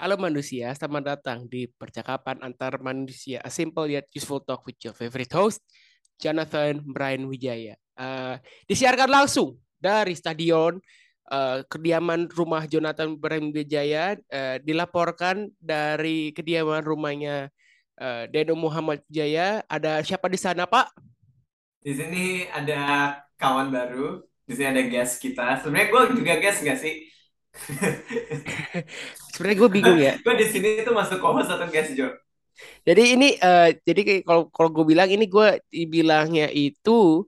Halo 0.00 0.16
manusia, 0.16 0.72
selamat 0.72 1.04
datang 1.12 1.44
di 1.44 1.68
percakapan 1.68 2.40
antar 2.40 2.80
manusia. 2.80 3.36
A 3.44 3.52
simple 3.52 3.84
yet 3.84 4.08
useful 4.16 4.40
talk 4.40 4.64
with 4.64 4.80
your 4.80 4.96
favorite 4.96 5.28
host, 5.28 5.60
Jonathan 6.16 6.80
Brian 6.88 7.28
Wijaya. 7.28 7.76
Uh, 8.00 8.40
disiarkan 8.64 9.12
langsung 9.12 9.60
dari 9.76 10.16
stadion 10.16 10.80
uh, 11.28 11.60
kediaman 11.68 12.32
rumah 12.32 12.64
Jonathan 12.64 13.12
Brian 13.12 13.52
Wijaya. 13.52 14.16
Uh, 14.32 14.56
dilaporkan 14.64 15.52
dari 15.60 16.32
kediaman 16.32 16.80
rumahnya 16.80 17.52
uh, 18.00 18.24
Deno 18.32 18.56
Muhammad 18.56 19.04
Wijaya. 19.04 19.60
Ada 19.68 20.00
siapa 20.00 20.32
di 20.32 20.40
sana, 20.40 20.64
Pak? 20.64 20.96
Di 21.84 21.92
sini 21.92 22.48
ada 22.48 23.20
kawan 23.36 23.68
baru. 23.68 24.24
Di 24.48 24.56
sini 24.56 24.64
ada 24.64 24.80
guest 24.80 25.20
kita. 25.20 25.60
Sebenarnya 25.60 25.92
gue 25.92 26.24
juga 26.24 26.40
guest 26.40 26.64
nggak 26.64 26.80
sih? 26.80 27.04
Sebenarnya 29.34 29.58
gue 29.58 29.70
bingung 29.70 29.98
ya. 29.98 30.14
gue 30.22 30.34
di 30.38 30.46
sini 30.46 30.68
itu 30.82 30.90
masuk 30.94 31.18
co-host 31.18 31.50
atau 31.50 31.66
guest 31.70 31.92
Jo? 31.98 32.08
Jadi 32.84 33.02
ini 33.16 33.28
uh, 33.40 33.72
jadi 33.88 34.20
kalau 34.24 34.52
kalau 34.52 34.68
gue 34.68 34.84
bilang 34.92 35.08
ini 35.08 35.24
gue 35.24 35.48
dibilangnya 35.72 36.52
itu 36.52 37.24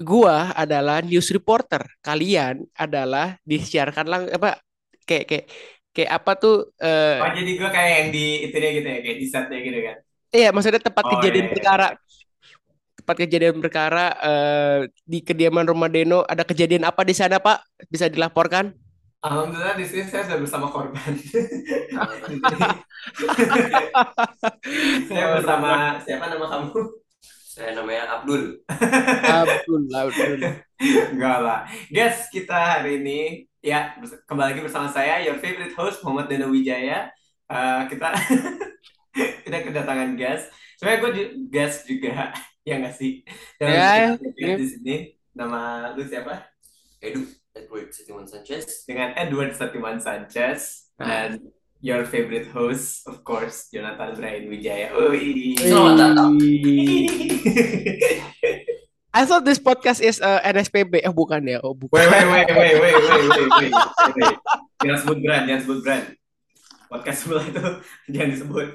gue 0.00 0.36
adalah 0.56 1.04
news 1.04 1.28
reporter. 1.30 1.82
Kalian 2.02 2.64
adalah 2.74 3.36
disiarkan 3.44 4.06
lang 4.08 4.22
apa 4.32 4.58
kayak 5.04 5.24
kayak 5.30 5.46
kayak 5.94 6.10
apa 6.10 6.30
tuh 6.40 6.54
uh, 6.82 7.22
Oh, 7.22 7.30
jadi 7.30 7.50
gue 7.60 7.70
kayak 7.70 7.92
yang 8.00 8.08
di 8.10 8.24
itu 8.50 8.56
dia 8.58 8.70
gitu 8.74 8.88
ya, 8.88 8.98
kayak 9.04 9.18
di 9.22 9.26
setnya 9.30 9.58
gitu 9.62 9.78
kan. 9.86 9.96
Iya, 10.34 10.48
maksudnya 10.50 10.82
tempat 10.82 11.04
Oh, 11.06 11.10
kejadian 11.14 11.46
iya, 11.46 11.50
iya. 11.50 11.54
perkara. 11.54 11.88
Tempat 12.98 13.16
kejadian 13.26 13.56
perkara 13.60 14.06
uh, 14.16 14.78
di 15.04 15.18
kediaman 15.20 15.66
rumah 15.68 15.92
Deno 15.92 16.24
ada 16.24 16.42
kejadian 16.42 16.88
apa 16.88 17.04
di 17.04 17.14
sana, 17.14 17.36
Pak? 17.38 17.86
Bisa 17.86 18.08
dilaporkan? 18.10 18.72
Alhamdulillah 19.24 19.72
di 19.80 19.88
sini 19.88 20.04
saya 20.04 20.28
sudah 20.28 20.36
bersama 20.44 20.68
korban. 20.68 21.16
saya 25.08 25.24
bersama 25.32 25.96
siapa 26.04 26.28
nama 26.28 26.44
kamu? 26.44 26.76
Saya 27.24 27.72
namanya 27.72 28.20
Abdul. 28.20 28.60
Abdul, 29.24 29.82
Abdul. 29.88 30.40
Enggak 31.16 31.38
lah. 31.40 31.64
Guys, 31.88 32.28
kita 32.28 32.84
hari 32.84 33.00
ini 33.00 33.20
ya 33.64 33.96
kembali 34.28 34.52
lagi 34.52 34.60
bersama 34.60 34.92
saya 34.92 35.24
your 35.24 35.40
favorite 35.40 35.72
host 35.72 36.04
Muhammad 36.04 36.28
Dano 36.28 36.52
Wijaya. 36.52 37.08
Eh, 37.48 37.82
kita 37.88 38.12
kita 39.48 39.56
kedatangan 39.64 40.20
guest. 40.20 40.52
Sebenarnya 40.76 41.00
gue 41.00 41.12
guest 41.48 41.88
juga 41.88 42.28
ya 42.60 42.74
nggak 42.76 42.92
sih? 42.92 43.24
Dan 43.56 43.72
Ya, 43.72 43.88
ya. 44.20 44.56
di 44.60 44.66
sini 44.68 44.96
nama 45.32 45.94
lu 45.96 46.04
siapa? 46.04 46.44
Edu, 47.00 47.24
Edward 47.54 47.94
Setiwan 47.94 48.26
Sanchez 48.26 48.82
dengan 48.82 49.14
Edward 49.14 49.54
Setiwan 49.54 50.02
Sanchez 50.02 50.90
ah. 50.98 51.06
dan 51.06 51.28
ah. 51.38 51.54
your 51.78 52.02
favorite 52.02 52.50
host 52.50 53.06
of 53.06 53.22
course 53.22 53.70
Jonathan 53.70 54.18
Brian 54.18 54.50
Wijaya. 54.50 54.90
Oh 54.90 55.14
Selamat 55.14 55.94
datang. 55.94 56.34
I 59.14 59.22
thought 59.22 59.46
this 59.46 59.62
podcast 59.62 60.02
is 60.02 60.18
uh, 60.18 60.42
NSPB. 60.42 61.06
Eh 61.06 61.14
bukan 61.14 61.46
ya. 61.46 61.62
Oh 61.62 61.78
bukan. 61.78 61.94
Wait 61.94 62.10
wait 62.10 62.26
wait 62.26 62.50
wait 62.50 62.74
wait 62.82 62.98
wait 62.98 63.30
wait. 63.30 63.72
wait. 64.18 64.36
jangan 64.82 64.98
sebut 65.06 65.18
brand, 65.22 65.44
jangan 65.46 65.62
sebut 65.62 65.78
brand. 65.86 66.04
Podcast 66.90 67.18
sebelah 67.22 67.44
itu 67.46 67.66
jangan 68.10 68.28
disebut. 68.34 68.68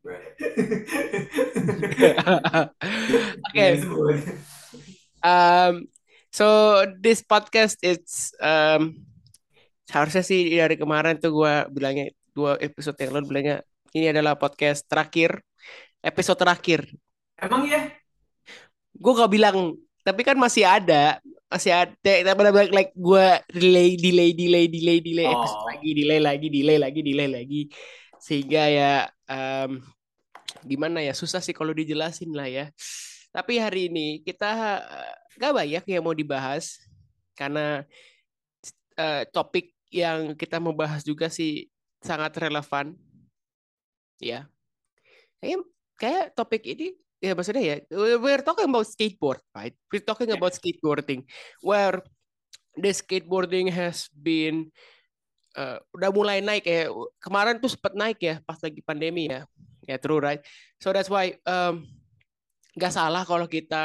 Oke. 0.00 0.16
okay. 3.52 3.70
Um, 5.20 5.88
so 6.32 6.46
this 7.00 7.20
podcast 7.20 7.76
it's 7.84 8.32
um, 8.40 9.00
seharusnya 9.84 10.22
sih 10.24 10.54
dari 10.54 10.78
kemarin 10.78 11.18
tuh 11.18 11.34
gue 11.34 11.54
bilangnya 11.74 12.14
dua 12.30 12.56
episode 12.62 12.96
yang 13.02 13.12
lalu 13.18 13.26
bilangnya 13.34 13.56
ini 13.90 14.06
adalah 14.14 14.38
podcast 14.38 14.86
terakhir, 14.86 15.42
episode 15.98 16.38
terakhir. 16.38 16.86
Emang 17.34 17.66
ya? 17.66 17.90
Gue 18.94 19.12
gak 19.18 19.32
bilang, 19.32 19.74
tapi 20.06 20.22
kan 20.22 20.38
masih 20.38 20.62
ada, 20.62 21.18
masih 21.50 21.74
ada. 21.74 22.12
Tapi 22.22 22.40
like, 22.54 22.70
like 22.70 22.92
gue 22.94 23.26
delay, 23.50 23.98
delay, 23.98 24.30
delay, 24.30 24.64
delay, 24.70 24.98
delay, 25.02 25.26
Oh. 25.26 25.42
episode 25.42 25.64
lagi, 25.74 25.90
delay 25.90 26.20
lagi, 26.22 26.46
delay 26.46 26.78
lagi, 26.78 27.00
delay 27.02 27.28
lagi, 27.28 27.62
sehingga 28.22 28.62
ya 28.70 28.92
um, 29.26 29.82
gimana 30.62 31.02
ya 31.02 31.16
susah 31.16 31.42
sih 31.42 31.56
kalau 31.56 31.74
dijelasin 31.74 32.30
lah 32.30 32.46
ya. 32.46 32.70
Tapi 33.30 33.62
hari 33.62 33.86
ini 33.86 34.20
kita 34.26 34.82
eh, 34.82 35.14
gak 35.38 35.54
banyak 35.54 35.84
yang 35.86 36.02
mau 36.02 36.14
dibahas 36.14 36.82
karena 37.38 37.86
eh, 38.98 39.22
topik 39.30 39.70
yang 39.90 40.34
kita 40.34 40.58
mau 40.58 40.74
bahas 40.74 41.06
juga 41.06 41.30
sih 41.30 41.70
sangat 42.02 42.34
relevan. 42.42 42.94
Ya. 44.18 44.50
Kayak 45.38 45.58
kayak 45.96 46.26
topik 46.34 46.62
ini 46.66 46.96
ya 47.20 47.36
maksudnya 47.36 47.60
ya 47.60 47.76
we're 48.18 48.42
talking 48.42 48.66
about 48.66 48.88
skateboard, 48.88 49.40
right? 49.54 49.76
We're 49.92 50.04
talking 50.04 50.32
about 50.34 50.56
skateboarding 50.56 51.28
where 51.62 52.02
the 52.74 52.90
skateboarding 52.90 53.70
has 53.70 54.10
been 54.10 54.74
eh, 55.54 55.78
udah 55.94 56.10
mulai 56.10 56.42
naik 56.42 56.66
ya. 56.66 56.90
Kemarin 57.22 57.62
tuh 57.62 57.70
sempat 57.70 57.94
naik 57.94 58.18
ya 58.18 58.42
pas 58.42 58.58
lagi 58.58 58.82
pandemi 58.82 59.30
ya. 59.30 59.46
Ya 59.86 59.96
true 60.02 60.18
right. 60.18 60.42
So 60.82 60.90
that's 60.90 61.10
why 61.10 61.38
um, 61.46 61.99
nggak 62.80 62.96
salah 62.96 63.28
kalau 63.28 63.44
kita 63.44 63.84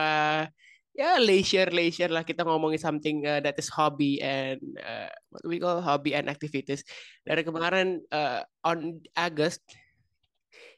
ya 0.96 1.20
leisure 1.20 1.70
leisure 1.76 2.10
lah. 2.10 2.24
Kita 2.24 2.48
ngomongin 2.48 2.80
something 2.80 3.28
uh, 3.28 3.44
that 3.44 3.60
is 3.60 3.68
hobby 3.68 4.24
and 4.24 4.64
uh, 4.80 5.12
what 5.28 5.44
we 5.44 5.60
call? 5.60 5.84
Hobby 5.84 6.16
and 6.16 6.32
activities. 6.32 6.88
Dari 7.28 7.44
kemarin 7.44 8.00
uh, 8.16 8.48
on 8.64 9.04
August 9.20 9.62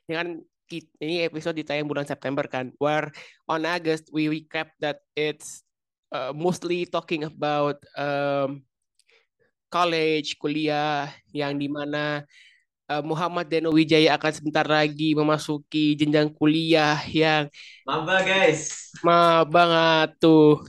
ini 0.08 0.16
kan 0.18 0.28
ini 1.00 1.24
episode 1.24 1.56
ditayang 1.56 1.88
bulan 1.88 2.04
September 2.04 2.44
kan 2.48 2.76
where 2.80 3.08
on 3.48 3.64
August 3.64 4.12
we 4.12 4.28
recap 4.28 4.72
that 4.84 5.00
it's 5.16 5.64
uh, 6.12 6.36
mostly 6.36 6.84
talking 6.84 7.24
about 7.24 7.80
um, 7.96 8.64
college 9.68 10.36
kuliah 10.40 11.12
yang 11.32 11.60
di 11.60 11.68
mana 11.72 12.24
uh, 12.88 13.04
Muhammad 13.04 13.48
Deno 13.48 13.70
Wijaya 13.76 14.16
akan 14.16 14.32
sebentar 14.32 14.66
lagi 14.66 15.14
memasuki 15.14 15.94
jenjang 15.94 16.32
kuliah 16.34 17.00
yang 17.12 17.52
Maba 17.84 18.24
guys. 18.24 18.92
banget 19.48 20.10
tuh. 20.20 20.64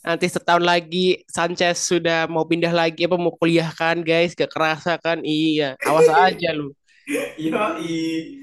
Nanti 0.00 0.32
setahun 0.32 0.64
lagi 0.64 1.20
Sanchez 1.28 1.84
sudah 1.84 2.24
mau 2.24 2.48
pindah 2.48 2.72
lagi 2.72 3.04
apa 3.04 3.20
mau 3.20 3.36
kuliah 3.36 3.68
kan 3.68 4.00
guys, 4.00 4.32
gak 4.32 4.48
kerasa 4.48 4.96
kan? 4.96 5.20
Iya, 5.20 5.76
awas 5.84 6.08
aja 6.08 6.56
lu. 6.56 6.72
Yoi. 7.36 8.40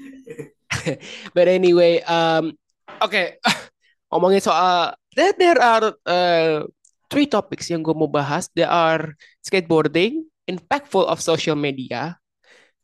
But 1.34 1.46
anyway, 1.50 2.04
um, 2.06 2.54
oke, 3.02 3.42
ngomongin 4.12 4.42
soal 4.44 4.94
there, 5.18 5.34
there 5.34 5.58
are 5.58 5.90
uh, 6.06 6.62
three 7.10 7.26
topics 7.26 7.66
yang 7.72 7.82
gue 7.82 7.94
mau 7.96 8.06
bahas. 8.06 8.46
There 8.54 8.70
are 8.70 9.18
skateboarding, 9.42 10.30
impactful 10.46 11.10
of 11.10 11.18
social 11.18 11.58
media, 11.58 12.20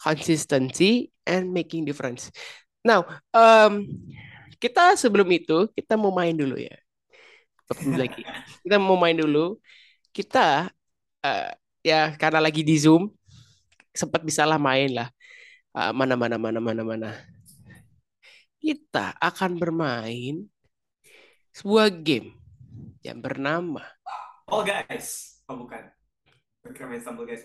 consistency, 0.05 1.09
and 1.25 1.49
making 1.49 1.89
difference. 1.89 2.29
Now, 2.85 3.09
um, 3.33 3.89
kita 4.61 5.01
sebelum 5.01 5.25
itu 5.33 5.73
kita 5.73 5.97
mau 5.97 6.13
main 6.13 6.37
dulu 6.37 6.61
ya. 6.61 6.77
Lagi. 7.97 8.21
Kita 8.65 8.77
mau 8.77 9.01
main 9.01 9.17
dulu. 9.17 9.57
Kita 10.13 10.69
uh, 11.25 11.51
ya 11.81 12.13
karena 12.21 12.45
lagi 12.45 12.61
di 12.61 12.77
Zoom 12.77 13.09
sempat 13.97 14.21
bisa 14.21 14.45
lah 14.45 14.61
main 14.61 14.93
lah. 14.93 15.09
Uh, 15.73 15.97
mana 15.97 16.13
mana 16.13 16.37
mana 16.37 16.61
mana 16.61 16.85
mana. 16.85 17.11
Kita 18.61 19.17
akan 19.17 19.57
bermain 19.57 20.45
sebuah 21.57 21.89
game 22.05 22.37
yang 23.01 23.21
bernama 23.21 23.85
Oh 24.53 24.61
guys. 24.61 25.41
Oh 25.49 25.57
bukan. 25.57 26.04
Main 26.65 27.01
sambal 27.05 27.29
guys. 27.29 27.45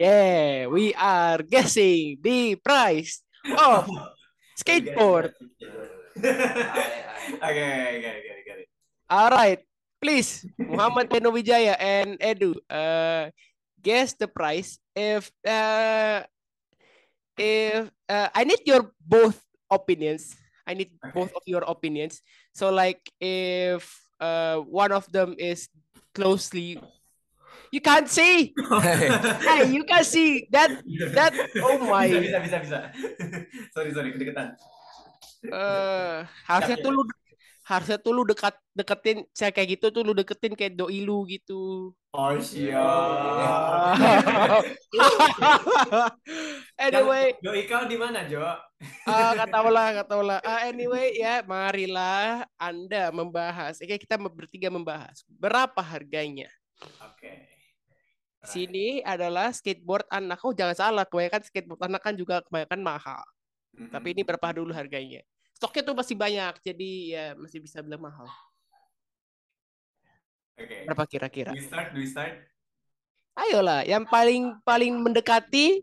Yeah, 0.00 0.66
we 0.72 0.94
are 0.96 1.44
guessing 1.44 2.16
the 2.24 2.56
price 2.56 3.20
of 3.52 3.84
skateboard. 4.60 5.36
Oke, 6.16 6.24
oke, 7.42 8.08
oke, 8.08 8.48
oke. 8.48 8.64
Alright, 9.12 9.60
please, 10.00 10.48
Muhammad 10.64 11.12
Beno 11.12 11.28
Wijaya 11.28 11.76
and 11.76 12.16
Edu, 12.16 12.56
uh, 12.72 13.28
guess 13.84 14.16
the 14.16 14.24
price. 14.26 14.80
If 14.96 15.28
uh, 15.44 16.24
if 17.36 17.92
uh, 18.08 18.28
I 18.32 18.44
need 18.44 18.64
your 18.64 18.88
both 19.04 19.36
opinions. 19.68 20.32
I 20.64 20.72
need 20.74 20.94
Okay. 20.96 21.12
both 21.12 21.32
of 21.36 21.42
your 21.44 21.64
opinions. 21.68 22.22
So 22.54 22.70
like 22.72 23.02
if 23.20 23.84
uh, 24.20 24.62
one 24.64 24.92
of 24.92 25.10
them 25.12 25.34
is 25.36 25.68
closely, 26.14 26.78
you 27.72 27.80
can't 27.80 28.06
see. 28.06 28.52
hey, 29.48 29.72
you 29.72 29.82
can 29.88 30.04
see 30.04 30.46
that 30.52 30.70
that. 31.16 31.32
Oh 31.64 31.80
my. 31.80 32.06
Bisa, 32.06 32.20
bisa, 32.20 32.38
bisa, 32.44 32.58
bisa. 32.60 32.78
sorry, 33.74 33.90
sorry, 33.96 34.12
kedeketan. 34.12 34.54
Eh, 35.42 36.18
harusnya 36.46 36.76
tuh 36.78 36.92
lu 36.94 37.02
harusnya 37.66 37.98
tuh 37.98 38.12
lu 38.14 38.22
dekat 38.28 38.54
deketin 38.76 39.26
saya 39.34 39.50
kayak 39.50 39.78
gitu 39.78 39.90
tuh 39.90 40.02
lu 40.06 40.12
deketin 40.14 40.54
kayak 40.54 40.76
doi 40.78 41.02
lu 41.02 41.26
gitu. 41.26 41.90
Oh 42.12 42.36
siap. 42.36 43.96
anyway, 46.76 47.32
Doi 47.40 47.64
kau 47.64 47.88
di 47.88 47.96
mana, 47.96 48.28
Jo? 48.28 48.44
ah 49.08 49.32
kata 49.32 49.58
lah, 49.72 49.88
kata 50.04 50.14
lah. 50.20 50.38
Ah, 50.44 50.68
anyway 50.68 51.16
ya, 51.16 51.40
marilah 51.48 52.44
Anda 52.60 53.08
membahas. 53.08 53.80
Oke, 53.80 53.96
kita 53.96 54.20
bertiga 54.20 54.68
membahas. 54.68 55.24
Berapa 55.24 55.80
harganya? 55.80 56.52
Oke. 57.00 57.51
Sini 58.42 58.98
adalah 59.06 59.54
skateboard 59.54 60.10
anak. 60.10 60.42
Oh, 60.42 60.50
jangan 60.50 60.74
salah, 60.74 61.04
kebanyakan 61.06 61.42
skateboard 61.46 61.78
anak 61.86 62.02
kan 62.02 62.14
juga 62.18 62.42
kebanyakan 62.42 62.80
mahal. 62.82 63.22
Mhm. 63.78 63.90
Tapi 63.94 64.08
ini 64.18 64.22
berapa 64.26 64.48
dulu 64.50 64.74
harganya? 64.74 65.22
Stoknya 65.54 65.82
tuh 65.86 65.94
masih 65.94 66.18
banyak, 66.18 66.54
jadi 66.58 66.90
ya 67.06 67.24
masih 67.38 67.62
bisa 67.62 67.78
bilang 67.86 68.02
mahal. 68.02 68.26
Oke. 70.58 70.76
Berapa 70.90 71.04
kira-kira? 71.06 71.54
We 71.54 71.62
start? 71.62 71.94
Do 71.94 72.02
we 72.02 72.08
start? 72.10 72.34
Ayolah, 73.38 73.86
yang 73.86 74.04
paling 74.04 74.58
paling 74.66 74.92
mendekati, 74.92 75.80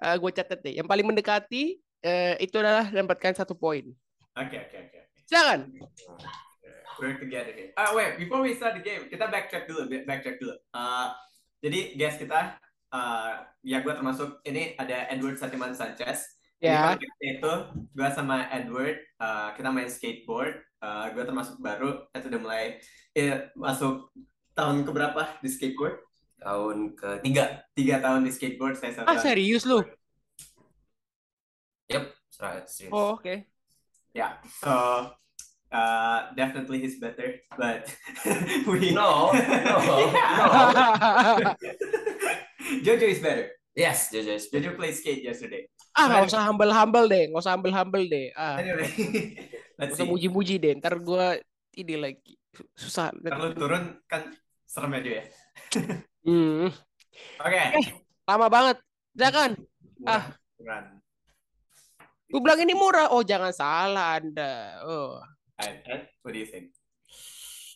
eh 0.00 0.16
gue 0.16 0.30
catat 0.34 0.58
deh. 0.58 0.74
Yang 0.80 0.88
paling 0.88 1.06
mendekati 1.06 1.78
eh, 2.00 2.34
itu 2.40 2.56
adalah 2.58 2.88
dapatkan 2.88 3.44
satu 3.44 3.54
poin. 3.54 3.86
Oke, 4.34 4.56
oke, 4.56 4.76
oke. 4.88 4.98
oke. 5.04 5.20
Silakan. 5.28 5.60
We're 7.00 7.16
together 7.16 7.52
here. 7.56 7.72
Ah, 7.80 7.96
wait, 7.96 8.20
before 8.20 8.44
we 8.44 8.52
start 8.56 8.76
the 8.76 8.84
game, 8.84 9.08
kita 9.08 9.24
backtrack 9.24 9.64
dulu, 9.64 9.88
back- 9.88 10.04
backtrack 10.04 10.36
dulu. 10.36 10.52
Uh, 10.74 11.12
jadi 11.60 11.80
guest 11.96 12.16
kita, 12.20 12.56
uh, 12.92 13.32
ya 13.60 13.84
gue 13.84 13.92
termasuk 13.92 14.40
ini 14.48 14.74
ada 14.80 15.08
Edward 15.12 15.36
Satiman 15.36 15.76
Sanchez. 15.76 16.40
Ya. 16.60 16.92
konteksnya 16.92 17.40
itu 17.40 17.52
gue 17.96 18.08
sama 18.12 18.44
Edward, 18.52 19.00
uh, 19.16 19.56
kita 19.56 19.72
main 19.72 19.88
skateboard. 19.88 20.60
Uh, 20.80 21.08
gue 21.16 21.24
termasuk 21.24 21.56
baru, 21.56 22.04
itu 22.12 22.26
udah 22.28 22.40
mulai 22.40 22.64
eh, 23.16 23.48
masuk 23.56 24.12
tahun 24.52 24.84
keberapa 24.84 25.40
di 25.40 25.48
skateboard? 25.48 26.04
Tahun 26.40 26.76
ketiga. 26.96 27.64
Tiga 27.72 27.96
tahun 28.04 28.28
di 28.28 28.32
skateboard, 28.32 28.76
saya 28.76 28.92
satu 28.92 29.08
Ah, 29.08 29.16
serius 29.16 29.64
lu? 29.64 29.80
Yep. 31.88 32.04
Serius. 32.28 32.92
Oh, 32.92 33.16
oke. 33.16 33.48
Yeah, 34.10 34.42
so 34.58 35.06
uh, 35.70 36.34
definitely 36.34 36.82
he's 36.82 36.98
better, 36.98 37.38
but 37.56 37.86
we 38.68 38.90
No, 38.90 39.30
no, 39.34 39.76
Yeah. 40.10 41.54
Jojo 42.86 43.06
is 43.08 43.18
better. 43.18 43.50
Yes, 43.74 44.10
Jojo 44.12 44.34
is 44.36 44.46
Jojo 44.50 44.76
played 44.76 44.94
skate 44.94 45.22
yesterday. 45.24 45.66
ah, 45.96 46.06
nggak 46.06 46.30
usah 46.30 46.42
humble-humble 46.46 47.06
deh. 47.06 47.30
Nggak 47.30 47.42
usah 47.42 47.54
humble-humble 47.58 48.04
deh. 48.06 48.30
Ah, 48.34 48.58
Anyway, 48.58 48.86
nggak 48.86 49.90
let's 49.90 49.94
usah 49.96 50.06
muji-muji 50.06 50.58
deh. 50.58 50.72
Ntar 50.78 50.98
gue 50.98 51.26
ini 51.76 51.94
lagi. 51.96 52.34
Susah. 52.74 53.10
Kalau 53.16 53.50
turun 53.54 53.98
kan 54.06 54.30
serem 54.66 54.94
ya 54.94 55.00
Jo 55.02 55.10
ya. 55.10 55.24
Hmm, 56.20 56.68
Oke. 57.40 57.60
lama 58.26 58.46
banget. 58.46 58.76
Silakan. 59.16 59.50
Murah, 59.98 60.24
murah. 60.58 60.82
Gue 62.30 62.40
bilang 62.40 62.60
ini 62.62 62.74
murah. 62.76 63.10
Oh, 63.10 63.26
jangan 63.26 63.50
salah 63.50 64.20
Anda. 64.20 64.78
Oh. 64.86 65.18
Ed, 65.64 66.08
what 66.22 66.32
do 66.32 66.40
you 66.40 66.48
think? 66.48 66.72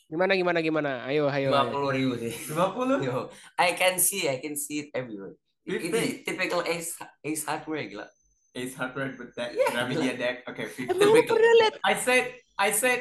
Gimana, 0.08 0.36
gimana, 0.36 0.60
gimana? 0.60 0.90
Ayo, 1.08 1.26
ayo. 1.32 1.48
lima 1.48 1.64
ayo. 1.64 1.72
puluh 1.72 1.90
ribu 1.90 2.14
sih. 2.20 2.34
50? 2.52 3.08
Yo, 3.08 3.32
I 3.56 3.72
can 3.72 3.96
see, 3.96 4.28
I 4.28 4.36
can 4.36 4.54
see 4.54 4.86
it 4.86 4.88
everywhere. 4.92 5.34
Itu 5.64 5.96
typical 6.28 6.60
Ace 6.68 6.92
Ace 7.24 7.42
Hardware 7.48 7.88
gila. 7.88 8.06
Ace 8.52 8.76
Hardware 8.76 9.16
with 9.16 9.32
that 9.34 9.56
Yeah. 9.56 9.72
Gravidia 9.72 10.14
deck. 10.14 10.36
Okay, 10.44 10.68
50. 10.68 10.92
Emang 10.92 11.08
lu 11.08 11.24
pernah 11.24 11.52
liat? 11.64 11.74
I 11.82 11.94
said, 11.96 12.24
I 12.60 12.70
said 12.70 13.00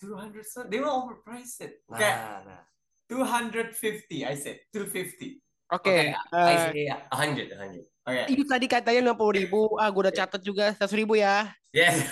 200 0.00 0.46
son. 0.46 0.64
They 0.70 0.78
will 0.78 0.94
overprice 0.94 1.60
it. 1.60 1.82
Nah, 1.90 1.98
Okay, 1.98 2.14
nah. 2.46 2.62
250. 3.10 4.24
I 4.24 4.34
said 4.38 4.62
250. 4.70 5.42
Oke. 5.72 5.88
Oke, 5.88 6.14
I 6.32 6.54
eh, 6.54 6.58
say 6.70 6.84
a 6.88 7.16
hundred, 7.16 7.48
a 7.52 7.58
hundred. 7.58 7.84
Okay. 8.02 8.34
itu 8.34 8.42
tadi 8.42 8.66
katanya 8.66 9.14
50 9.14 9.38
ribu. 9.38 9.78
Ah, 9.78 9.86
gue 9.90 10.02
udah 10.08 10.14
catat 10.14 10.42
juga 10.42 10.74
100 10.74 10.90
ribu 10.98 11.14
ya. 11.18 11.50
Yes. 11.72 12.04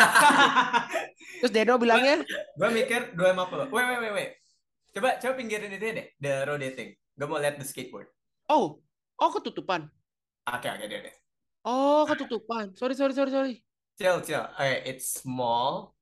Terus 1.40 1.52
Deno 1.52 1.76
bilangnya, 1.76 2.24
gue 2.56 2.68
mikir 2.72 3.12
250. 3.12 3.68
Wait, 3.68 3.84
wait, 3.86 4.00
wait, 4.00 4.12
wait. 4.16 4.30
Coba, 4.96 5.20
coba 5.20 5.32
pinggirin 5.36 5.72
itu 5.76 5.84
deh, 5.84 6.06
the 6.16 6.48
rotating. 6.48 6.96
Gue 7.12 7.26
mau 7.28 7.36
lihat 7.36 7.60
the 7.60 7.64
skateboard. 7.68 8.08
oh, 8.48 8.80
oh 9.20 9.30
ketutupan. 9.36 9.86
Oke, 10.48 10.66
oke, 10.66 10.84
deh, 10.88 11.00
deh. 11.04 11.14
Oh, 11.62 12.08
ketutupan. 12.08 12.72
Sorry, 12.72 12.96
sorry, 12.96 13.12
sorry, 13.12 13.30
sorry. 13.30 13.54
Chill, 14.00 14.24
chill. 14.24 14.48
Oke, 14.56 14.76
it's 14.88 15.20
small. 15.20 15.92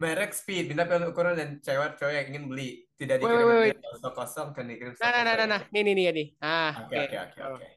Merek 0.00 0.30
Speed, 0.32 0.70
minta 0.72 0.86
piala 0.86 1.10
ukuran 1.10 1.34
dan 1.36 1.58
cewek-cewek 1.60 2.14
yang 2.14 2.26
ingin 2.32 2.44
beli. 2.48 2.86
Tidak 2.96 3.18
Wait, 3.18 3.26
dikirim 3.28 3.46
wait, 3.50 3.76
dari 3.78 3.98
stok 3.98 4.14
kosong, 4.14 4.48
kan 4.54 4.64
dikirim 4.64 4.94
Nah, 4.96 5.10
nah, 5.12 5.22
nah, 5.26 5.34
nah, 5.36 5.46
nah. 5.58 5.62
Nih, 5.74 5.82
nih, 5.84 5.94
nih, 5.94 6.04
nih. 6.14 6.26
Ah, 6.40 6.86
Oke, 6.86 6.96
oke. 6.96 7.04
oke, 7.04 7.18
oke, 7.20 7.40
oke. 7.58 7.68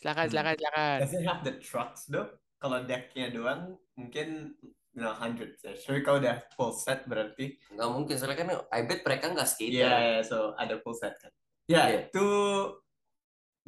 Silakan, 0.00 0.24
silakan, 0.30 0.54
silakan. 0.56 0.98
Does 1.02 1.14
it 1.14 1.22
have 1.26 1.40
the 1.44 1.54
trucks, 1.58 2.06
though? 2.08 2.30
Kalau 2.62 2.82
decknya 2.86 3.34
doang, 3.34 3.76
mungkin 3.96 4.52
you 4.96 5.04
know, 5.04 5.12
100. 5.12 5.60
Tapi 5.60 6.00
kalau 6.00 6.20
udah 6.20 6.40
full 6.56 6.72
set 6.72 7.04
berarti. 7.04 7.56
Nggak 7.72 7.90
mungkin, 7.92 8.14
soalnya 8.16 8.38
kan 8.40 8.48
I 8.72 8.80
bet 8.88 9.04
mereka 9.04 9.28
nggak 9.28 9.48
skater. 9.48 9.84
Iya, 9.84 9.88
yeah, 9.92 10.16
so 10.24 10.56
ada 10.56 10.80
full 10.80 10.96
set 10.96 11.12
kan. 11.20 11.32
Ya, 11.68 11.90
Iya. 11.92 12.08
itu 12.08 12.26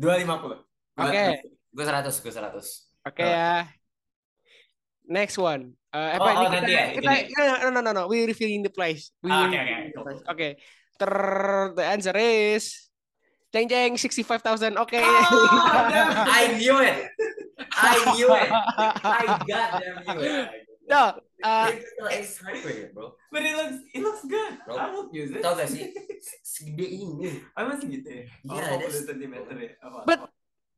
250. 0.01 0.65
Oke. 0.97 1.25
Gue 1.69 1.85
seratus, 1.85 2.17
gue 2.25 2.33
seratus. 2.33 2.67
Oke 3.05 3.25
ya. 3.27 3.69
Next 5.09 5.37
one. 5.37 5.73
Eh, 5.89 5.97
Oh, 5.97 6.21
apa 6.21 6.29
ini 6.29 6.37
oh, 6.37 6.43
kita, 6.45 6.57
nanti 6.61 6.73
ya, 6.73 6.85
kita, 6.93 7.11
ini. 7.17 7.33
no, 7.65 7.69
no, 7.73 7.81
no, 7.81 7.91
no, 7.97 8.03
we 8.13 8.29
revealing 8.29 8.61
the 8.61 8.69
price. 8.69 9.09
We 9.25 9.33
Ah, 9.33 9.49
oke, 9.49 9.57
oke. 9.57 10.13
Oke. 10.29 10.49
Ter, 11.01 11.13
the 11.73 11.85
answer 11.85 12.13
is 12.19 12.93
jeng 13.49 13.69
jeng 13.73 13.97
65,000. 13.97 14.77
Oke. 14.77 15.01
I 16.41 16.57
knew 16.61 16.77
it. 16.85 17.09
I 17.59 17.95
knew 18.15 18.29
it. 18.31 18.49
I 19.05 19.25
goddamn 19.43 19.97
knew 20.07 20.21
it. 20.23 20.49
no, 20.89 21.03
uh, 21.45 21.67
Typical 21.69 22.09
Ace 22.09 22.35
Hardware, 22.41 22.91
bro. 22.95 23.13
But 23.31 23.43
it 23.45 23.55
looks, 23.57 23.77
it 23.93 24.01
looks 24.03 24.23
good. 24.25 24.53
Bro. 24.65 24.75
I 24.79 24.87
won't 24.91 25.11
use 25.13 25.31
it. 25.35 25.43
Tau 25.45 25.53
gak 25.55 25.69
sih? 25.69 25.93
Segede 26.43 26.87
ini. 26.89 27.45
Oh, 27.55 27.63
masih 27.69 27.87
gitu 27.93 28.09
ya? 28.09 28.23
Iya, 28.25 28.53
oh, 28.53 28.77
that's- 28.81 29.05
40 29.05 29.11
cm 29.13 29.33
ya? 29.37 29.71
Apa, 29.85 29.99
But- 30.09 30.23
apa? 30.25 30.29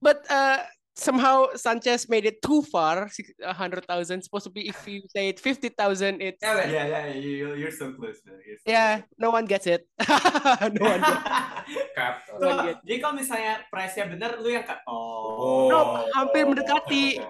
but 0.02 0.18
uh, 0.28 0.58
somehow 0.94 1.48
Sanchez 1.54 2.08
made 2.08 2.26
it 2.26 2.42
too 2.42 2.60
far. 2.62 3.08
six- 3.08 3.32
a 3.40 3.52
hundred 3.52 3.86
thousand. 3.86 4.22
Supposed 4.22 4.46
to 4.46 4.52
be 4.52 4.68
if 4.68 4.78
you 4.84 5.02
say 5.08 5.30
it 5.30 5.38
fifty 5.38 5.70
thousand, 5.70 6.20
it's 6.20 6.40
Yeah. 6.40 6.66
Yeah, 6.66 6.86
yeah, 6.86 7.04
you, 7.14 7.54
you're 7.54 7.72
so 7.72 7.92
close. 7.92 8.20
Man. 8.26 8.38
You're 8.42 8.58
so 8.60 8.66
yeah. 8.66 9.02
No 9.16 9.30
one 9.30 9.46
gets 9.46 9.66
it. 9.66 9.86
no 10.76 10.82
one 10.86 11.00
gets. 11.00 11.22
No 12.40 12.40
So, 12.40 12.46
gets. 12.64 12.80
jadi 12.84 12.96
kalau 12.98 13.14
misalnya 13.16 13.52
price-nya 13.68 14.04
benar, 14.08 14.40
lu 14.40 14.48
yang 14.48 14.64
kat- 14.64 14.82
Oh. 14.88 15.68
No, 15.68 15.78
hampir 16.16 16.48
mendekati. 16.48 17.20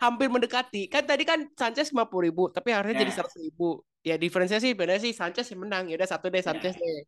Hampir 0.00 0.26
mendekati. 0.28 0.88
Kan 0.88 1.04
tadi 1.04 1.22
kan 1.22 1.44
Sanchez 1.52 1.92
50 1.92 2.08
ribu, 2.24 2.48
tapi 2.48 2.72
harusnya 2.72 3.04
jadi 3.04 3.12
Ya. 3.12 3.20
100 3.20 3.36
ribu. 3.36 3.68
Ya 4.00 4.16
diferensinya 4.16 4.56
sih 4.58 4.72
benar 4.72 4.96
sih 4.96 5.12
Sanchez 5.12 5.44
yang 5.52 5.60
menang. 5.60 5.92
Ya 5.92 6.00
udah 6.00 6.08
satu 6.08 6.32
deh 6.32 6.40
Sanchez 6.40 6.72
deh. 6.72 7.04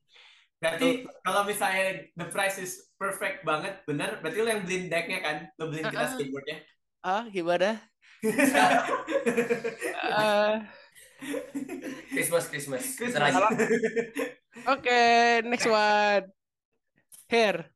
Berarti 0.63 1.03
kalau 1.27 1.43
misalnya 1.43 2.07
the 2.15 2.27
price 2.31 2.63
is 2.63 2.87
perfect 2.95 3.43
banget, 3.43 3.83
benar, 3.83 4.23
berarti 4.23 4.39
lu 4.39 4.47
yang 4.47 4.63
beliin 4.63 4.87
decknya 4.87 5.19
kan? 5.19 5.37
Lu 5.59 5.67
beliin 5.67 5.91
kita 5.91 6.15
skateboardnya. 6.15 6.63
Ah, 7.03 7.27
gimana? 7.27 7.83
Christmas, 12.15 12.47
Christmas. 12.47 12.95
Christmas. 12.95 13.35
Oke, 14.71 15.03
next 15.51 15.67
one. 15.67 16.31
Here. 17.27 17.67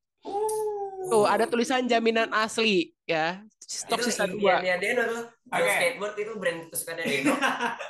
Tuh, 1.10 1.26
ada 1.26 1.50
tulisan 1.50 1.90
jaminan 1.90 2.30
asli 2.30 2.94
ya. 3.02 3.42
Stok 3.66 4.06
sisa 4.06 4.30
dua. 4.30 4.62
Deno 4.62 5.02
tuh. 5.10 5.22
Oke. 5.50 5.70
skateboard 5.74 6.14
itu 6.22 6.32
brand 6.38 6.60
kesukaannya 6.70 7.04
Deno. 7.10 7.34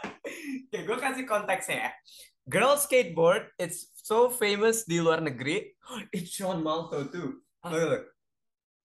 Oke, 0.73 0.79
gue 0.88 0.97
kasih 0.97 1.25
konteksnya 1.29 1.76
ya. 1.76 1.91
Girl 2.49 2.81
skateboard, 2.81 3.53
it's 3.61 3.93
so 4.06 4.30
famous 4.30 4.86
di 4.86 5.02
luar 5.02 5.18
negeri. 5.18 5.75
It's 6.14 6.30
Sean 6.30 6.62
Malto 6.62 7.10
too. 7.10 7.42
Hah? 7.66 7.75
Look, 7.75 7.82
look. 7.90 8.04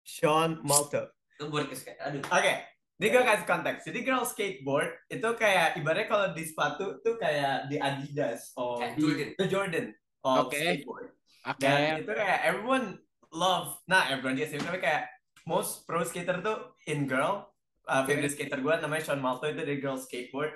Sean 0.04 0.60
Malto. 0.60 1.08
Aduh. 1.40 2.20
Oke, 2.28 2.52
ini 2.98 3.06
gue 3.14 3.22
kasih 3.22 3.46
konteks. 3.46 3.86
Jadi 3.88 3.98
girl 4.04 4.26
skateboard 4.26 4.90
itu 5.08 5.28
kayak 5.38 5.78
ibaratnya 5.78 6.10
kalau 6.10 6.26
di 6.34 6.44
sepatu 6.44 6.98
tuh 7.00 7.14
kayak 7.14 7.70
di 7.70 7.78
Adidas 7.78 8.52
di 8.98 9.00
Jordan. 9.00 9.28
the 9.38 9.46
Jordan 9.46 9.86
of 10.26 10.50
Oke. 10.50 10.58
skateboard. 10.58 11.08
Oke. 11.46 11.62
Dan 11.62 12.02
itu 12.04 12.12
kayak 12.12 12.38
everyone 12.44 12.98
love. 13.30 13.78
Nah, 13.86 14.10
everyone 14.10 14.34
dia 14.34 14.50
sih 14.50 14.58
tapi 14.60 14.82
kayak 14.82 15.08
most 15.46 15.86
pro 15.88 16.04
skater 16.04 16.42
tuh 16.44 16.74
in 16.90 17.08
girl. 17.08 17.48
Uh, 17.88 18.04
favorite 18.04 18.34
skater 18.36 18.60
gue 18.60 18.74
namanya 18.84 19.14
Sean 19.14 19.22
Malto 19.22 19.48
itu 19.48 19.64
dari 19.64 19.80
girl 19.80 19.96
skateboard. 19.96 20.52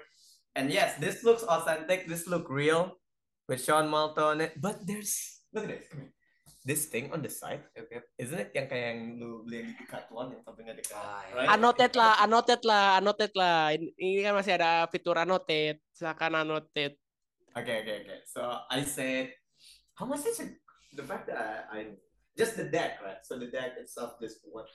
And 0.52 0.68
yes, 0.68 1.00
this 1.00 1.24
looks 1.24 1.46
authentic. 1.46 2.04
This 2.04 2.28
look 2.28 2.50
real 2.50 3.00
with 3.52 3.60
Sean 3.60 3.84
Malto 3.92 4.32
on 4.32 4.40
it. 4.40 4.56
But 4.56 4.80
there's 4.88 5.44
look 5.52 5.68
at 5.68 5.84
this. 5.84 5.92
Come 5.92 6.00
here. 6.00 6.16
This 6.62 6.86
thing 6.86 7.10
on 7.10 7.26
the 7.26 7.28
side, 7.28 7.66
okay. 7.74 8.06
isn't 8.14 8.38
it 8.38 8.54
yang 8.54 8.70
kayak 8.70 8.94
yang 8.94 9.18
lu 9.18 9.42
beli 9.42 9.66
yang 9.66 9.74
di 9.74 9.82
Decathlon 9.82 10.30
yang 10.30 10.46
sampingnya 10.46 10.78
dekat? 10.78 10.94
Ah, 10.94 11.18
iya. 11.26 11.34
right? 11.34 11.48
Annotate 11.58 11.96
lah, 11.98 12.12
annotate 12.22 12.64
lah, 12.70 12.86
annotate 13.02 13.34
lah. 13.34 13.58
Ini, 13.74 14.22
kan 14.22 14.38
masih 14.38 14.54
ada 14.62 14.86
fitur 14.86 15.18
annotate. 15.18 15.82
Silakan 15.90 16.38
annotate. 16.38 17.02
Oke, 17.58 17.66
okay, 17.66 17.82
oke, 17.82 17.90
okay, 17.90 17.96
oke. 17.98 18.06
Okay. 18.06 18.18
So 18.30 18.42
I 18.70 18.86
said, 18.86 19.34
how 19.98 20.06
much 20.06 20.22
is 20.22 20.38
it? 20.38 20.62
The 20.94 21.02
fact 21.02 21.26
that 21.26 21.66
I, 21.66 21.82
I 21.82 21.98
just 22.38 22.54
the 22.54 22.70
deck, 22.70 23.02
right? 23.02 23.18
So 23.26 23.42
the 23.42 23.50
deck 23.50 23.74
itself, 23.82 24.22
just 24.22 24.46
one. 24.46 24.70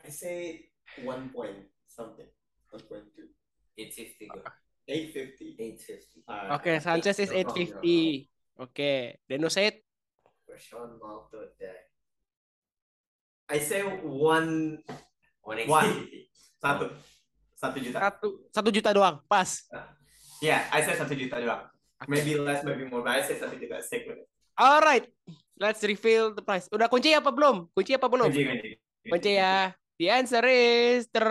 I 0.00 0.08
say 0.08 0.72
one 1.04 1.28
point 1.36 1.68
something, 1.84 2.32
one 2.72 2.84
point 2.88 3.12
two. 3.12 3.28
It's 3.76 3.92
fifty. 3.92 4.32
850. 4.88 6.24
850. 6.24 6.24
Okay, 6.56 6.74
Sanchez 6.80 7.16
is 7.20 7.30
850. 7.30 8.24
Okay, 8.72 9.20
Deno 9.28 9.52
said. 9.52 9.76
Rashawn 10.48 10.96
Malto 10.96 11.52
there. 11.60 11.92
I 13.52 13.60
say 13.60 13.84
one. 13.84 14.80
One. 15.44 15.60
one. 15.68 15.92
Satu. 16.56 16.88
Satu 17.52 17.76
juta. 17.84 17.98
Satu, 18.00 18.28
satu 18.48 18.68
juta 18.72 18.90
doang, 18.96 19.20
pas. 19.28 19.68
Uh, 19.68 19.84
yeah, 20.40 20.64
I 20.72 20.80
say 20.80 20.96
satu 20.96 21.12
juta 21.12 21.36
doang. 21.36 21.68
Okay. 22.00 22.08
Maybe 22.08 22.32
less, 22.40 22.64
maybe 22.64 22.88
more, 22.88 23.04
but 23.04 23.18
I 23.18 23.22
say 23.28 23.36
satu 23.36 23.60
juta. 23.60 23.84
Stick 23.84 24.08
with 24.08 24.24
it. 24.24 24.28
Alright, 24.58 25.06
let's 25.60 25.84
reveal 25.84 26.32
the 26.34 26.42
price. 26.42 26.66
Udah 26.72 26.90
kunci 26.90 27.14
apa 27.14 27.30
belum? 27.30 27.70
Kunci 27.76 27.94
apa 27.94 28.08
belum? 28.10 28.32
Kunci, 28.32 28.42
kunci. 28.42 28.70
kunci 29.06 29.32
ya. 29.36 29.70
The 29.98 30.06
answer 30.14 30.42
is 30.46 31.10
ter 31.10 31.26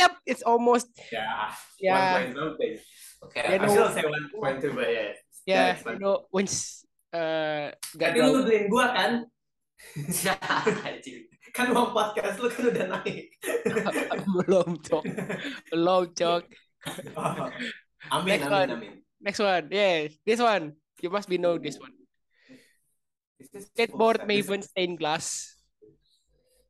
Yep, 0.00 0.12
it's 0.24 0.42
almost 0.42 0.88
Yeah, 1.12 1.52
ya. 1.76 1.92
one 1.92 2.08
point 2.16 2.30
something. 2.32 2.74
Oke. 3.20 3.36
Ya, 3.36 3.52
I 3.52 3.56
no. 3.60 3.68
still 3.68 3.90
say 3.92 4.04
one 4.08 4.26
point 4.32 4.56
two, 4.64 4.72
but 4.72 4.88
yeah. 5.44 5.76
Fine. 5.76 6.00
you 6.00 6.00
know, 6.00 6.24
once 6.32 6.88
eh 7.12 7.74
gak 8.00 8.16
Tapi 8.16 8.18
lu 8.24 8.40
beliin 8.46 8.64
gua 8.72 8.96
kan? 8.96 9.12
Kan 11.56 11.66
uang 11.74 11.90
podcast 11.90 12.38
lu 12.38 12.46
kan 12.46 12.62
udah 12.70 12.86
naik. 12.94 13.26
belum 14.38 14.78
cok, 14.86 15.04
belum 15.74 16.02
cok. 16.14 16.42
amin, 18.08 18.28
Next 18.30 18.46
amin, 18.46 18.54
one. 18.54 18.68
amin. 18.70 18.92
Next 19.20 19.40
one, 19.42 19.64
yes, 19.68 20.14
this 20.24 20.38
one. 20.40 20.78
You 21.02 21.10
must 21.10 21.26
be 21.28 21.36
know 21.42 21.58
this 21.58 21.76
one. 21.76 21.92
Skateboard 23.74 24.24
Maven 24.30 24.62
stained 24.62 24.96
glass. 24.96 25.56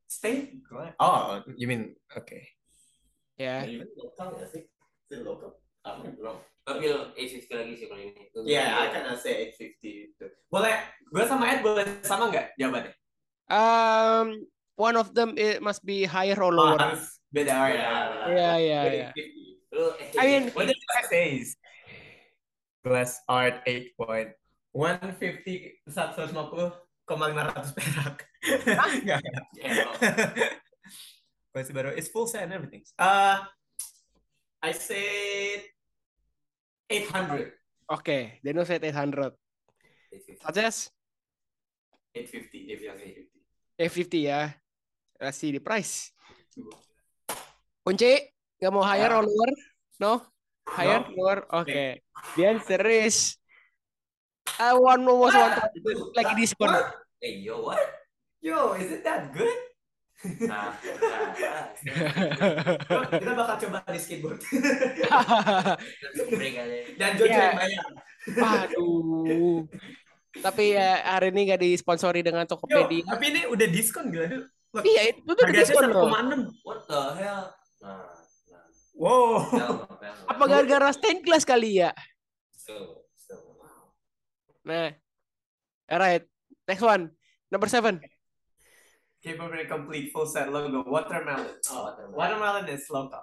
Stain 0.09 0.63
glass? 0.65 0.95
Oh, 0.99 1.45
you 1.61 1.69
mean 1.69 1.95
okay. 2.17 2.49
Ya. 3.41 3.65
Even 3.65 3.89
local 3.97 4.37
nggak 4.37 4.49
sih? 4.53 4.63
It 5.09 5.25
local? 5.25 5.57
I'm 5.89 6.13
wrong. 6.21 6.45
Tapi 6.61 6.93
850 6.93 7.57
lagi 7.57 7.73
sih 7.81 7.87
kalau 7.89 8.05
ini. 8.05 8.29
Gua 8.37 8.45
Yeah, 8.45 8.85
I 8.85 8.93
can 8.93 9.09
say 9.17 9.49
850 9.57 10.13
itu. 10.13 10.25
Boleh, 10.53 10.77
gue 11.09 11.25
sama 11.25 11.49
Ed 11.49 11.65
boleh 11.65 11.89
sama 12.05 12.29
nggak 12.29 12.53
jawabannya? 12.61 12.93
Um, 13.49 14.45
one 14.77 15.01
of 15.01 15.17
them 15.17 15.41
it 15.41 15.65
must 15.65 15.81
be 15.83 16.05
higher 16.05 16.37
or 16.37 16.53
Oh, 16.53 16.77
lower. 16.77 16.77
harus 16.77 17.17
beda. 17.33 17.57
Oh, 17.57 17.69
ya. 17.73 17.89
Ya, 18.29 18.53
ya, 18.61 18.81
ya. 18.93 19.11
850. 19.17 19.73
Lu, 19.73 19.85
I 20.21 20.25
mean, 20.29 20.45
What 20.53 20.69
does 20.69 20.85
that 20.93 21.05
say? 21.09 21.41
Glass 22.85 23.25
art 23.25 23.65
8 23.65 23.97
point. 23.97 24.31
150, 24.77 25.89
150, 25.89 26.77
koma 27.09 27.33
500 27.33 27.73
perak. 27.73 28.17
Enggak. 29.01 29.21
Masih 31.51 31.73
baru. 31.75 31.91
It's 31.99 32.07
full 32.07 32.31
set 32.31 32.47
and 32.47 32.55
everything. 32.55 32.87
Uh, 32.95 33.43
I 34.63 34.71
said 34.71 35.67
800. 36.87 37.53
Oke, 37.91 38.39
Deno 38.45 38.63
said 38.63 38.85
800. 38.87 39.35
850. 40.15 40.43
Sanchez 40.47 40.77
850. 42.15 42.71
850. 42.71 43.31
850 43.79 44.29
ya. 44.31 44.41
Let's 45.19 45.39
see 45.39 45.51
the 45.51 45.63
price. 45.63 46.15
Kunci, 47.83 48.13
nggak 48.61 48.71
mau 48.71 48.85
higher 48.87 49.11
Ya. 49.11 49.19
or 49.19 49.25
lower? 49.27 49.53
No? 49.99 50.13
Higher, 50.71 51.03
No. 51.03 51.15
lower? 51.19 51.39
Oke. 51.51 52.05
The 52.39 52.43
answer 52.47 52.83
is 52.87 53.35
I 54.61 54.77
want 54.77 55.03
almost 55.03 55.35
one 55.35 55.57
lagi 56.15 56.35
diskon. 56.37 56.71
Eh, 57.21 57.43
yo, 57.43 57.65
what? 57.65 57.81
Yo, 58.41 58.77
is 58.77 58.93
it 58.93 59.03
that 59.03 59.33
good? 59.35 59.51
Nah, 60.21 60.77
nah, 60.77 61.33
nah. 61.33 61.65
Kita 63.09 63.33
bakal 63.33 63.57
coba 63.57 63.79
di 63.89 63.97
skateboard. 63.97 64.37
Dan 66.99 67.11
Jojo 67.17 67.33
Ya. 67.33 67.41
yang 67.41 67.57
bayar. 67.57 67.85
Aduh. 68.69 69.65
Tapi 70.31 70.77
ya 70.77 70.91
hari 71.09 71.33
ini 71.33 71.41
gak 71.49 71.61
disponsori 71.61 72.21
dengan 72.21 72.45
Yo, 72.45 72.51
Tokopedia. 72.53 73.03
tapi 73.09 73.25
ini 73.33 73.41
udah 73.49 73.67
diskon 73.67 74.13
gila. 74.13 74.29
Look, 74.71 74.85
Iya, 74.87 75.03
itu 75.11 75.27
tuh 75.27 75.45
diskon 75.51 75.91
loh. 75.91 76.07
1,6. 76.07 76.47
What 76.63 76.87
the 76.87 77.01
hell? 77.19 77.43
Nah, 77.81 78.07
nah. 78.47 78.63
Wow. 78.95 79.43
Apa 80.29 80.43
gara-gara 80.47 80.93
stained 80.93 81.25
glass 81.25 81.43
kali 81.43 81.83
ya? 81.83 81.91
So, 82.55 83.03
so. 83.17 83.35
Nah. 84.63 84.95
Alright. 85.89 86.23
Next 86.69 86.85
one. 86.85 87.11
Number 87.51 87.67
seven. 87.67 87.99
Capable 89.21 89.61
complete 89.69 90.09
full 90.09 90.25
set 90.25 90.49
logo 90.49 90.81
watermelon. 90.89 91.61
Oh, 91.69 91.93
watermelon. 91.93 92.17
Watermelon 92.17 92.67
is 92.73 92.89
local. 92.89 93.21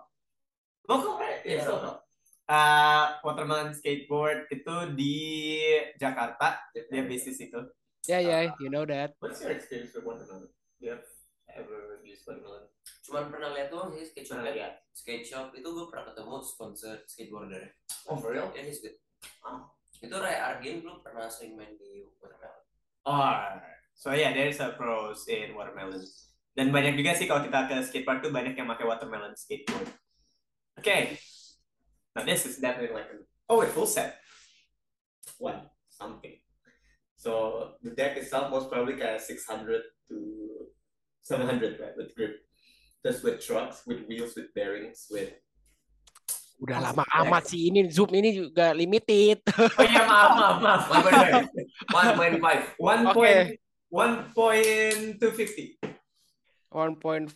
Local 0.86 1.18
right? 1.18 1.42
Iya, 1.42 1.66
It's 1.66 1.68
local. 1.68 2.06
Uh, 2.48 3.18
watermelon 3.26 3.74
skateboard 3.74 4.46
itu 4.54 4.76
di 4.94 5.18
Jakarta. 5.98 6.62
Dia 6.72 7.04
basis 7.04 7.42
itu. 7.42 7.60
Ya, 8.08 8.22
ya, 8.24 8.54
you 8.62 8.70
know 8.70 8.86
that. 8.86 9.18
What's 9.20 9.42
your 9.44 9.52
experience 9.52 9.92
with 9.98 10.06
watermelon? 10.06 10.48
Do 10.80 10.82
you 10.86 10.94
have 10.96 11.04
ever 11.52 12.00
used 12.06 12.24
watermelon? 12.24 12.70
Cuman 13.04 13.34
pernah 13.34 13.52
lihat 13.58 13.74
doang 13.74 13.92
sih 13.92 14.06
skate 14.06 14.30
shop. 14.30 14.46
Lihat? 14.46 14.80
Skate 14.94 15.26
shop 15.26 15.52
itu 15.58 15.66
gue 15.66 15.86
pernah 15.92 16.14
ketemu 16.14 16.40
sponsor 16.46 17.04
skateboarder. 17.10 17.74
Oh, 18.08 18.16
for 18.16 18.32
real? 18.38 18.48
Ya, 18.56 18.64
he's 18.64 18.80
good. 18.80 18.96
Itu 19.98 20.14
Ray 20.14 20.38
Argin 20.38 20.86
dulu 20.86 21.02
pernah 21.02 21.26
sering 21.26 21.58
main 21.58 21.74
di 21.74 22.06
Watermelon. 22.22 22.64
Oh, 23.10 23.34
so 23.98 24.14
yeah, 24.14 24.32
there's 24.32 24.62
a 24.62 24.78
pros 24.78 25.26
in 25.26 25.58
watermelon. 25.58 26.06
Dan 26.54 26.74
banyak 26.74 26.98
juga 26.98 27.18
sih 27.18 27.26
kalau 27.26 27.46
kita 27.46 27.70
ke 27.70 27.76
skatepark 27.86 28.22
tuh 28.22 28.34
banyak 28.34 28.54
yang 28.54 28.70
pakai 28.70 28.86
watermelon 28.86 29.34
skateboard. 29.34 29.90
Okay, 30.78 31.18
now 32.14 32.22
this 32.22 32.46
is 32.46 32.62
definitely 32.62 32.94
like 32.94 33.10
oh, 33.50 33.66
a 33.66 33.68
full 33.70 33.90
set. 33.90 34.22
One 35.42 35.66
something. 35.90 36.38
So 37.18 37.74
the 37.82 37.98
deck 37.98 38.18
itself 38.22 38.54
was 38.54 38.70
probably 38.70 39.02
of 39.02 39.22
600 39.22 39.82
to 40.10 40.16
700 41.26 41.82
right 41.82 41.98
with 41.98 42.14
grip. 42.14 42.46
Just 43.02 43.26
with 43.26 43.42
trucks, 43.42 43.86
with 43.86 44.06
wheels, 44.06 44.38
with 44.38 44.54
bearings, 44.54 45.10
with 45.10 45.34
Udah 46.58 46.82
lama 46.82 47.06
amat 47.22 47.54
sih 47.54 47.70
ini 47.70 47.86
Zoom 47.86 48.18
ini 48.18 48.34
juga 48.34 48.74
limited. 48.74 49.46
Oh 49.78 49.86
iya 49.86 50.10
maaf 50.10 50.34
maaf 50.34 50.58
maaf. 50.58 50.84
One 51.94 52.10
point 52.18 52.36
five. 52.42 52.62
One 52.82 53.04
Oke. 53.06 53.14
point 53.14 53.50
one 53.90 54.32
point 54.36 55.20
two 55.20 55.32
fifty. 55.32 55.80
1.5. 56.68 57.32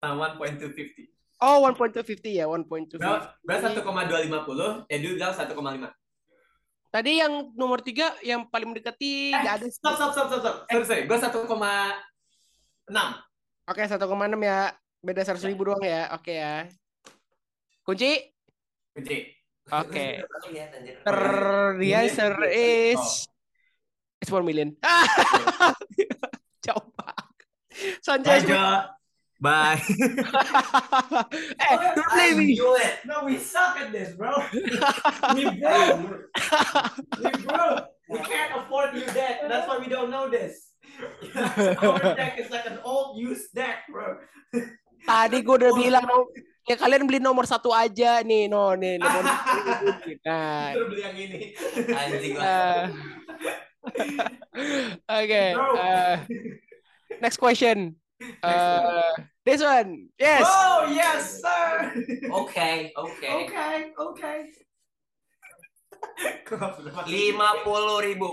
Uh, 0.00 0.14
one 0.16 0.34
point 0.36 0.56
two 0.60 0.72
fifty. 0.72 1.08
Oh, 1.40 1.64
1.250 1.64 2.36
ya, 2.36 2.44
1.250. 2.44 3.00
Gue 3.00 3.56
satu 3.56 3.80
koma 3.80 4.04
dua 4.04 4.20
lima 4.20 4.44
puluh, 4.44 4.84
Edu 4.92 5.16
bilang 5.16 5.32
satu 5.32 5.56
koma 5.56 5.72
lima. 5.72 5.88
Tadi 6.92 7.16
yang 7.16 7.56
nomor 7.56 7.80
tiga 7.80 8.12
yang 8.20 8.44
paling 8.52 8.76
mendekati 8.76 9.32
nggak 9.32 9.54
ada. 9.56 9.64
Eh, 9.64 9.72
Stop 9.72 9.96
stop 9.96 10.12
stop 10.12 10.26
stop 10.28 10.40
stop. 10.44 10.56
Sorry 10.68 10.84
sorry. 10.84 11.02
Gue 11.08 11.16
satu 11.16 11.48
koma 11.48 11.96
enam. 12.92 13.16
Oke, 13.64 13.88
1,6 13.88 13.96
ya. 14.44 14.74
Beda 15.00 15.22
100 15.24 15.48
ribu 15.48 15.70
doang 15.72 15.80
ya. 15.80 16.12
Oke 16.12 16.36
ya. 16.36 16.68
Kunci? 17.88 18.20
Kunci. 18.92 19.32
Oke. 19.70 20.20
Lihat 20.50 20.70
anjir. 20.76 20.94
Ter 21.00 21.20
the 21.80 21.90
answer 21.94 22.32
is 22.52 23.00
it's 24.20 24.30
1 24.30 24.44
million. 24.44 24.76
Jauh 26.64 26.84
banget. 26.94 27.36
Bye 27.72 27.98
Sanchez. 28.04 28.44
Jo. 28.44 28.84
Bye. 29.40 29.80
eh, 31.64 31.76
don't 31.96 32.12
blame 32.12 32.36
me. 32.44 32.52
knew 32.52 32.76
it. 32.76 33.00
No, 33.08 33.24
we 33.24 33.40
suck 33.40 33.80
at 33.80 33.88
this, 33.88 34.12
bro. 34.12 34.36
we 35.32 35.48
broke. 35.56 36.28
we 37.24 37.30
broke. 37.48 37.88
We 38.12 38.18
can't 38.20 38.52
afford 38.60 38.92
new 38.92 39.08
deck. 39.16 39.48
That's 39.48 39.64
why 39.64 39.80
we 39.80 39.88
don't 39.88 40.12
know 40.12 40.28
this. 40.28 40.76
Our 41.80 42.12
deck 42.20 42.36
is 42.36 42.52
like 42.52 42.68
an 42.68 42.84
old 42.84 43.16
used 43.16 43.56
deck, 43.56 43.88
bro. 43.88 44.20
Tadi 45.08 45.40
gue 45.40 45.56
udah 45.56 45.72
bilang 45.72 46.04
no, 46.04 46.28
ya 46.68 46.76
kalian 46.76 47.08
beli 47.08 47.24
nomor 47.24 47.48
satu 47.48 47.72
aja 47.72 48.20
nih, 48.20 48.44
no 48.52 48.76
nih 48.76 49.00
nomor 49.00 49.24
Nah, 50.20 50.76
beli 50.76 51.00
yang 51.00 51.16
ini. 51.16 51.56
Anjing 51.96 52.36
eh. 55.08 55.52
Bro. 55.54 55.74
eh, 55.76 56.16
next 57.20 57.36
question. 57.36 57.96
Uh, 58.42 59.16
this 59.48 59.64
one. 59.64 60.12
Yes. 60.20 60.44
Oh 60.44 60.92
yes, 60.92 61.40
sir. 61.40 61.94
Oke, 62.28 62.92
oke. 62.96 63.16
Okay, 63.16 63.92
okay. 63.96 64.36
Pernah 66.44 66.76
pakai 66.76 67.08
Lima 67.08 67.64
puluh 67.64 68.04
ribu. 68.04 68.28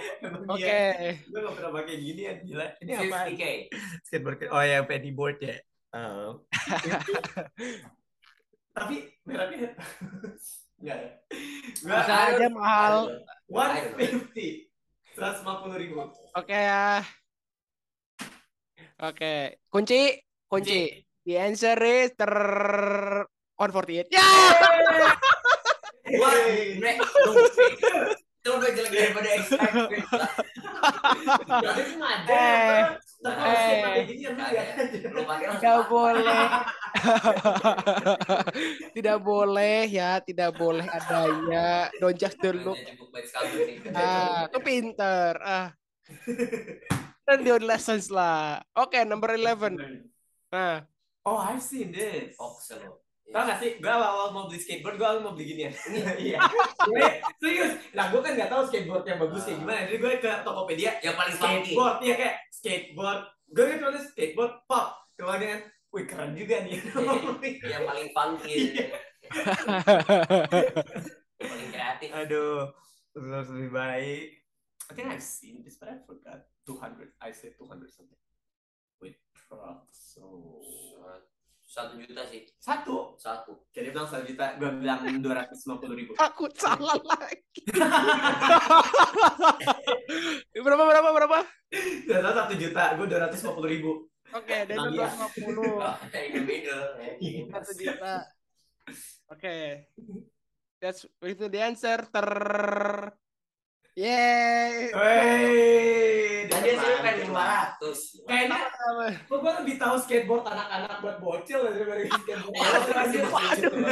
Oke. 0.51 0.59
iya. 0.59 1.15
Gue 1.23 1.39
nggak 1.39 1.55
pernah 1.55 1.71
pakai 1.71 1.95
gini 1.99 2.21
ya, 2.27 2.33
gila. 2.43 2.67
Ini 2.83 2.91
apa? 2.99 3.17
50k. 3.31 3.43
Skateboard. 4.07 4.39
Oh 4.51 4.63
ya, 4.63 4.83
board 5.15 5.37
ya. 5.39 5.55
Oh. 5.95 6.43
Tapi 8.77 8.95
mereknya 9.23 9.73
Enggak 10.77 10.97
ya? 11.01 11.09
Bisa 11.81 12.15
aja 12.29 12.47
mahal. 12.53 13.09
150. 15.17 15.73
150 15.73 15.81
ribu. 15.81 16.05
Oke 16.37 16.53
ya. 16.53 17.01
Oke, 19.01 19.61
kunci, 19.69 20.17
kunci. 20.49 21.05
The 21.25 21.41
answer 21.41 21.77
is 21.81 22.13
ter 22.13 22.33
148. 23.57 24.13
Ya. 24.13 24.25
Wah, 26.17 26.33
itu 28.47 28.49
udah 28.53 28.69
jelek 28.71 28.91
daripada 28.95 29.29
expected. 29.35 30.01
Jadi 31.61 31.81
sengaja. 31.93 32.45
Eh, 33.17 33.81
langsung 35.25 35.57
Tidak 35.57 35.79
boleh. 35.89 36.37
tidak 38.93 39.17
boleh 39.25 39.79
ya, 39.89 40.21
tidak 40.21 40.53
boleh 40.53 40.85
adanya. 40.85 41.89
Don't 41.97 42.13
just 42.13 42.37
do 42.37 42.53
look. 42.53 42.77
Ah, 43.93 44.45
itu 44.45 44.59
pinter. 44.61 45.33
Ah. 45.41 45.73
Learn 47.27 47.43
your 47.43 47.59
lessons 47.65 48.07
lah. 48.13 48.61
Oke, 48.77 49.01
number 49.03 49.33
11. 49.35 49.75
Nah, 50.53 50.85
Oh, 51.27 51.35
I've 51.35 51.59
seen 51.59 51.91
this. 51.91 52.39
Oxen 52.39 52.79
lo. 52.87 53.03
Tau 53.27 53.43
gak 53.43 53.59
sih, 53.59 53.75
gue 53.77 53.91
awal 53.91 54.31
mau 54.31 54.47
beli 54.47 54.55
skateboard, 54.55 54.95
gue 54.95 55.03
awal 55.03 55.19
mau 55.19 55.35
beli 55.35 55.51
ginian. 55.51 55.73
Iya. 56.17 56.39
Gue- 56.81 57.15
Serius. 57.37 57.75
Lah, 57.91 58.07
gue 58.07 58.19
kan 58.19 58.33
gak 58.33 58.47
tahu 58.47 58.63
skateboard 58.65 59.03
yang 59.03 59.19
bagus 59.19 59.43
kayak 59.43 59.59
gimana. 59.59 59.83
Jadi 59.83 59.97
gue 59.97 60.11
ke 60.17 60.31
Tokopedia, 60.41 60.91
Yang 60.99 61.15
paling 61.15 61.35
funky. 61.35 61.51
skateboard, 61.75 61.95
iya 62.01 62.13
kayak 62.15 62.35
skateboard. 62.49 63.21
Gue 63.47 63.63
kan 63.65 63.77
tulis 63.79 64.03
skateboard 64.07 64.53
pop. 64.65 64.87
Kemudian, 65.13 65.59
wih 65.89 66.05
keren 66.05 66.31
juga 66.33 66.55
nih. 66.63 66.77
Yang 67.73 67.83
paling 67.83 68.09
funky. 68.11 68.55
Iya. 68.73 68.87
Paling 71.37 71.69
kreatif. 71.69 72.09
Aduh, 72.13 72.71
terus 73.11 73.47
lebih 73.51 73.71
baik. 73.71 74.23
I 74.87 74.91
think 74.95 75.11
I've 75.11 75.19
seen 75.19 75.67
this, 75.67 75.75
but 75.75 75.91
I 75.91 75.99
forgot. 76.01 76.47
200, 76.63 77.11
I 77.19 77.31
said 77.31 77.59
200 77.59 77.91
something. 77.91 78.19
With 78.99 79.19
truck, 79.35 79.83
so... 79.91 80.63
Satu 81.67 81.99
juta 81.99 82.23
sih. 82.23 82.47
Satu. 82.63 83.19
Satu. 83.19 83.67
Jadi 83.75 83.91
bilang 83.91 84.07
satu 84.07 84.23
juta, 84.23 84.55
gue 84.55 84.71
bilang 84.79 85.03
250 85.03 85.99
ribu. 85.99 86.15
takut 86.15 86.55
salah 86.55 86.95
lagi. 87.03 87.67
berapa 90.63 90.83
berapa 90.87 91.09
berapa? 91.11 91.43
Ternyata 92.07 92.47
satu 92.47 92.55
juta, 92.55 92.95
gue 92.95 93.05
250 93.11 93.67
ribu. 93.67 94.07
Oke, 94.31 94.63
dari 94.63 94.79
iya. 94.95 95.11
250. 95.11 95.59
Oh, 95.59 95.91
in 96.15 96.31
the 96.31 96.41
middle. 96.47 96.87
Satu 97.51 97.71
juta. 97.75 98.23
Oke. 99.27 99.91
That's 100.79 101.03
itu 101.19 101.51
the 101.51 101.59
answer. 101.59 101.99
Ter. 102.07 102.31
Yeay. 103.97 104.93
Wey, 104.93 106.45
Tadi 106.45 106.69
saya 106.77 107.01
pengen 107.01 107.33
500. 107.33 108.29
Kayaknya, 108.29 108.59
kok 109.25 109.37
gue 109.41 109.53
lebih 109.65 109.75
tahu 109.81 109.95
skateboard 109.97 110.45
anak-anak 110.45 111.01
buat 111.01 111.17
bocil 111.17 111.65
daripada 111.65 112.05
skateboard. 112.05 112.61
Waduh, 112.61 112.93
waduh, 112.93 113.89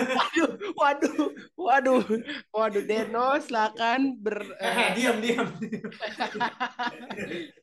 waduh, 0.78 1.26
waduh, 1.58 2.02
waduh, 2.54 2.84
Deno, 2.86 3.34
silakan 3.42 4.22
ber. 4.22 4.46
Eh, 4.62 4.94
diam, 4.94 5.18
diam. 5.26 5.50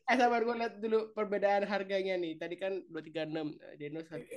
Eh, 0.03 0.15
sabar 0.19 0.43
gue 0.43 0.55
lihat 0.59 0.83
dulu 0.83 1.15
perbedaan 1.15 1.63
harganya 1.63 2.19
nih. 2.19 2.35
Tadi 2.35 2.59
kan 2.59 2.75
236, 2.91 3.55
eh, 3.55 3.73
Deno 3.79 4.03
satu. 4.03 4.27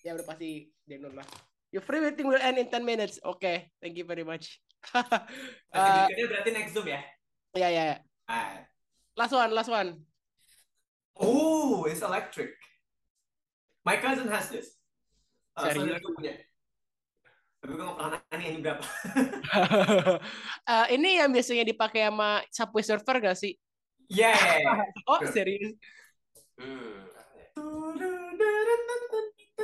Ya 0.00 0.16
udah 0.16 0.24
pasti 0.24 0.72
Deno 0.88 1.12
lah. 1.12 1.28
Your 1.76 1.84
free 1.84 2.00
waiting 2.00 2.24
will 2.24 2.40
end 2.40 2.56
in 2.56 2.72
10 2.72 2.80
minutes. 2.88 3.20
Oke, 3.20 3.68
thank 3.84 4.00
you 4.00 4.08
very 4.08 4.24
much. 4.24 4.64
Oke, 4.96 5.92
berikutnya 6.08 6.28
berarti 6.32 6.50
next 6.56 6.72
zoom 6.72 6.88
ya. 6.88 7.04
Ya 7.54 7.68
ya. 7.70 7.82
ya. 7.94 7.96
Ah. 8.26 8.66
Last 9.14 9.32
one, 9.32 9.50
last 9.54 9.70
one. 9.70 9.90
Oh, 11.14 11.86
it's 11.86 12.02
electric. 12.02 12.58
My 13.86 13.96
cousin 14.02 14.26
has 14.26 14.50
this. 14.50 14.74
Uh, 15.54 15.70
Serius? 15.70 16.02
punya. 16.02 16.34
Tapi 17.62 17.70
gue 17.78 17.84
gak 17.86 17.96
pernah 17.96 18.20
nanya 18.28 18.46
ini 18.50 18.58
berapa. 18.60 18.84
Eh, 20.64 20.86
ini 20.96 21.20
yang 21.20 21.30
biasanya 21.30 21.64
dipakai 21.64 22.08
sama 22.08 22.42
Subway 22.50 22.82
Surfer 22.82 23.16
gak 23.22 23.38
sih? 23.38 23.54
Yeah. 24.10 24.36
Oh, 25.08 25.22
serius? 25.30 25.78
Hmm. 26.58 27.08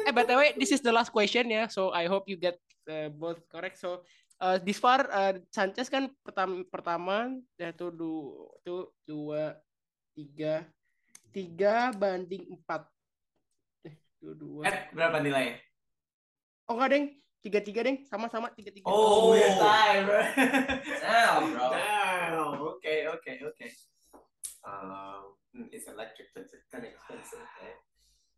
Eh, 0.07 0.13
by 0.15 0.25
the 0.25 0.37
way, 0.39 0.55
this 0.57 0.71
is 0.71 0.81
the 0.81 0.95
last 0.95 1.11
question 1.11 1.51
ya. 1.51 1.67
So 1.69 1.91
I 1.91 2.07
hope 2.07 2.25
you 2.31 2.39
get 2.39 2.57
uh, 2.89 3.11
both 3.13 3.43
correct. 3.51 3.77
So 3.77 4.07
uh, 4.41 4.57
this 4.59 4.81
far 4.81 5.07
uh, 5.13 5.37
Sanchez 5.53 5.87
kan 5.93 6.09
pertama 6.25 6.65
pertama 6.73 7.17
yaitu 7.61 7.93
du, 7.93 8.35
tuh 8.65 8.91
dua 9.05 9.55
tiga 10.17 10.65
tiga 11.31 11.95
banding 11.95 12.49
empat. 12.49 12.89
Eh, 13.87 13.95
dua 14.19 14.35
dua. 14.35 14.63
Eh, 14.67 14.77
berapa 14.91 15.23
nilainya? 15.23 15.61
Oh 16.67 16.75
enggak 16.75 16.91
deng, 16.91 17.07
tiga 17.43 17.61
tiga 17.63 17.81
deng, 17.87 18.03
sama 18.07 18.27
sama 18.27 18.51
tiga 18.55 18.71
tiga. 18.75 18.87
Oh, 18.87 19.35
tie, 19.63 20.07
bro. 20.07 20.21
Nah, 21.03 21.35
bro. 21.47 21.67
Damn. 21.71 22.51
Okay, 22.79 22.99
okay, 23.11 23.37
okay. 23.43 23.71
Um, 24.63 25.35
hmm, 25.51 25.67
it's 25.75 25.87
electric, 25.91 26.31
but 26.31 26.47
it's 26.47 26.67
kind 26.71 26.87
of 26.87 26.91
expensive. 26.95 27.43
eh. 27.63 27.75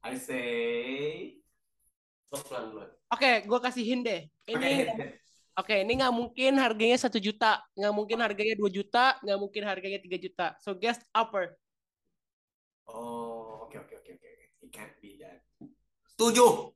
I 0.03 0.15
say. 0.17 0.47
Pelan 2.33 2.73
pelan. 2.73 2.89
Oke, 3.13 3.31
gua 3.45 3.59
kasih 3.61 3.85
hint 3.85 4.03
deh. 4.09 4.23
Ini 4.49 4.57
Okay. 4.57 5.21
Oke, 5.53 5.85
ini 5.85 6.01
nggak 6.01 6.15
mungkin 6.17 6.57
harganya 6.57 6.97
satu 6.97 7.21
juta, 7.21 7.61
nggak 7.77 7.93
mungkin 7.93 8.19
harganya 8.25 8.57
dua 8.57 8.73
juta, 8.73 9.21
nggak 9.21 9.37
mungkin 9.37 9.63
harganya 9.69 10.01
tiga 10.01 10.17
juta. 10.17 10.47
So 10.65 10.73
guess 10.73 10.97
upper. 11.13 11.53
Oh, 12.89 13.69
okay, 13.69 13.79
okay, 13.85 14.01
okay, 14.01 14.13
okay. 14.17 14.31
okay. 14.33 14.49
It 14.65 14.71
can't 14.73 14.97
be 15.05 15.21
that. 15.21 15.45
Tujuh. 16.17 16.73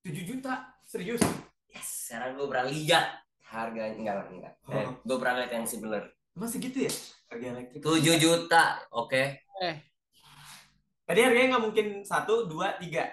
7 0.00 0.16
juta, 0.24 0.72
serius? 0.80 1.20
Yes. 1.68 2.08
Sekarang 2.08 2.40
gue 2.40 2.46
pernah 2.48 2.66
lihat 2.72 3.20
harganya 3.44 3.92
enggak 3.98 4.14
lah, 4.16 4.26
enggak. 4.32 4.54
Eh, 4.72 4.86
Oh. 4.88 4.90
gue 5.04 5.16
pernah 5.20 5.34
lihat 5.44 5.52
yang 5.52 5.66
similar. 5.68 6.02
Masih 6.32 6.56
gitu 6.62 6.88
ya? 6.88 6.92
Harga 7.28 7.46
elektrik. 7.52 7.80
Tujuh 7.84 8.14
juta. 8.16 8.80
Oke. 8.94 9.44
Eh, 9.60 9.76
Tadi 11.04 11.20
harganya 11.20 11.58
nggak 11.58 11.64
mungkin 11.68 11.86
satu, 12.06 12.48
dua, 12.48 12.78
tiga. 12.80 13.10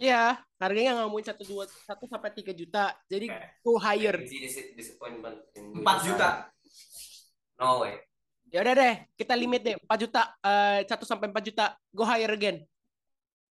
Ya 0.00 0.40
harganya 0.56 0.96
nggak 0.96 1.08
mungkin 1.12 1.28
satu 1.28 1.44
dua 1.44 1.64
satu 1.68 2.08
sampai 2.08 2.32
tiga 2.32 2.56
juta. 2.56 2.96
Jadi 3.04 3.28
go 3.60 3.76
higher. 3.76 4.16
Empat 5.54 5.96
juta. 6.08 6.28
No 7.60 7.84
way. 7.84 8.00
Ya 8.50 8.66
udah 8.66 8.74
deh, 8.74 8.94
kita 9.14 9.38
limit 9.38 9.62
deh 9.62 9.78
4 9.78 9.94
juta, 9.94 10.26
eh, 10.42 10.82
1 10.82 11.06
sampai 11.06 11.30
4 11.30 11.38
juta. 11.38 11.78
Go 11.94 12.02
higher 12.02 12.34
again. 12.34 12.66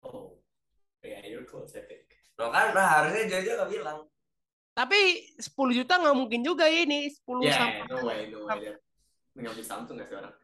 Oh, 0.03 0.35
yeah, 0.99 1.23
you're 1.23 1.47
close, 1.47 1.71
I 1.79 1.87
think. 1.87 2.11
No 2.35 2.51
kan 2.51 2.75
nah, 2.75 2.99
harusnya 2.99 3.39
Jojo 3.39 3.55
gak 3.55 3.69
bilang. 3.71 3.97
Tapi 4.75 5.31
10 5.39 5.71
juta 5.71 5.95
nggak 5.95 6.17
mungkin 6.17 6.43
juga 6.43 6.67
ini 6.67 7.07
10 7.07 7.39
Yeah, 7.39 7.55
sampai. 7.55 7.87
no 7.87 7.97
way, 8.03 8.19
no 8.35 8.43
way. 8.43 8.75
Ngambil 9.31 9.63
Samsung 9.63 9.95
nggak 9.95 10.07
sih 10.11 10.17
orang? 10.19 10.35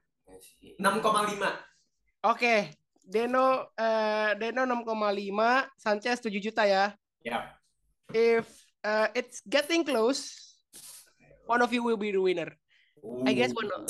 Iya 0.64 0.74
6,5. 0.80 1.52
Oke, 2.28 2.72
Deno 3.08 3.72
eh, 3.80 4.36
Deno 4.36 4.68
6,5, 4.68 4.84
Sanchez 5.80 6.20
7 6.20 6.44
juta 6.44 6.68
ya. 6.68 6.92
Ya. 7.24 7.56
If 8.12 8.44
uh, 8.84 9.08
it's 9.16 9.40
getting 9.48 9.88
close, 9.88 10.28
one 11.48 11.64
of 11.64 11.72
you 11.72 11.84
will 11.84 11.96
be 11.96 12.12
the 12.12 12.20
winner. 12.20 12.52
I 13.24 13.32
guess 13.32 13.56
one. 13.56 13.72
of- 13.72 13.88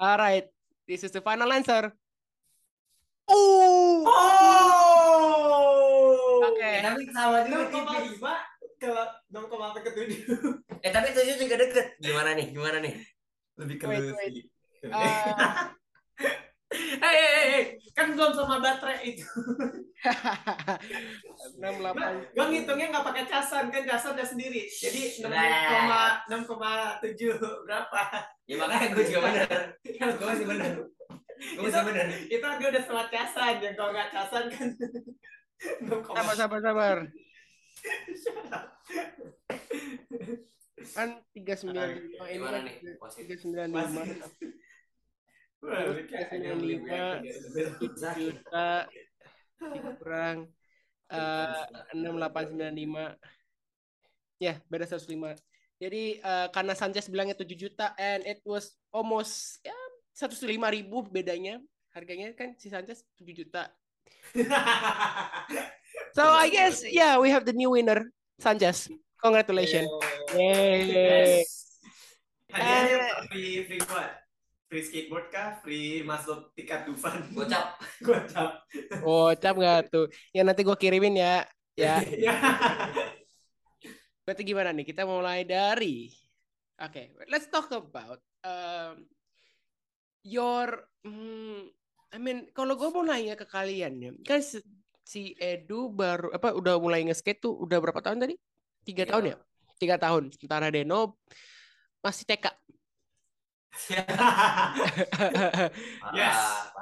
All 0.00 0.16
right, 0.16 0.46
this 0.86 1.04
is 1.04 1.10
the 1.12 1.20
final 1.20 1.52
answer. 1.52 1.92
Oh, 3.28 4.06
Oh. 5.08 6.48
Oke. 6.48 6.64
Eh, 6.64 6.80
tapi 6.80 7.02
sama 7.12 7.44
juga. 7.44 7.68
6,5 7.68 8.24
ke 8.78 8.88
6,4 9.28 9.84
ke 9.84 9.90
7. 9.92 10.78
Eh 10.80 10.90
tapi 10.94 11.10
tujuh 11.12 11.36
juga 11.36 11.54
deket. 11.58 11.98
Gimana 11.98 12.32
nih? 12.32 12.46
Gimana 12.54 12.78
nih? 12.80 12.94
Lebih 13.58 13.76
ke 13.76 13.84
Wait, 13.90 13.98
lu 14.00 14.14
wait. 14.14 14.32
sih. 14.32 14.44
Uh, 14.86 15.74
hey, 17.00 17.08
hey, 17.16 17.48
hey. 17.48 17.80
kan 17.96 18.12
belum 18.12 18.36
sama 18.36 18.60
baterai 18.60 19.16
itu. 19.16 19.24
68. 19.24 20.04
Nah, 21.64 22.12
gue 22.20 22.44
ngitungnya 22.52 22.92
nggak 22.92 23.08
pakai 23.08 23.24
casan, 23.24 23.72
kan 23.72 23.88
casan 23.88 24.12
udah 24.12 24.28
sendiri. 24.28 24.68
Jadi 24.68 25.24
6,7 25.24 25.32
berapa? 27.64 28.00
Ya 28.44 28.60
makanya 28.60 28.92
gue 28.92 29.00
juga 29.08 29.32
benar. 29.32 29.80
gue 30.20 30.28
masih 30.28 30.44
benar. 30.44 30.84
Gue 31.56 31.64
masih 31.64 31.88
benar. 31.88 32.04
Itu 32.28 32.44
gue 32.44 32.68
udah 32.68 32.84
sama 32.84 33.08
casan, 33.08 33.64
ya 33.64 33.72
kalau 33.72 33.96
nggak 33.96 34.12
casan 34.12 34.52
kan. 34.52 34.68
sabar, 36.04 36.36
sabar, 36.36 36.60
sabar. 36.60 37.08
kan 40.92 41.16
395 41.32 41.72
ini. 41.72 42.12
Gimana 42.36 42.60
nih? 42.60 42.92
395. 42.92 44.67
Terus 45.58 46.06
Zaki. 47.98 48.30
juta 48.30 48.86
kurang 49.98 50.46
eh, 51.14 51.62
enam 51.94 52.18
delapan 52.18 52.44
sembilan 52.46 52.74
lima. 52.74 53.06
Ya 54.38 54.62
beda 54.70 54.86
105 54.86 55.34
jadi 55.78 56.18
eh, 56.18 56.48
karena 56.50 56.74
Sanchez 56.74 57.06
bilangnya 57.06 57.38
7 57.38 57.54
juta 57.54 57.94
and 57.94 58.26
it 58.26 58.42
was 58.42 58.74
almost 58.90 59.62
ya 59.62 59.74
105 60.14 60.50
ribu 60.74 61.06
bedanya. 61.06 61.62
Harganya 61.94 62.34
kan 62.34 62.54
si 62.58 62.70
Sanchez 62.70 63.02
7 63.18 63.34
juta. 63.34 63.70
So 66.16 66.24
I 66.24 66.50
guess 66.50 66.82
yeah 66.82 67.20
we 67.20 67.30
have 67.30 67.46
the 67.46 67.54
new 67.54 67.78
winner 67.78 68.10
Sanchez. 68.42 68.90
Congratulations. 69.22 69.86
Yay. 70.34 70.88
Yes. 70.88 71.78
Hadiahnya 72.50 73.28
free 73.28 73.62
free 73.68 73.82
what? 73.86 74.27
Free 74.68 74.84
skateboard 74.84 75.32
kah? 75.32 75.56
Free 75.64 76.04
masuk 76.04 76.52
tiket 76.52 76.84
Dufan? 76.84 77.24
Gocap. 77.32 77.80
Gocap. 78.04 78.68
oh 79.00 79.32
cap 79.32 79.56
nggak 79.56 79.88
tuh 79.88 80.12
ya 80.28 80.44
nanti 80.44 80.60
gue 80.60 80.76
kirimin 80.76 81.16
ya 81.16 81.48
ya 81.72 82.04
Ya. 82.04 82.36
Berarti 84.28 84.44
gimana 84.44 84.76
nih? 84.76 84.84
Kita 84.84 85.08
mulai 85.08 85.48
dari 85.48 86.12
Oke, 86.78 87.10
let's 87.26 87.48
talk 87.50 87.72
about 87.74 88.22
um, 88.46 89.02
your 90.22 90.86
hmm, 91.02 91.66
I 92.14 92.20
mean 92.22 92.46
kalau 92.54 92.78
gue 92.78 92.86
mau 92.92 93.02
nanya 93.02 93.34
ke 93.34 93.48
kalian 93.48 93.98
ya, 93.98 94.12
kan 94.22 94.38
si, 95.02 95.34
Edu 95.42 95.90
baru 95.90 96.30
apa 96.30 96.54
udah 96.54 96.78
mulai 96.78 97.02
nge-skate 97.08 97.40
tuh 97.42 97.56
udah 97.56 97.82
berapa 97.82 97.98
tahun 97.98 98.22
tadi? 98.22 98.36
Tiga 98.86 99.02
Tiga 99.08 99.16
tahun 99.16 99.24
ya? 99.32 99.36
Tiga 99.80 99.96
tahun. 99.98 100.22
Sementara 100.36 100.70
Deno 100.70 101.18
masih 101.98 102.28
TK. 102.28 102.46
Yes, 106.16 106.38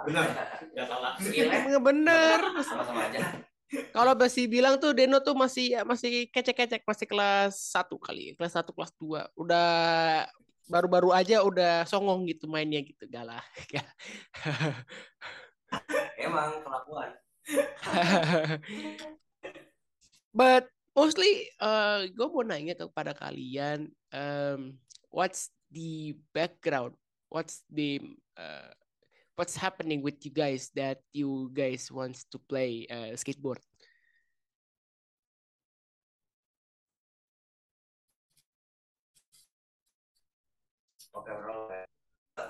benar. 0.07 0.27
Gak 0.72 0.87
salah. 0.87 1.12
Skillnya 1.20 1.59
Emang 1.66 1.83
bener. 1.83 2.38
sama-sama 2.62 3.11
aja. 3.11 3.42
Kalau 3.90 4.14
masih 4.14 4.46
bilang 4.46 4.79
tuh 4.79 4.94
Deno 4.94 5.18
tuh 5.18 5.35
masih 5.35 5.75
ya, 5.75 5.83
masih 5.83 6.31
kecek-kecek 6.31 6.87
masih 6.87 7.11
kelas 7.11 7.75
1 7.75 7.99
kali, 7.99 8.38
kelas 8.38 8.55
1 8.55 8.70
kelas 8.70 8.94
2. 9.03 9.27
Udah 9.35 10.31
baru-baru 10.66 11.14
aja 11.14 11.42
udah 11.42 11.87
songong 11.87 12.27
gitu 12.31 12.46
mainnya 12.46 12.83
gitu 12.83 13.07
galah. 13.11 13.42
Emang 16.22 16.62
kelakuan. 16.62 17.11
But 20.37 20.68
mostly 20.94 21.51
uh, 21.62 22.07
gue 22.07 22.27
mau 22.31 22.42
nanya 22.46 22.79
kepada 22.79 23.14
kalian 23.18 23.90
um, 24.14 24.79
what's 25.11 25.51
the 25.76 26.16
background 26.32 26.96
what's 27.28 27.60
the 27.68 28.00
uh, 28.40 28.72
what's 29.36 29.56
happening 29.56 30.00
with 30.00 30.24
you 30.24 30.32
guys 30.32 30.72
that 30.72 31.04
you 31.12 31.52
guys 31.52 31.92
wants 31.92 32.24
to 32.32 32.40
play 32.48 32.88
uh, 32.88 33.12
skateboard. 33.12 33.60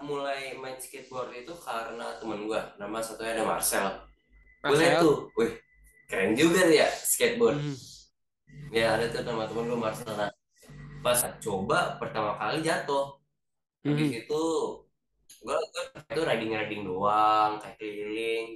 Mulai 0.03 0.55
main 0.59 0.79
skateboard 0.79 1.35
itu 1.35 1.55
karena 1.63 2.19
temen 2.23 2.47
gua, 2.47 2.75
nama 2.79 3.03
satunya 3.03 3.39
ada 3.39 3.47
Marcel. 3.47 3.87
Gue 4.63 4.79
Marcel? 4.79 5.03
tuh, 5.03 5.17
wih, 5.39 5.59
keren 6.07 6.35
juga 6.39 6.67
ya 6.71 6.87
skateboard. 6.91 7.59
Mhm. 7.59 7.77
Ya 8.71 8.99
ada 8.99 9.11
tuh 9.11 9.23
nama 9.27 9.47
temen 9.47 9.71
gue 9.71 9.79
Marcel. 9.79 10.11
Nah, 10.15 10.31
pas 11.03 11.19
coba 11.43 11.99
pertama 11.99 12.39
kali 12.39 12.63
jatuh. 12.63 13.16
Habis 13.87 14.11
Mhm. 14.11 14.21
itu 14.27 14.43
gua 15.43 15.59
itu 16.11 16.21
riding-riding 16.23 16.83
doang, 16.85 17.53
kayak 17.63 17.77
keliling, 17.79 18.47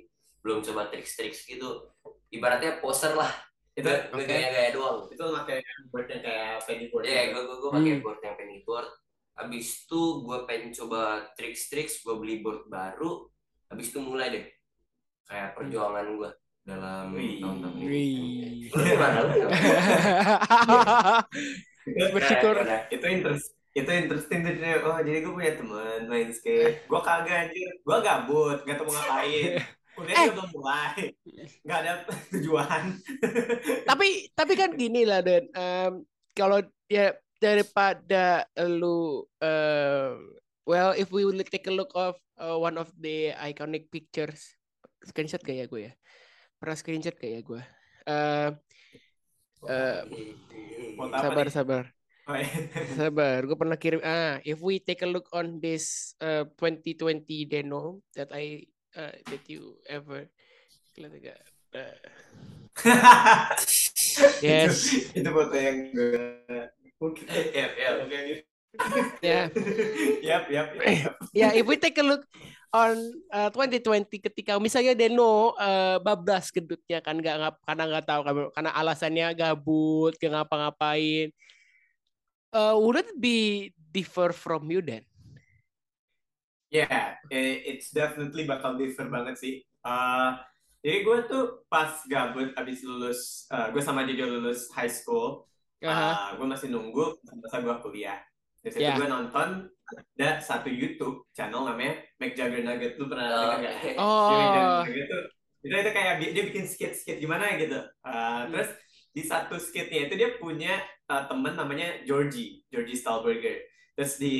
belum 0.42 0.58
coba 0.64 0.90
triks-triks 0.90 1.46
gitu. 1.46 1.86
Ibaratnya 2.30 2.82
poster 2.82 3.14
lah, 3.14 3.30
Itu 3.74 3.86
nggak 3.86 4.10
nggak 4.10 4.26
gaya-gaya 4.26 4.70
doang. 4.74 5.06
itu 5.06 5.22
pakai 5.22 5.58
boardnya 5.90 6.18
kayak 6.20 6.52
pennyboard. 6.66 7.04
Ya, 7.06 7.22
gue 7.30 7.42
gue 7.42 7.56
gue 7.58 7.70
pakai 7.70 7.92
Hmm. 7.94 8.02
board 8.02 8.18
yang 8.22 8.36
penny 8.36 8.58
board. 8.66 8.88
Abis 9.36 9.66
itu 9.86 10.00
gue 10.26 10.38
pengen 10.44 10.70
coba 10.74 11.00
triks-triks, 11.32 12.02
gue 12.02 12.14
beli 12.18 12.42
board 12.42 12.66
baru. 12.66 13.30
Abis 13.70 13.94
itu 13.94 14.00
mulai 14.02 14.28
deh 14.34 14.44
kayak 15.24 15.54
perjuangan 15.54 16.06
gue 16.18 16.30
dalam 16.66 17.14
tahun-tahun 17.14 17.74
ini. 17.78 18.68
Gimana? 18.68 19.18
Bersyukur. 22.14 22.54
Nah, 22.62 22.80
itu 22.90 23.06
interest 23.06 23.54
itu 23.70 23.86
interesting 23.86 24.42
tuh 24.42 24.54
Cil. 24.58 24.82
oh 24.82 24.98
jadi 24.98 25.18
gue 25.22 25.30
punya 25.32 25.52
teman 25.54 26.00
main 26.10 26.28
skate. 26.34 26.90
Gue 26.90 27.00
kagak 27.02 27.48
anjir. 27.48 27.70
Gue 27.86 27.96
gabut 28.02 28.58
gak 28.66 28.76
tau 28.82 28.84
mau 28.86 28.94
ngapain. 28.98 29.62
Kuliah 29.96 30.16
Eh. 30.22 30.28
belum 30.30 30.48
mulai. 30.54 30.98
Nggak 31.66 31.78
ada 31.82 31.92
tujuan. 32.34 32.82
Tapi 33.90 34.08
tapi 34.34 34.52
kan 34.58 34.70
gini 34.74 35.02
lah 35.06 35.22
Dan 35.22 35.46
Em, 35.54 35.92
kalau 36.34 36.62
ya 36.90 37.14
daripada 37.38 38.46
lu 38.70 39.22
eh, 39.42 40.14
well 40.66 40.94
if 40.94 41.10
we 41.14 41.22
will 41.26 41.38
take 41.46 41.66
a 41.66 41.74
look 41.74 41.90
of 41.94 42.14
uh, 42.38 42.54
one 42.58 42.78
of 42.78 42.90
the 42.98 43.34
iconic 43.38 43.90
pictures 43.90 44.54
screenshot 45.06 45.42
gak 45.42 45.58
ya 45.62 45.66
gue 45.70 45.90
ya? 45.90 45.92
Pernah 46.58 46.76
screenshot 46.78 47.16
gak 47.16 47.32
ya 47.32 47.40
gue 47.42 47.62
Buat 50.96 51.10
apa 51.12 51.22
sabar 51.22 51.46
sabar. 51.50 51.84
Sabar 52.98 53.44
gue 53.46 53.56
pernah 53.56 53.78
kirim 53.78 54.00
ah 54.02 54.38
if 54.46 54.58
we 54.62 54.78
take 54.82 55.02
a 55.02 55.08
look 55.08 55.26
on 55.32 55.58
this 55.58 56.14
uh, 56.22 56.46
2020 56.58 57.24
deno 57.48 58.02
that 58.14 58.30
I 58.30 58.66
uh, 58.94 59.14
that 59.30 59.44
you 59.46 59.78
ever 59.88 60.30
Eh, 61.70 61.96
yes 64.42 64.90
itu, 64.90 65.22
itu 65.22 65.30
foto 65.30 65.54
yang 65.54 65.94
gue 65.94 66.18
Oke. 67.00 67.24
Ya, 67.32 67.72
ya. 67.72 67.88
Oke, 68.04 68.12
oke. 68.12 68.36
ya 69.24 69.40
Yap, 70.28 70.44
yap, 70.52 70.68
ya 71.32 71.48
if 71.56 71.64
we 71.64 71.80
take 71.80 71.96
a 71.96 72.04
look 72.04 72.28
on 72.70 72.94
uh, 73.34 73.50
2020 73.50 74.06
ketika 74.30 74.60
misalnya 74.62 74.94
Deno 74.94 75.56
uh, 75.58 75.98
bablas 75.98 76.54
gedutnya 76.54 77.02
kan 77.02 77.18
nggak 77.18 77.58
karena 77.66 77.84
nggak 77.88 78.06
tahu 78.06 78.20
karena 78.54 78.70
alasannya 78.70 79.26
gabut 79.34 80.14
gak 80.20 80.30
ngapa-ngapain 80.30 81.34
uh, 82.52 82.74
would 82.78 82.96
it 82.98 83.10
be 83.20 83.70
differ 83.90 84.30
from 84.32 84.70
you 84.70 84.80
then 84.82 85.02
eh, 87.34 87.66
it's 87.66 87.90
definitely 87.90 88.46
bakal 88.46 88.78
differ 88.78 89.10
banget 89.10 89.34
sih. 89.42 89.54
Uh, 89.82 90.38
jadi 90.80 91.02
gue 91.02 91.18
tuh 91.26 91.66
pas 91.66 91.92
gabut 92.06 92.54
abis 92.56 92.80
lulus, 92.86 93.44
uh, 93.50 93.68
gue 93.74 93.82
sama 93.82 94.06
Jojo 94.06 94.38
lulus 94.38 94.70
high 94.72 94.88
school, 94.88 95.44
Aha. 95.82 96.10
uh, 96.14 96.28
gue 96.38 96.46
masih 96.46 96.70
nunggu 96.70 97.18
masa 97.42 97.58
gue 97.58 97.74
kuliah. 97.82 98.22
Di 98.62 98.70
situ 98.70 98.86
Ya. 98.86 98.94
gue 98.94 99.08
nonton 99.08 99.66
ada 99.90 100.38
satu 100.38 100.70
YouTube 100.70 101.26
channel 101.34 101.66
namanya 101.66 101.98
Mac 102.22 102.32
Jagger 102.38 102.62
Nugget. 102.62 102.94
Lu 103.00 103.10
pernah 103.10 103.26
Oh, 103.26 103.34
dengar 103.34 103.58
nggak? 103.58 103.74
oke. 103.74 103.90
Jadi 103.90 103.96
Mac 103.98 104.06
oh 104.06 104.52
Jagger 104.54 104.70
Nugget 104.86 105.06
tuh, 105.10 105.22
itu, 105.60 105.74
itu 105.76 105.90
kayak 105.92 106.14
dia 106.22 106.42
bikin 106.46 106.64
skit-skit 106.70 107.16
gimana 107.18 107.44
gitu. 107.58 107.78
Uh, 108.06 108.46
Hmm. 108.46 108.54
Terus 108.54 108.70
di 109.10 109.22
satu 109.26 109.58
skitnya 109.58 110.06
itu 110.06 110.14
dia 110.14 110.38
punya 110.38 110.78
uh, 111.10 111.26
temen 111.26 111.58
namanya 111.58 112.02
Georgie, 112.06 112.62
Georgie 112.70 112.98
Stahlberger. 112.98 113.66
Terus 113.98 114.16
di 114.22 114.36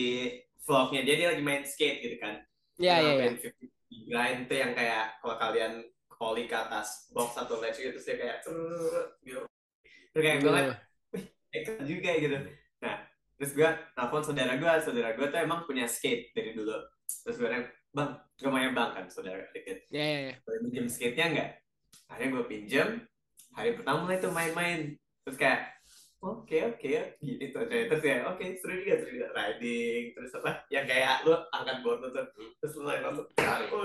vlognya 0.62 1.02
dia 1.02 1.14
dia 1.18 1.28
lagi 1.34 1.42
main 1.42 1.66
skate 1.66 1.98
gitu 2.06 2.16
kan. 2.22 2.38
ya 2.80 2.96
ya 2.96 3.12
ya 3.12 3.28
Main 3.28 3.36
50 3.36 4.08
grind 4.08 4.40
tuh 4.48 4.56
yang 4.56 4.72
kayak 4.72 5.20
kalau 5.20 5.36
kalian 5.36 5.72
volley 6.20 6.44
ke 6.48 6.56
atas 6.56 7.10
box 7.16 7.36
atau 7.36 7.58
ledge 7.60 7.80
gitu 7.80 7.96
terus 7.96 8.06
dia 8.06 8.16
kayak 8.16 8.36
gitu. 9.24 9.40
Terus 10.10 10.22
kayak 10.22 10.36
gue 10.42 10.50
ngeliat, 10.50 10.70
eh, 11.54 11.60
keren 11.64 11.84
juga 11.86 12.10
gitu. 12.18 12.36
Nah, 12.82 12.96
terus 13.38 13.52
gue 13.56 13.70
telepon 13.96 14.22
saudara 14.22 14.52
gue, 14.58 14.72
saudara 14.82 15.08
gue 15.16 15.26
tuh 15.26 15.40
emang 15.40 15.60
punya 15.64 15.86
skate 15.88 16.34
dari 16.36 16.52
dulu. 16.52 16.76
Terus 17.06 17.36
gue 17.38 17.46
bilang, 17.46 17.66
bang, 17.90 18.10
gue 18.38 18.50
main 18.50 18.72
bang 18.74 18.90
kan 18.94 19.06
saudara 19.10 19.42
dikit. 19.50 19.78
ya 19.90 20.04
ya 20.04 20.20
ya 20.30 20.34
Boleh 20.46 20.60
pinjem 20.68 20.86
skate-nya 20.86 21.26
nggak? 21.34 21.50
Akhirnya 22.10 22.28
gue 22.36 22.44
pinjem, 22.46 22.88
hari 23.54 23.76
pertama 23.78 24.06
mulai 24.06 24.18
tuh 24.22 24.32
main-main. 24.32 24.94
Terus 25.26 25.36
kayak, 25.36 25.60
oke 26.20 26.58
oke 26.74 26.92
gitu 27.20 27.56
aja. 27.56 27.76
Terus 27.90 28.02
ya, 28.02 28.16
oke 28.28 28.44
seru 28.60 28.72
juga, 28.82 28.94
seru 29.00 29.10
juga. 29.16 29.28
Riding, 29.36 30.02
terus 30.16 30.30
apa, 30.36 30.50
yang 30.72 30.84
kayak 30.86 31.14
lu 31.26 31.34
angkat 31.54 31.76
board 31.84 31.98
tuh, 32.08 32.26
terus 32.60 32.72
lu 32.78 32.82
naik 32.88 33.02
masuk, 33.04 33.26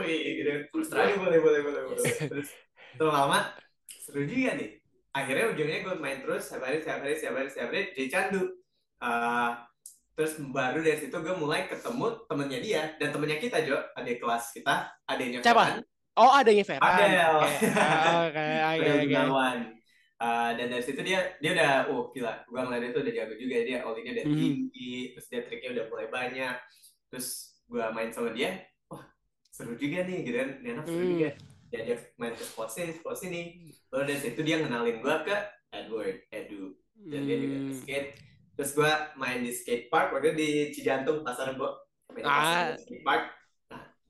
wih 0.02 0.22
gitu. 0.42 0.52
Terus 0.72 0.88
try. 0.90 1.14
boleh, 1.16 1.40
boleh, 1.40 1.60
boleh, 1.64 1.82
boleh. 1.94 2.14
Terus 2.30 2.50
lama 3.00 3.40
seru 3.88 4.24
juga 4.24 4.56
nih. 4.56 4.72
Akhirnya 5.16 5.56
ujungnya 5.56 5.80
gue 5.88 5.96
main 5.96 6.20
terus, 6.20 6.52
setiap 6.52 6.68
hari, 6.68 6.84
setiap 6.84 7.00
hari, 7.00 7.14
setiap 7.16 7.36
hari, 7.40 7.48
setiap 7.48 7.70
hari, 7.72 7.84
jadi 7.96 8.08
candu. 8.12 8.44
Eh, 9.00 9.52
terus 10.16 10.40
baru 10.40 10.80
dari 10.80 10.98
situ 10.98 11.16
gue 11.20 11.36
mulai 11.36 11.68
ketemu 11.68 12.24
temennya 12.32 12.60
dia 12.64 12.82
dan 12.96 13.12
temennya 13.12 13.36
kita 13.36 13.60
Jo 13.68 13.76
adik 14.00 14.24
kelas 14.24 14.56
kita 14.56 14.88
adiknya 15.04 15.44
Siapa? 15.44 15.84
Oh 16.16 16.32
adanya 16.32 16.64
Adel. 16.80 17.36
oke. 17.36 17.68
Ah, 17.76 18.14
oke. 18.24 18.44
Oke 18.80 18.88
Adel 18.88 19.28
oke. 19.28 19.60
Uh, 20.16 20.56
dan 20.56 20.72
dari 20.72 20.80
situ 20.80 21.04
dia 21.04 21.36
dia 21.44 21.52
udah 21.52 21.92
oh 21.92 22.08
gila. 22.16 22.40
Gue 22.48 22.56
ngeliat 22.58 22.88
itu 22.88 23.00
udah 23.04 23.14
jago 23.14 23.34
juga. 23.36 23.56
Dia 23.68 23.78
ollie 23.84 24.08
udah 24.08 24.24
Hmm. 24.24 24.38
tinggi 24.40 24.96
terus 25.12 25.26
dia 25.28 25.40
triknya 25.44 25.70
udah 25.76 25.86
mulai 25.92 26.08
banyak. 26.08 26.56
Terus 27.12 27.28
gue 27.68 27.84
main 27.92 28.10
sama 28.10 28.32
dia 28.32 28.64
wah 28.88 29.04
seru 29.52 29.76
juga 29.76 30.08
nih 30.08 30.24
gitu 30.24 30.38
kan. 30.40 30.50
Ini 30.64 30.70
anak 30.72 30.86
seru 30.88 31.04
Hmm. 31.04 31.12
juga. 31.14 31.30
Diajak 31.68 32.00
main 32.16 32.34
ke 32.34 32.44
spot 32.48 32.70
sini 32.72 32.92
spot 32.96 33.16
sini. 33.16 33.42
Lalu 33.92 34.04
dari 34.08 34.20
situ 34.24 34.40
dia 34.40 34.56
ngenalin 34.64 34.98
gue 35.04 35.16
ke 35.28 35.36
Edward 35.70 36.18
Edu. 36.32 36.64
Dan 36.96 37.22
dia 37.28 37.36
juga 37.36 37.58
Hmm. 37.60 37.76
skate. 37.76 38.10
Terus 38.56 38.72
gue 38.72 38.92
main 39.20 39.40
di 39.44 39.52
skate 39.52 39.92
park 39.92 40.16
waktu 40.16 40.32
di 40.32 40.50
Cijantung 40.72 41.28
Pasar 41.28 41.52
Rebo 41.52 41.76
main 42.08 42.24
di 42.24 42.32
Pasar 42.32 42.64
Ah. 42.72 42.80
Skate 42.80 43.04
park 43.04 43.24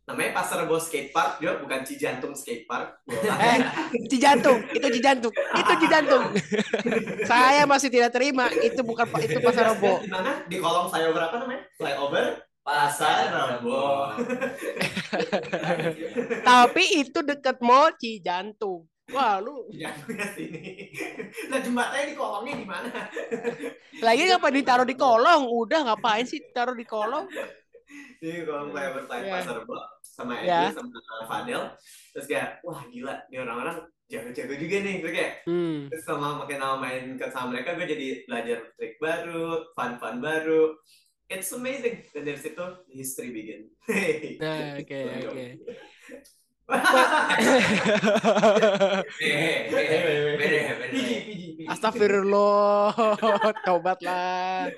namanya 0.05 0.37
Pasar 0.37 0.61
Rebo 0.61 0.77
skate 0.77 1.09
park 1.09 1.41
dia 1.41 1.57
bukan 1.57 1.81
Cijantung 1.81 2.37
skate 2.37 2.69
park 2.69 3.01
Gua 3.09 3.17
Eh, 3.41 3.59
Cijantung, 4.05 4.61
itu 4.69 4.87
Cijantung, 4.93 5.33
itu 5.33 5.71
Cijantung. 5.81 6.23
Saya 7.29 7.65
masih 7.65 7.89
tidak 7.89 8.13
terima, 8.13 8.45
itu 8.53 8.85
bukan 8.85 9.09
itu 9.17 9.41
Pasar 9.41 9.73
Rebo. 9.73 10.05
Di 10.05 10.09
mana? 10.13 10.45
Di 10.45 10.57
kolong 10.61 10.93
flyover 10.93 11.21
apa 11.25 11.35
namanya? 11.41 11.61
Flyover 11.73 12.25
Pasar 12.61 13.33
Rebo. 13.33 14.13
Tapi 16.49 16.83
itu 17.01 17.19
dekat 17.25 17.57
mall 17.65 17.89
Cijantung. 17.97 18.85
Wah, 19.13 19.37
lu 19.37 19.69
Jatuhnya 19.69 20.25
sini. 20.33 20.89
Nah 21.53 21.61
jembatannya 21.61 22.09
di 22.09 22.15
kolongnya 22.17 22.53
di 22.57 22.65
mana? 22.65 22.89
lagi 24.01 24.21
ngapain 24.25 24.53
ditaruh 24.53 24.85
di 24.85 24.97
kolong? 24.97 25.45
Udah 25.45 25.85
ngapain 25.85 26.25
sih 26.25 26.41
taruh 26.53 26.73
di 26.73 26.85
kolong? 26.89 27.29
Di 28.19 28.43
kolong 28.43 28.69
flyover 28.73 29.03
flyover 29.05 29.27
Ya. 29.29 29.35
Pasar 29.41 29.55
Rebo 29.61 29.75
sama 30.01 30.33
Edu 30.41 30.47
Ya. 30.49 30.61
sama 30.73 31.23
Fadel. 31.29 31.61
Terus 32.13 32.25
kayak 32.25 32.49
wah 32.61 32.81
gila, 32.87 33.13
ini 33.29 33.37
orang-orang 33.41 33.77
jago-jago 34.05 34.53
juga 34.55 34.77
nih. 34.81 34.95
Gue 35.01 35.11
kayak 35.11 35.31
Hmm. 35.45 35.89
terus 35.89 36.03
sama 36.05 36.41
makin 36.41 36.59
lama 36.61 36.77
main 36.81 37.03
sama 37.29 37.53
mereka 37.53 37.73
gue 37.73 37.85
jadi 37.89 38.07
belajar 38.25 38.59
trik 38.77 38.95
baru, 38.97 39.65
fun-fun 39.73 40.21
baru. 40.21 40.77
It's 41.25 41.49
amazing. 41.51 42.05
Dan 42.13 42.21
dari 42.23 42.37
situ 42.37 42.65
history 42.93 43.33
begin. 43.33 43.61
Nah, 44.41 44.77
oke, 44.77 44.99
oke. 45.25 45.45
Piji. 50.89 51.17
Astagfirullah, 51.71 52.93
tobatlah. 53.65 54.69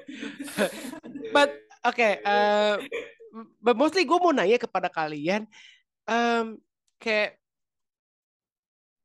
But 1.31 1.51
okay, 1.85 2.21
uh, 2.25 2.81
but 3.61 3.75
mostly 3.77 4.05
gue 4.05 4.17
mau 4.17 4.33
nanya 4.33 4.57
kepada 4.57 4.89
kalian, 4.89 5.45
um, 6.07 6.57
kayak 6.97 7.37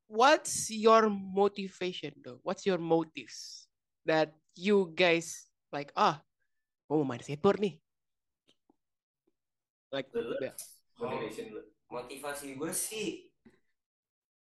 what's 0.08 0.68
your 0.72 1.08
motivation 1.11 2.12
though? 2.20 2.40
What's 2.44 2.64
your 2.68 2.78
motives 2.80 3.68
that 4.04 4.32
you 4.56 4.92
guys 4.92 5.48
like? 5.72 5.92
Ah, 5.96 6.20
gue 6.88 6.96
mau 6.96 7.08
main 7.08 7.20
skateboard 7.20 7.61
nih. 7.61 7.74
Like, 9.92 10.08
ya. 10.40 10.56
Motivation 10.96 11.72
motivasi 11.92 12.56
gue 12.56 12.72
sih 12.72 13.28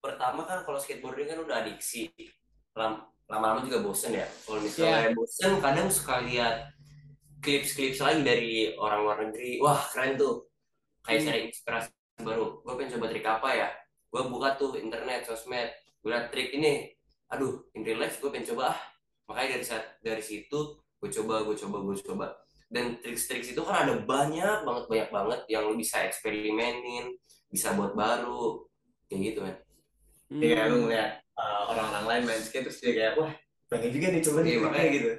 pertama 0.04 0.44
kan 0.44 0.68
kalau 0.68 0.76
skateboarding 0.76 1.32
kan 1.32 1.40
udah 1.40 1.64
adiksi 1.64 2.12
Lam- 2.76 3.08
lama-lama 3.24 3.64
juga 3.64 3.80
bosen 3.80 4.14
ya 4.14 4.28
kalau 4.44 4.60
misalnya 4.60 5.16
bosen 5.16 5.52
kadang 5.58 5.88
suka 5.88 6.20
lihat 6.22 6.68
clips-clips 7.38 7.98
lagi 7.98 8.20
dari 8.22 8.52
orang 8.74 9.00
luar 9.02 9.18
negeri. 9.24 9.58
Wah 9.58 9.78
keren 9.90 10.14
tuh. 10.14 10.46
Kayak 11.02 11.18
Hmm. 11.18 11.28
cari 11.30 11.40
inspirasi 11.48 11.88
baru. 12.20 12.46
Gue 12.60 12.74
pengen 12.74 12.90
coba 12.98 13.06
trik 13.08 13.24
apa 13.24 13.48
ya? 13.50 13.68
Gue 14.08 14.22
buka 14.26 14.48
tuh 14.54 14.70
internet 14.74 15.20
sosmed. 15.24 15.70
Gue 16.02 16.10
liat 16.10 16.28
trik 16.28 16.50
ini. 16.52 16.90
Aduh 17.28 17.68
in 17.72 17.84
real 17.84 18.00
life 18.00 18.18
gue 18.18 18.28
pengen 18.28 18.54
coba 18.54 18.74
ah. 18.74 18.78
Makanya 19.26 19.60
dari 19.60 19.64
saat 19.64 19.84
dari 20.00 20.20
situ 20.20 20.58
gue 20.98 21.10
coba 21.12 21.44
gue 21.44 21.56
coba 21.56 21.76
gue 21.80 21.96
coba. 22.02 22.26
Dan 22.68 23.00
trik-trik 23.00 23.40
itu 23.46 23.62
kan 23.64 23.88
ada 23.88 23.94
banyak 23.98 24.58
banget 24.62 24.84
banyak 24.86 25.08
banget 25.08 25.40
yang 25.48 25.64
lu 25.64 25.74
bisa 25.74 26.04
eksperimenin 26.04 27.16
bisa 27.48 27.72
buat 27.72 27.94
baru. 27.94 28.66
Kayak 29.08 29.20
gitu 29.24 29.40
kan 29.40 29.56
Iya, 30.28 30.60
Hmm. 30.60 30.68
lu 30.68 30.76
ngeliat 30.84 31.10
uh, 31.40 31.72
orang-orang 31.72 32.04
lain 32.04 32.22
main 32.28 32.42
skate 32.44 32.68
terus 32.68 32.84
dia 32.84 32.92
kayak, 32.92 33.12
wah 33.16 33.32
pengen 33.64 33.88
juga 33.88 34.06
nih 34.12 34.20
coba 34.20 34.38
nih 34.44 34.52
Iya, 34.52 34.60
makanya. 34.60 34.90
gitu. 34.92 35.10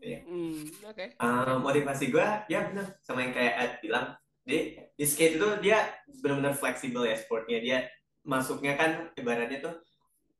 Hmm, 0.00 0.20
hmm, 0.24 0.56
Oke. 0.88 1.04
Uh, 1.20 1.56
motivasi 1.60 2.08
gue, 2.08 2.28
ya 2.48 2.72
benar 2.72 2.96
sama 3.04 3.24
yang 3.24 3.32
kayak 3.36 3.54
Ed 3.60 3.72
bilang, 3.84 4.06
di, 4.42 4.80
di 4.96 5.04
skate 5.04 5.36
itu 5.36 5.48
dia 5.60 5.92
benar-benar 6.24 6.56
fleksibel 6.56 7.04
ya 7.04 7.16
sportnya. 7.20 7.60
Dia 7.60 7.78
masuknya 8.24 8.76
kan 8.76 9.12
ibaratnya 9.14 9.60
tuh 9.60 9.74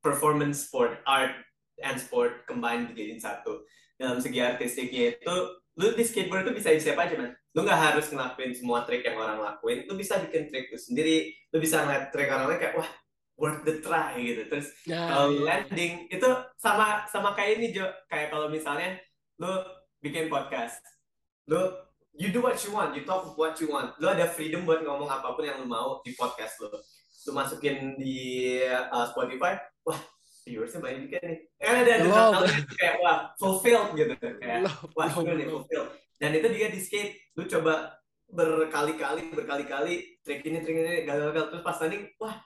performance 0.00 0.64
sport, 0.68 1.00
art 1.04 1.36
and 1.84 2.00
sport 2.00 2.44
combined 2.48 2.92
dijadiin 2.92 3.20
satu. 3.20 3.64
Dalam 4.00 4.16
segi 4.16 4.40
artistiknya 4.40 5.12
itu, 5.20 5.34
lu 5.76 5.92
di 5.92 6.04
skateboard 6.04 6.48
itu 6.48 6.52
bisa 6.56 6.72
siapa 6.80 7.04
aja 7.04 7.20
man. 7.20 7.36
Lu 7.52 7.60
nggak 7.64 7.80
harus 7.92 8.08
ngelakuin 8.08 8.52
semua 8.56 8.88
trik 8.88 9.04
yang 9.04 9.20
orang 9.20 9.40
lakuin. 9.44 9.84
Lu 9.84 9.92
bisa 9.96 10.16
bikin 10.24 10.48
trik 10.48 10.72
lu 10.72 10.80
sendiri. 10.80 11.36
Lu 11.52 11.60
bisa 11.60 11.84
ngeliat 11.84 12.08
trik 12.08 12.32
orang 12.32 12.48
lain 12.48 12.60
kayak, 12.64 12.74
wah 12.80 12.90
worth 13.40 13.64
the 13.64 13.80
try 13.80 14.16
gitu. 14.20 14.44
Terus 14.48 14.72
Nah, 14.88 15.08
kalau 15.08 15.26
iya. 15.32 15.40
landing 15.44 15.92
itu 16.12 16.28
sama 16.60 17.04
sama 17.08 17.32
kayak 17.32 17.60
ini 17.60 17.72
Jo 17.72 17.88
kayak 18.08 18.28
kalau 18.32 18.52
misalnya 18.52 19.00
lu 19.40 19.52
bikin 20.04 20.28
podcast. 20.28 20.84
Lu 21.48 21.72
you 22.12 22.28
do 22.28 22.44
what 22.44 22.60
you 22.60 22.76
want 22.76 22.92
you 22.92 23.08
talk 23.08 23.24
what 23.40 23.56
you 23.56 23.72
want. 23.72 23.96
Lu 23.96 24.12
ada 24.12 24.28
freedom 24.28 24.68
buat 24.68 24.84
ngomong 24.84 25.08
apa 25.08 25.32
pun 25.32 25.48
yang 25.48 25.64
lu 25.64 25.66
mau 25.66 26.04
di 26.04 26.12
podcast 26.12 26.60
lu. 26.60 26.68
Lu 27.24 27.30
masukin 27.32 27.96
di 27.96 28.60
uh, 28.68 29.08
Spotify 29.08 29.56
wah 29.88 29.96
viewersnya 30.44 30.84
banyak 30.84 31.08
juga 31.08 31.18
nih. 31.24 31.38
Kan 31.56 31.74
ada 31.80 31.92
ada 32.04 32.04
yang 32.44 32.68
kayak 32.68 32.96
wah 33.00 33.16
fulfilled 33.40 33.96
gitu. 33.96 34.12
Kayak 34.20 34.68
wah 34.92 35.08
gue 35.08 35.34
nih 35.40 35.48
fulfilled. 35.48 35.88
Dan 36.20 36.36
itu 36.36 36.46
juga 36.52 36.68
di 36.68 36.80
skate 36.84 37.32
lu 37.40 37.48
coba 37.48 37.96
berkali-kali 38.30 39.32
berkali-kali 39.32 40.20
trik 40.22 40.44
ini 40.44 40.60
trik 40.60 40.76
ini 40.76 41.02
gagal-gagal 41.08 41.50
terus 41.50 41.64
pas 41.64 41.80
landing 41.80 42.12
wah 42.20 42.36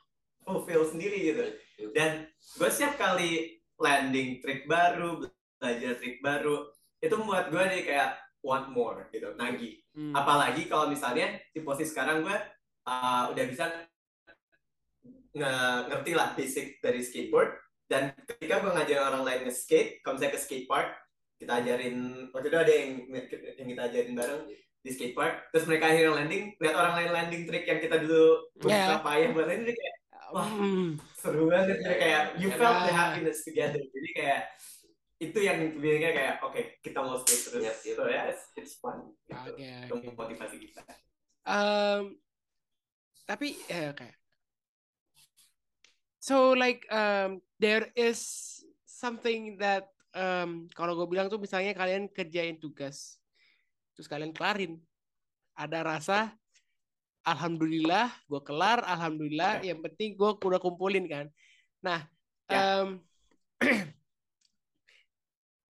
fulfill 0.46 0.86
sendiri 0.86 1.18
gitu. 1.26 1.44
Dan 1.90 2.30
gue 2.30 2.68
setiap 2.70 2.94
kali 2.94 3.58
landing 3.82 4.38
trik 4.38 4.70
baru 4.70 5.26
belajar 5.58 5.98
trik 5.98 6.22
baru 6.22 6.73
itu 7.04 7.14
membuat 7.14 7.52
gue 7.52 7.60
nih 7.62 7.82
kayak 7.84 8.08
want 8.40 8.68
more 8.68 9.04
gitu 9.10 9.28
nagih 9.34 9.76
Hmm. 9.94 10.10
apalagi 10.10 10.66
kalau 10.66 10.90
misalnya 10.90 11.38
di 11.54 11.62
posisi 11.62 11.94
sekarang 11.94 12.26
gue 12.26 12.34
uh, 12.82 13.30
udah 13.30 13.44
bisa 13.46 13.70
nge- 15.30 15.82
ngerti 15.86 16.12
lah 16.14 16.34
basic 16.34 16.82
dari 16.82 16.98
skateboard 16.98 17.54
dan 17.86 18.10
ketika 18.26 18.58
gue 18.58 18.74
ngajarin 18.74 19.04
orang 19.04 19.22
lain 19.22 19.40
nge-skate 19.46 20.02
kalau 20.02 20.18
misalnya 20.18 20.34
ke 20.34 20.40
skate 20.40 20.66
park 20.66 20.88
kita 21.38 21.62
ajarin 21.62 21.96
waktu 22.30 22.46
itu 22.48 22.58
ada 22.58 22.72
yang 22.72 22.90
yang 23.54 23.68
kita 23.70 23.82
ajarin 23.86 24.14
bareng 24.14 24.42
di 24.82 24.90
skate 24.90 25.14
park 25.14 25.46
terus 25.50 25.64
mereka 25.66 25.90
akhirnya 25.90 26.12
landing 26.18 26.44
lihat 26.58 26.74
orang 26.74 26.94
lain 26.98 27.10
landing 27.12 27.42
trik 27.46 27.64
yang 27.64 27.78
kita 27.78 27.96
dulu 27.98 28.26
Ya. 28.66 28.90
berusaha 28.90 28.98
payah 28.98 29.28
buat 29.30 29.46
landing 29.46 29.76
kayak 29.76 29.96
Wah. 30.34 30.46
Hmm. 30.50 30.98
seru 31.14 31.46
banget 31.46 31.78
kayak 31.78 32.34
you 32.42 32.50
Ya, 32.50 32.58
felt 32.58 32.78
the 32.82 32.90
happiness 32.90 33.46
together 33.46 33.78
jadi 33.78 34.10
kayak 34.10 34.40
itu 35.30 35.38
yang 35.40 35.58
bikinnya 35.80 36.10
kayak 36.12 36.34
oke 36.44 36.60
kita 36.84 36.98
mau 37.00 37.16
skate 37.20 37.42
terus 37.48 37.62
yep. 37.64 37.76
so 37.80 38.04
ya 38.04 38.22
it's, 38.28 38.44
it's 38.58 38.74
fun 38.78 39.12
gitu. 39.28 39.52
Oke, 39.54 39.64
itu 39.64 39.94
oke. 39.94 40.08
motivasi 40.16 40.56
kita 40.60 40.80
Um, 41.44 42.16
tapi 43.28 43.52
eh, 43.68 43.92
oke. 43.92 44.08
So 46.24 46.56
like 46.56 46.88
um, 46.88 47.44
there 47.60 47.92
is 47.92 48.24
something 48.88 49.60
that 49.60 49.92
um, 50.16 50.72
kalau 50.72 50.96
gue 50.96 51.04
bilang 51.04 51.28
tuh 51.28 51.36
misalnya 51.36 51.76
kalian 51.76 52.08
kerjain 52.08 52.56
tugas, 52.56 53.20
terus 53.92 54.08
kalian 54.08 54.32
kelarin, 54.32 54.80
ada 55.52 55.84
rasa 55.84 56.32
alhamdulillah 57.28 58.08
gue 58.24 58.40
kelar, 58.40 58.80
alhamdulillah. 58.88 59.60
Yang 59.60 59.84
penting 59.84 60.16
gue 60.16 60.30
udah 60.40 60.60
kumpulin 60.64 61.04
kan. 61.04 61.28
Nah, 61.84 62.08
Ya. 62.44 62.84
em, 62.84 63.00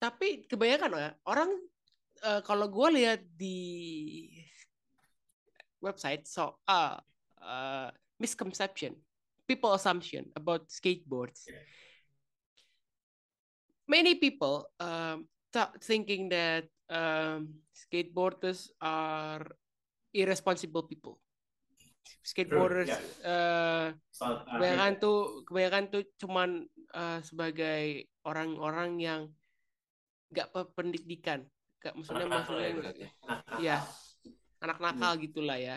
tapi 0.05 0.45
kebanyakan 0.45 1.01
ya, 1.01 1.11
orang 1.25 1.49
eh, 2.21 2.41
kalau 2.45 2.69
gue 2.69 2.89
lihat 3.01 3.25
di 3.41 3.57
website 5.81 6.29
soal 6.29 7.01
uh, 7.41 7.89
misconception, 8.21 8.93
people 9.49 9.73
assumption 9.73 10.29
about 10.37 10.69
skateboards. 10.69 11.49
Many 13.89 14.17
people 14.17 14.69
um, 14.81 15.29
th- 15.53 15.77
thinking 15.81 16.33
that 16.33 16.69
um, 16.89 17.61
skateboarders 17.73 18.73
are 18.81 19.45
irresponsible 20.13 20.85
people. 20.85 21.21
Skateboarders 22.25 22.93
yeah. 22.93 23.01
uh, 23.25 23.87
so, 24.13 24.25
uh, 24.25 24.45
kebanyakan 24.57 24.93
tuh 25.01 25.45
kebanyakan 25.49 25.85
tuh 25.93 26.03
cuman 26.21 26.51
uh, 26.97 27.21
sebagai 27.21 28.09
orang-orang 28.25 29.01
yang 29.01 29.21
nggak 30.35 30.49
pendidikan, 30.75 31.47
nggak 31.79 31.95
maksudnya 31.95 32.27
Anak 32.27 32.35
maksudnya 32.43 32.67
ya 32.67 32.75
berarti. 32.75 33.03
ya 33.63 33.77
anak 34.65 34.79
nakal 34.83 35.13
gitulah 35.17 35.55
ya. 35.57 35.77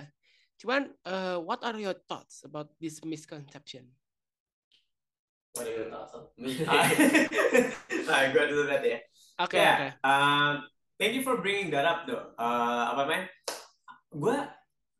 Cuman 0.57 0.89
uh, 1.05 1.37
what 1.37 1.61
are 1.61 1.77
your 1.77 1.93
thoughts 2.09 2.41
about 2.41 2.73
this 2.81 2.97
misconception? 3.05 3.93
Waduh, 5.53 5.89
langsung. 5.89 6.25
nah, 8.07 8.21
gue 8.29 8.43
dulu 8.45 8.61
berarti 8.65 8.89
ya. 8.93 8.99
Oke, 9.37 9.57
Ya, 9.57 9.73
oke. 9.73 9.87
um, 10.01 10.53
thank 10.97 11.13
you 11.13 11.21
for 11.21 11.37
bringing 11.37 11.69
that 11.69 11.85
up 11.85 12.05
though. 12.05 12.33
Uh, 12.37 12.93
apa 12.93 13.01
namanya? 13.05 13.25
Gue 14.09 14.35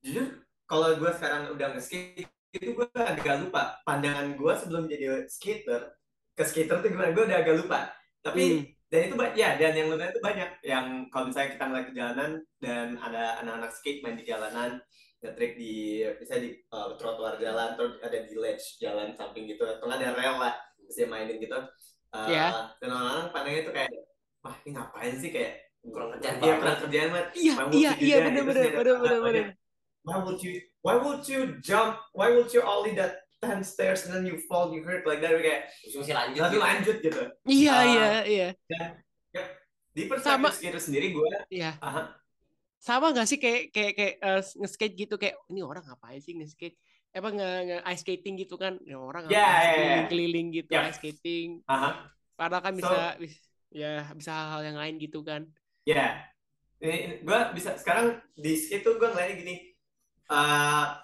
jujur 0.02 0.26
kalau 0.66 0.94
gue 0.94 1.12
sekarang 1.14 1.54
udah 1.54 1.74
nge-skate 1.74 2.30
itu 2.54 2.74
gue 2.74 2.88
agak 2.94 3.44
lupa 3.44 3.78
pandangan 3.82 4.34
gue 4.34 4.54
sebelum 4.58 4.86
jadi 4.86 5.26
skater 5.26 5.94
ke 6.34 6.44
skater 6.44 6.82
tuh 6.82 6.90
gimana 6.90 7.14
gue 7.14 7.24
udah 7.24 7.38
agak 7.38 7.56
lupa. 7.58 7.80
Tapi 8.22 8.44
Hmm. 8.46 8.62
Dan 8.88 9.00
itu 9.04 9.16
ba- 9.16 9.36
ya 9.36 9.60
dan 9.60 9.76
yang 9.76 9.88
lainnya 9.92 10.10
itu 10.10 10.22
banyak 10.24 10.50
yang 10.64 10.86
kalau 11.12 11.28
misalnya 11.28 11.52
kita 11.54 11.64
ngeliat 11.68 11.86
ke 11.86 11.94
jalanan 11.94 12.32
dan 12.58 12.88
ada 12.98 13.24
anak-anak 13.44 13.72
skate 13.72 14.00
main 14.00 14.16
di 14.16 14.24
jalanan 14.24 14.80
nge-trick 15.20 15.54
di 15.58 15.74
misalnya 16.16 16.44
di 16.48 16.52
uh, 16.72 16.94
trotoar 16.96 17.36
jalan 17.36 17.76
terus 17.76 18.00
ada 18.00 18.18
di 18.22 18.34
ledge 18.38 18.80
jalan 18.80 19.12
samping 19.12 19.44
gitu 19.46 19.66
atau 19.66 19.86
nggak 19.86 20.00
ada 20.00 20.12
rel 20.16 20.36
lah 20.38 20.54
terus 20.80 20.96
dia 20.96 21.08
mainin 21.08 21.38
gitu 21.38 21.60
Uh, 22.08 22.24
Ya. 22.32 22.72
dan 22.80 22.88
orang-orang 22.88 23.36
pandangnya 23.36 23.62
itu 23.68 23.72
kayak 23.76 23.92
wah 24.40 24.56
ini 24.64 24.72
ngapain 24.72 25.12
sih 25.20 25.28
kayak 25.28 25.60
Kurang 25.84 26.16
kerjaan 26.16 26.40
Iya 26.40 26.54
kurang 26.56 26.78
kerjaan 26.80 27.10
banget 27.12 27.28
Iya, 27.36 27.52
iya, 27.52 27.60
you 27.60 27.68
do 27.68 28.06
iya, 28.08 28.16
that? 28.16 28.24
bener, 28.24 28.40
Terus 28.40 28.48
bener, 28.48 28.56
dia 28.56 28.64
ada 28.64 28.72
bener, 28.72 28.80
bener, 28.80 28.96
tanggapannya, 29.12 29.44
bener. 29.44 29.56
why 30.08 30.18
would 30.24 30.40
you 30.40 30.54
why 30.80 30.96
would 30.96 31.24
you 31.28 31.40
jump 31.60 31.92
why 32.16 32.28
would 32.32 32.48
you 32.48 32.64
ollie 32.64 32.96
that 32.96 33.27
10 33.40 33.62
stairs 33.62 34.06
and 34.06 34.14
then 34.14 34.26
you 34.26 34.38
fall 34.50 34.74
you 34.74 34.82
hurt 34.82 35.06
like 35.06 35.22
that 35.22 35.30
kayak 35.32 35.70
mesti 35.86 36.10
lanjut. 36.10 36.42
langsung 36.42 36.58
gitu. 36.58 36.66
lanjut 36.66 36.98
gitu 37.00 37.22
Iya, 37.46 37.76
Uh, 37.76 37.86
iya, 37.86 38.10
iya. 38.26 38.50
di 39.94 40.06
Sama- 40.18 40.50
perspektif 40.50 40.54
skater 40.58 40.82
sendiri 40.82 41.08
gue 41.12 41.30
Iya. 41.50 41.78
aha, 41.80 42.14
Sama 42.78 43.10
nggak 43.10 43.26
sih 43.26 43.38
kayak 43.38 43.74
kayak 43.74 43.94
kayak 43.94 44.16
eh, 44.20 44.42
nge-skate 44.56 44.96
gitu 44.96 45.16
kayak 45.16 45.36
ini 45.48 45.62
orang 45.62 45.82
ngapain 45.84 46.18
sih 46.18 46.34
nge-skate? 46.34 46.78
Emang 47.10 47.34
nge, 47.34 47.50
nge 47.66 47.78
ice 47.88 48.02
skating 48.02 48.36
gitu 48.38 48.56
kan? 48.56 48.78
Ya 48.82 48.96
orang 48.96 49.26
Ya, 49.26 49.42
ngapain 49.42 49.50
ya, 49.50 49.58
ya. 49.58 49.78
keliling-keliling 50.06 50.48
gitu 50.54 50.72
Ya. 50.72 50.86
ice 50.86 50.98
skating. 50.98 51.50
aha. 51.66 52.14
Padahal 52.36 52.62
kan 52.62 52.74
So- 52.74 52.80
bisa 52.80 52.98
bis- 53.18 53.42
ya 53.68 54.06
bisa 54.14 54.30
hal-hal 54.32 54.62
yang 54.64 54.78
lain 54.78 54.96
gitu 54.98 55.20
kan. 55.22 55.50
Ya, 55.84 56.22
ini 56.78 57.20
gue 57.20 57.40
bisa 57.52 57.74
sekarang 57.76 58.22
di 58.32 58.54
skate 58.54 58.82
tuh 58.84 58.96
gue 58.96 59.10
ngeliatnya 59.10 59.36
gini. 59.36 59.56
uh, 60.28 61.00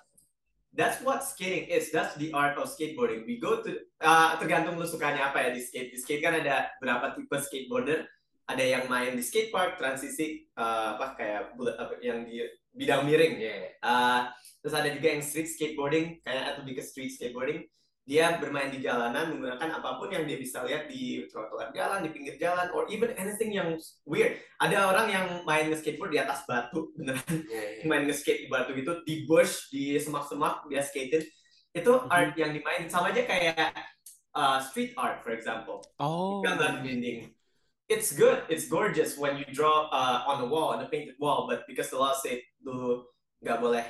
that's 0.74 1.00
what 1.06 1.24
skating 1.24 1.70
is. 1.70 1.94
That's 1.94 2.18
the 2.18 2.34
art 2.34 2.58
of 2.58 2.70
skateboarding. 2.70 3.26
We 3.30 3.38
go 3.38 3.62
to 3.62 3.70
uh, 4.02 4.36
tergantung 4.42 4.82
lu 4.82 4.90
sukanya 4.90 5.30
apa 5.30 5.46
ya 5.46 5.50
di 5.54 5.62
skate. 5.62 5.94
Di 5.94 5.98
skate 6.02 6.22
kan 6.26 6.34
ada 6.38 6.74
berapa 6.82 7.14
tipe 7.14 7.38
skateboarder. 7.38 8.10
Ada 8.44 8.60
yang 8.60 8.84
main 8.92 9.16
di 9.16 9.24
skate 9.24 9.56
park, 9.56 9.80
transisi 9.80 10.44
uh, 10.60 11.00
apa 11.00 11.16
kayak 11.16 11.56
bullet 11.56 11.80
apa 11.80 11.96
yang 12.04 12.28
di 12.28 12.44
bidang 12.76 13.08
miring. 13.08 13.40
Iya. 13.40 13.80
Uh, 13.80 14.28
terus 14.60 14.76
ada 14.76 14.90
juga 14.92 15.08
yang 15.16 15.24
street 15.24 15.48
skateboarding, 15.48 16.20
kayak 16.26 16.44
atau 16.52 16.60
lebih 16.68 16.82
ke 16.82 16.84
street 16.84 17.16
skateboarding. 17.16 17.64
Dia 18.04 18.36
bermain 18.36 18.68
di 18.68 18.84
jalanan 18.84 19.32
menggunakan 19.32 19.80
apa 19.80 19.96
pun 19.96 20.12
yang 20.12 20.28
dia 20.28 20.36
bisa 20.36 20.60
lihat 20.68 20.92
di 20.92 21.24
trotoar 21.32 21.72
jalan, 21.72 22.04
di 22.04 22.12
pinggir 22.12 22.36
jalan, 22.36 22.68
or 22.76 22.84
even 22.92 23.16
anything 23.16 23.56
yang 23.56 23.80
weird. 24.04 24.36
Ada 24.60 24.92
orang 24.92 25.08
yang 25.08 25.26
main 25.48 25.72
skateboard 25.72 26.12
di 26.12 26.20
atas 26.20 26.44
batu, 26.44 26.92
beneran 27.00 27.24
Iya, 27.48 27.64
iya. 27.80 27.84
main 27.90 28.04
nge-skate 28.04 28.44
di 28.44 28.48
batu 28.52 28.76
gitu, 28.76 29.00
di 29.08 29.24
bush, 29.24 29.72
di 29.72 29.96
semak-semak, 29.96 30.68
dia 30.68 30.84
skating. 30.84 31.24
Itu 31.72 32.04
Mhm. 32.04 32.12
art 32.12 32.36
yang 32.36 32.52
dimainin. 32.52 32.92
Sama 32.92 33.16
aja 33.16 33.24
kayak 33.24 33.72
uh, 34.36 34.60
street 34.60 34.92
art, 35.00 35.24
for 35.24 35.32
example. 35.32 35.80
Oh. 35.96 36.44
Gambar 36.44 36.84
dinding. 36.84 37.32
It's 37.88 38.12
good, 38.12 38.44
it's 38.52 38.68
gorgeous 38.68 39.16
when 39.16 39.40
you 39.40 39.48
draw 39.48 39.88
uh, 39.92 40.28
on 40.28 40.44
a 40.44 40.48
wall, 40.48 40.76
on 40.76 40.84
a 40.84 40.92
painted 40.92 41.16
wall, 41.24 41.48
but 41.48 41.64
because 41.72 41.88
the 41.88 42.00
law 42.00 42.12
say 42.12 42.44
lu 42.64 43.04
nggak 43.40 43.60
boleh 43.64 43.84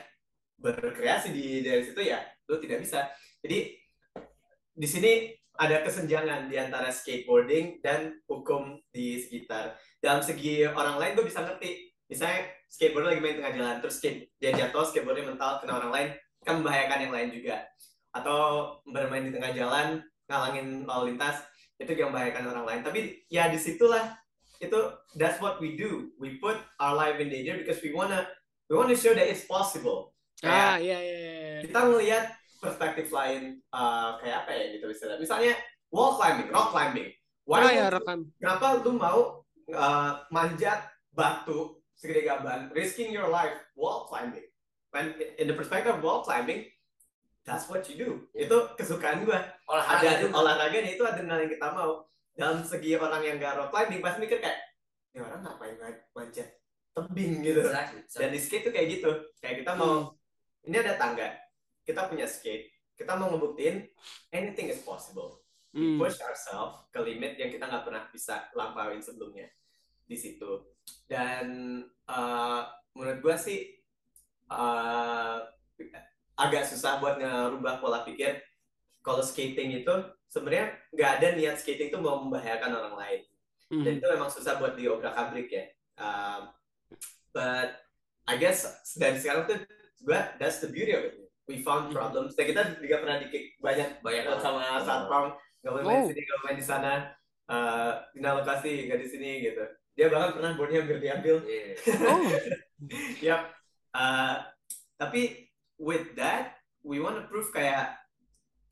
berkreasi 0.57 1.33
di 1.33 1.61
dari 1.65 1.81
situ 1.81 2.01
ya, 2.01 2.21
lu 2.49 2.61
tidak 2.61 2.81
bisa. 2.85 3.09
Jadi 3.41 3.82
di 4.73 4.87
sini 4.89 5.11
ada 5.53 5.85
kesenjangan 5.85 6.49
di 6.49 6.57
antara 6.57 6.89
skateboarding 6.89 7.77
dan 7.85 8.17
hukum 8.25 8.81
di 8.89 9.21
sekitar. 9.21 9.77
Dalam 10.01 10.25
segi 10.25 10.65
orang 10.65 10.97
lain 10.97 11.13
gue 11.13 11.25
bisa 11.29 11.45
ngerti. 11.45 11.93
Misalnya 12.09 12.49
skateboarder 12.69 13.13
lagi 13.13 13.21
main 13.21 13.37
tengah 13.37 13.53
jalan, 13.53 13.75
terus 13.79 13.95
skate, 14.01 14.33
dia 14.41 14.51
jatuh, 14.53 14.85
skateboardnya 14.85 15.29
mental, 15.33 15.61
kena 15.61 15.77
orang 15.77 15.91
lain, 15.93 16.09
kan 16.41 16.53
membahayakan 16.61 16.99
yang 17.05 17.13
lain 17.13 17.29
juga. 17.29 17.55
Atau 18.13 18.39
bermain 18.89 19.29
di 19.29 19.33
tengah 19.33 19.53
jalan, 19.53 20.01
ngalangin 20.25 20.89
lalu 20.89 21.13
lintas, 21.13 21.37
itu 21.77 21.93
yang 21.93 22.09
membahayakan 22.09 22.43
orang 22.49 22.65
lain. 22.65 22.81
Tapi 22.81 22.99
ya 23.29 23.49
di 23.49 23.57
situlah 23.61 24.13
itu 24.57 24.79
that's 25.19 25.37
what 25.37 25.61
we 25.61 25.77
do. 25.77 26.09
We 26.17 26.41
put 26.41 26.57
our 26.81 26.97
life 26.97 27.21
in 27.21 27.29
danger 27.29 27.61
because 27.61 27.81
we 27.85 27.93
wanna 27.93 28.25
we 28.69 28.77
wanna 28.77 28.97
show 28.97 29.13
that 29.13 29.27
it's 29.29 29.45
possible. 29.45 30.13
Ah, 30.43 30.75
Kayak 30.75 30.75
iya, 30.81 30.97
iya, 30.99 31.17
iya. 31.19 31.59
kita 31.63 31.79
ngelihat 31.87 32.25
perspektif 32.63 33.11
lain 33.11 33.59
uh, 33.69 34.15
kayak 34.17 34.47
apa 34.47 34.51
ya 34.55 34.63
gitu 34.73 34.85
misalnya. 34.87 35.17
Misalnya 35.19 35.53
wall 35.91 36.15
climbing, 36.15 36.47
rock 36.47 36.71
climbing. 36.71 37.11
Why 37.43 37.75
ya, 37.75 37.91
would- 37.91 37.99
rekam. 37.99 38.19
kenapa 38.39 38.79
lu 38.79 38.91
mau 38.95 39.19
uh, 39.69 40.11
manjat 40.31 40.87
batu 41.11 41.83
segede 41.93 42.23
gaban, 42.23 42.71
risking 42.71 43.11
your 43.11 43.27
life 43.27 43.59
wall 43.75 44.07
climbing? 44.07 44.47
When 44.95 45.11
in 45.35 45.51
the 45.51 45.57
perspective 45.57 45.91
of 45.91 45.99
wall 45.99 46.23
climbing, 46.23 46.69
that's 47.43 47.67
what 47.67 47.83
you 47.91 47.99
do. 47.99 48.09
Itu 48.31 48.71
kesukaan 48.79 49.27
gua 49.27 49.43
Olahraga 49.67 50.07
ada 50.07 50.23
juga. 50.23 50.39
olahraganya 50.39 50.89
itu 50.95 51.03
adrenalin 51.03 51.45
yang 51.45 51.53
kita 51.59 51.67
mau 51.75 52.07
dalam 52.33 52.63
segi 52.63 52.95
orang 52.95 53.21
yang 53.21 53.35
gak 53.37 53.59
rock 53.59 53.69
climbing 53.69 54.01
pasti 54.01 54.23
mikir 54.23 54.41
kayak 54.41 54.57
ini 55.13 55.21
orang 55.21 55.45
ngapain 55.45 55.75
man- 55.77 56.05
manjat 56.17 56.49
tebing 56.93 57.45
gitu 57.45 57.61
Exactly. 57.61 58.01
dan 58.09 58.29
di 58.33 58.39
skate 58.41 58.63
tuh 58.65 58.73
kayak 58.73 58.87
gitu 58.89 59.11
kayak 59.37 59.61
kita 59.61 59.71
mau 59.77 60.13
ini 60.65 60.75
ada 60.81 60.97
tangga 60.97 61.29
kita 61.83 62.07
punya 62.07 62.27
skate 62.27 62.73
kita 62.93 63.17
mau 63.17 63.33
ngebuktiin 63.33 63.89
anything 64.33 64.69
is 64.69 64.81
possible. 64.85 65.41
Hmm. 65.73 65.97
push 65.97 66.21
ourselves 66.21 66.85
ke 66.93 67.01
limit 67.01 67.33
yang 67.33 67.49
kita 67.49 67.65
nggak 67.65 67.81
pernah 67.81 68.05
bisa 68.13 68.45
lampauin 68.53 69.01
sebelumnya 69.01 69.49
di 70.05 70.13
situ. 70.13 70.61
Dan 71.09 71.81
uh, 72.05 72.61
menurut 72.93 73.25
gua 73.25 73.33
sih 73.41 73.81
uh, 74.53 75.41
agak 76.37 76.69
susah 76.69 77.01
buat 77.01 77.17
ngerubah 77.17 77.81
pola 77.81 78.05
pikir 78.05 78.37
kalau 79.01 79.25
skating 79.25 79.81
itu. 79.81 79.93
Sebenarnya 80.29 80.77
nggak 80.93 81.11
ada 81.17 81.27
niat 81.33 81.57
skating 81.57 81.89
itu 81.89 81.97
mau 81.97 82.21
membahayakan 82.21 82.77
orang 82.77 82.95
lain. 82.97 83.21
Hmm. 83.73 83.81
dan 83.81 83.97
itu 83.97 84.05
memang 84.05 84.29
susah 84.29 84.61
buat 84.61 84.77
diobrak 84.77 85.17
abrik 85.17 85.49
ya. 85.49 85.65
Um, 85.97 86.53
but 87.33 87.81
I 88.29 88.37
guess 88.37 88.61
dari 88.93 89.17
sekarang 89.17 89.49
tuh 89.49 89.57
gue 90.05 90.19
that's 90.37 90.61
the 90.61 90.69
beauty 90.69 90.93
of 90.93 91.09
it 91.09 91.22
we 91.45 91.59
found 91.59 91.91
Hmm. 91.91 91.95
problems 91.95 92.33
dan 92.33 92.45
kita 92.47 92.61
juga 92.79 93.03
pernah 93.03 93.17
di 93.19 93.27
banyak 93.59 93.89
Banyak 93.99 94.23
banget 94.27 94.41
sama 94.41 94.61
satpam 94.79 95.25
nggak 95.59 95.71
boleh 95.71 95.85
main 95.85 95.99
Oh. 95.99 96.07
di 96.07 96.11
sini 96.11 96.21
nggak 96.23 96.37
boleh 96.39 96.47
main 96.47 96.57
di 96.59 96.65
sana 96.65 96.91
uh, 97.51 97.91
pindah 98.11 98.33
lokasi 98.39 98.71
nggak 98.87 98.99
di 98.99 99.07
sini 99.07 99.31
gitu 99.43 99.63
dia 99.93 100.07
bahkan 100.09 100.33
pernah 100.39 100.51
boardnya 100.55 100.79
hampir 100.81 100.97
diambil 100.97 101.35
Iya. 101.45 101.75
Oh. 102.09 102.21
Yap. 103.27 103.41
Uh, 103.93 104.35
tapi 104.97 105.47
with 105.77 106.17
that, 106.17 106.57
we 106.81 106.97
want 106.97 107.15
to 107.15 107.23
prove 107.29 107.47
kayak 107.53 107.93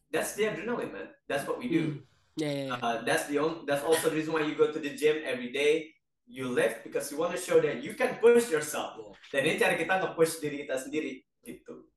that's 0.09 0.33
the 0.35 0.49
adrenaline, 0.49 0.91
man. 0.91 1.07
That's 1.29 1.47
what 1.47 1.61
we 1.61 1.69
do. 1.69 1.83
Hmm. 1.83 2.41
Ya, 2.41 2.49
ya, 2.49 2.63
ya. 2.67 2.73
Uh, 2.79 2.95
that's 3.05 3.29
the 3.29 3.37
only, 3.37 3.63
that's 3.63 3.85
also 3.85 4.09
the 4.09 4.17
reason 4.17 4.33
why 4.33 4.41
you 4.43 4.55
go 4.57 4.71
to 4.71 4.79
the 4.81 4.91
gym 4.91 5.21
every 5.23 5.51
day. 5.53 5.91
You 6.25 6.47
lift 6.47 6.87
because 6.87 7.11
you 7.11 7.19
want 7.19 7.35
to 7.35 7.39
show 7.39 7.59
that 7.59 7.83
you 7.83 7.91
can 7.93 8.15
push 8.17 8.47
yourself. 8.47 8.95
Dan 9.29 9.43
ini 9.45 9.59
cara 9.59 9.75
kita 9.75 9.99
nge-push 9.99 10.39
diri 10.39 10.63
kita 10.63 10.79
sendiri 10.79 11.19
gitu. 11.43 11.90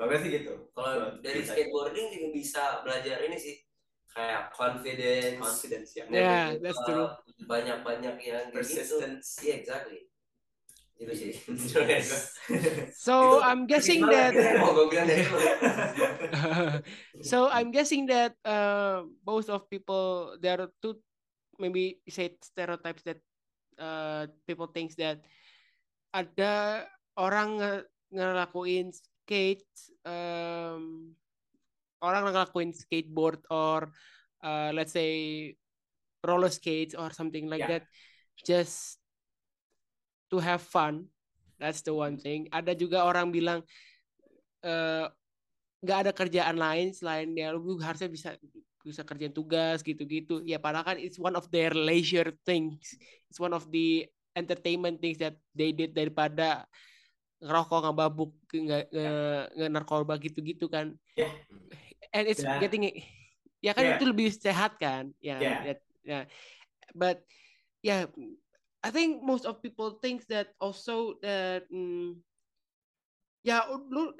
Kalau 0.00 0.16
sih 0.16 0.30
gitu. 0.32 0.52
Kalau 0.72 1.20
dari 1.20 1.44
skateboarding 1.44 2.08
juga 2.16 2.28
bisa 2.32 2.80
belajar 2.80 3.20
ini 3.20 3.36
sih 3.36 3.60
kayak 4.16 4.48
confidence, 4.56 5.44
confidence 5.44 5.90
ya. 5.92 6.04
Yeah, 6.08 6.46
that's 6.56 6.80
true. 6.88 7.12
Banyak-banyak 7.44 8.16
yang 8.24 8.48
kayak 8.48 8.64
gitu. 8.64 8.96
Persistence. 8.96 9.44
Iya, 9.44 9.54
exactly. 9.60 10.08
Itu 11.04 11.12
sih. 11.12 11.32
So 12.96 13.40
I'm 13.44 13.64
guessing 13.68 14.04
gimana? 14.04 14.32
that 14.32 14.32
dulu. 14.36 14.84
so 17.30 17.48
I'm 17.48 17.72
guessing 17.72 18.08
that 18.08 18.36
uh, 18.44 19.04
most 19.24 19.48
of 19.48 19.68
people 19.68 20.36
there 20.40 20.60
are 20.60 20.72
two 20.84 20.96
maybe 21.56 22.00
say 22.08 22.36
stereotypes 22.40 23.04
that 23.04 23.20
uh, 23.80 24.28
people 24.44 24.68
thinks 24.68 24.96
that 25.00 25.24
ada 26.12 26.84
orang 27.16 27.60
nge- 27.60 27.88
ngelakuin 28.12 28.92
skate 29.30 29.62
um, 30.02 31.14
orang 32.02 32.26
ngelakuin 32.26 32.74
skateboard 32.74 33.38
or 33.46 33.86
uh, 34.42 34.74
let's 34.74 34.90
say 34.90 35.54
roller 36.26 36.50
skates 36.50 36.98
or 36.98 37.14
something 37.14 37.46
like 37.46 37.62
Yeah. 37.62 37.78
that 37.78 37.84
just 38.42 38.98
to 40.34 40.42
have 40.42 40.58
fun. 40.58 41.06
That's 41.62 41.86
the 41.86 41.94
one 41.94 42.18
thing. 42.18 42.50
Ada 42.50 42.74
juga 42.74 43.06
orang 43.06 43.30
bilang 43.30 43.62
eh, 44.66 45.06
nggak 45.80 45.98
ada 46.02 46.12
kerjaan 46.12 46.56
lain 46.58 46.92
selain 46.92 47.32
ya 47.38 47.54
lu 47.54 47.78
harusnya 47.80 48.10
bisa 48.10 48.34
bisa 48.82 49.04
kerjaan 49.04 49.32
tugas 49.36 49.84
gitu-gitu. 49.84 50.40
Ya 50.42 50.56
padahal 50.58 50.96
kan 50.96 50.98
it's 50.98 51.20
one 51.20 51.36
of 51.36 51.46
their 51.52 51.70
leisure 51.76 52.32
things. 52.48 52.96
It's 53.30 53.38
one 53.38 53.52
of 53.54 53.68
the 53.70 54.08
entertainment 54.34 54.98
things 55.04 55.20
that 55.20 55.36
they 55.52 55.70
did 55.70 55.92
daripada 55.92 56.64
ngerokok 57.40 57.80
ngebabuk 57.88 58.32
nge, 58.52 58.78
nge, 58.92 59.08
nge 59.56 59.66
narkoba 59.72 60.14
gitu-gitu 60.20 60.68
kan 60.68 60.92
Ya. 61.16 61.28
and 62.12 62.24
it's 62.28 62.44
Ya. 62.44 62.60
getting 62.60 62.84
Ya 63.60 63.76
kan 63.76 63.84
Yeah. 63.84 63.96
itu 64.00 64.04
lebih 64.08 64.32
sehat 64.32 64.80
kan. 64.80 65.12
Ya, 65.20 65.36
Yeah. 65.44 65.60
ya, 65.60 65.74
ya. 66.04 66.20
But 66.96 67.20
yeah, 67.84 68.08
I 68.80 68.88
think 68.88 69.20
most 69.20 69.44
of 69.44 69.60
people 69.60 70.00
think 70.00 70.24
that 70.32 70.56
also 70.56 71.20
that 71.20 71.68
mm, 71.68 72.24
ya 73.44 73.68
lu 73.68 74.16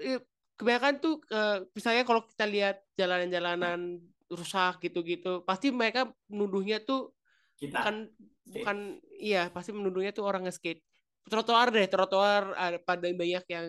kebanyakan 0.60 1.00
tuh 1.00 1.24
misalnya 1.72 2.04
kalau 2.04 2.20
kita 2.28 2.44
lihat 2.44 2.84
jalanan-jalanan 3.00 4.04
rusak 4.28 4.84
gitu-gitu, 4.84 5.40
pasti 5.48 5.72
mereka 5.72 6.12
menuduhnya 6.28 6.84
tuh 6.84 7.16
Kita. 7.56 7.80
bukan 7.80 7.96
bukan 8.44 8.76
iya 9.16 9.48
pasti 9.48 9.72
menuduhnya 9.72 10.12
tuh 10.12 10.28
orang 10.28 10.44
nge-skate 10.44 10.84
trotoar 11.30 11.70
deh 11.70 11.86
trotoar 11.86 12.42
ada 12.58 12.78
pada 12.78 13.06
banyak 13.06 13.44
yang 13.46 13.66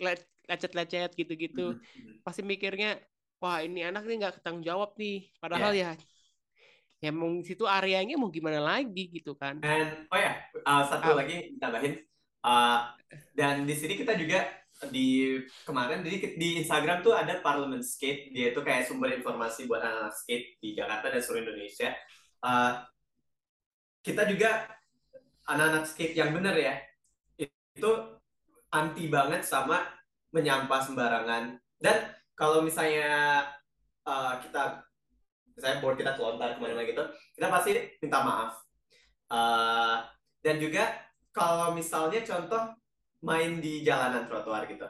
le- 0.00 0.28
lecet-lecet 0.48 1.12
gitu-gitu 1.12 1.76
Mhm. 1.76 2.24
pasti 2.24 2.40
mikirnya 2.40 2.96
wah 3.36 3.60
ini 3.60 3.84
anak 3.84 4.08
nih 4.08 4.16
nggak 4.18 4.40
tanggung 4.40 4.64
jawab 4.64 4.96
nih 4.96 5.28
padahal 5.36 5.70
Iya. 5.70 5.92
ya 5.92 5.92
ya 6.96 7.10
mau 7.12 7.28
situ 7.44 7.68
areanya 7.68 8.16
mau 8.16 8.32
gimana 8.32 8.56
lagi 8.56 9.12
gitu 9.12 9.36
kan 9.36 9.60
And 9.60 10.08
oh 10.08 10.16
ya, 10.16 10.40
uh, 10.64 10.82
satu 10.82 11.12
Ah. 11.12 11.16
lagi 11.20 11.52
ditambahin. 11.52 12.00
Uh, 12.40 12.88
dan 13.36 13.66
di 13.68 13.74
sini 13.76 13.98
kita 13.98 14.16
juga 14.16 14.48
di 14.88 15.34
kemarin 15.64 16.00
jadi 16.00 16.38
di 16.38 16.48
Instagram 16.62 17.02
tuh 17.02 17.12
ada 17.12 17.42
Parliament 17.42 17.84
Skate. 17.84 18.30
Dia 18.30 18.54
itu 18.54 18.60
kayak 18.62 18.88
sumber 18.88 19.12
informasi 19.12 19.66
buat 19.66 19.82
anak-anak 19.82 20.14
skate 20.14 20.56
di 20.56 20.72
Jakarta 20.72 21.10
dan 21.10 21.20
seluruh 21.20 21.42
Indonesia. 21.44 21.90
Uh, 22.40 22.80
kita 24.00 24.24
juga 24.24 24.70
anak-anak 25.46 25.84
skate 25.86 26.18
yang 26.18 26.34
bener 26.34 26.54
ya. 26.54 26.74
Itu 27.38 28.20
anti 28.70 29.06
banget 29.06 29.46
sama 29.46 29.82
menyampah 30.34 30.80
sembarangan. 30.82 31.56
Dan 31.78 31.96
kalau 32.36 32.60
misalnya 32.60 33.40
uh, 34.04 34.36
kita 34.42 34.84
misalnya 35.56 35.80
board 35.80 35.96
kita 35.96 36.12
kelontar 36.18 36.56
ke 36.56 36.60
mana-mana 36.60 36.84
gitu, 36.84 37.04
kita 37.32 37.46
pasti 37.48 37.70
minta 38.04 38.20
maaf. 38.20 38.52
Uh, 39.26 40.04
dan 40.44 40.60
juga 40.60 40.92
kalau 41.32 41.72
misalnya 41.72 42.20
contoh 42.22 42.76
main 43.24 43.58
di 43.58 43.80
jalanan 43.82 44.28
trotoar 44.28 44.68
gitu, 44.68 44.86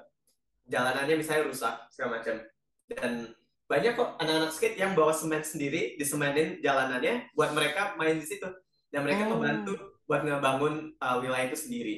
jalanannya 0.66 1.16
misalnya 1.16 1.46
rusak 1.46 1.74
segala 1.94 2.18
macam, 2.18 2.42
dan 2.90 3.32
banyak 3.66 3.98
kok 3.98 4.18
anak-anak 4.18 4.52
skate 4.52 4.78
yang 4.78 4.92
bawa 4.94 5.14
semen 5.14 5.42
sendiri, 5.42 5.94
disemenin 5.98 6.62
jalanannya 6.62 7.30
buat 7.34 7.50
mereka 7.54 7.94
main 7.98 8.18
di 8.18 8.26
situ, 8.26 8.46
dan 8.90 9.06
mereka 9.06 9.26
Oh. 9.26 9.38
membantu 9.38 9.74
buat 10.06 10.22
ngebangun 10.22 10.94
uh, 11.02 11.18
wilayah 11.18 11.50
itu 11.50 11.58
sendiri. 11.58 11.96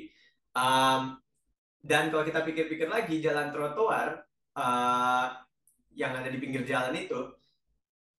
Um, 0.57 1.21
dan 1.85 2.11
kalau 2.11 2.25
kita 2.27 2.43
pikir-pikir 2.43 2.89
lagi 2.91 3.21
jalan 3.23 3.53
trotoar 3.55 4.27
uh, 4.57 5.27
yang 5.95 6.17
ada 6.17 6.27
di 6.27 6.41
pinggir 6.41 6.65
jalan 6.67 6.97
itu, 6.97 7.21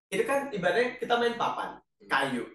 itu 0.10 0.24
kan 0.26 0.50
ibaratnya 0.54 0.98
kita 0.98 1.14
main 1.20 1.36
papan 1.36 1.78
kayu 2.08 2.48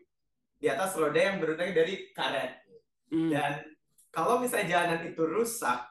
di 0.59 0.67
atas 0.73 0.97
roda 0.97 1.21
yang 1.21 1.43
berdaya 1.43 1.75
dari 1.75 2.11
karet. 2.17 2.65
Hmm. 3.13 3.31
Dan 3.31 3.53
kalau 4.09 4.41
misalnya 4.41 4.79
jalanan 4.79 5.03
itu 5.11 5.23
rusak 5.27 5.91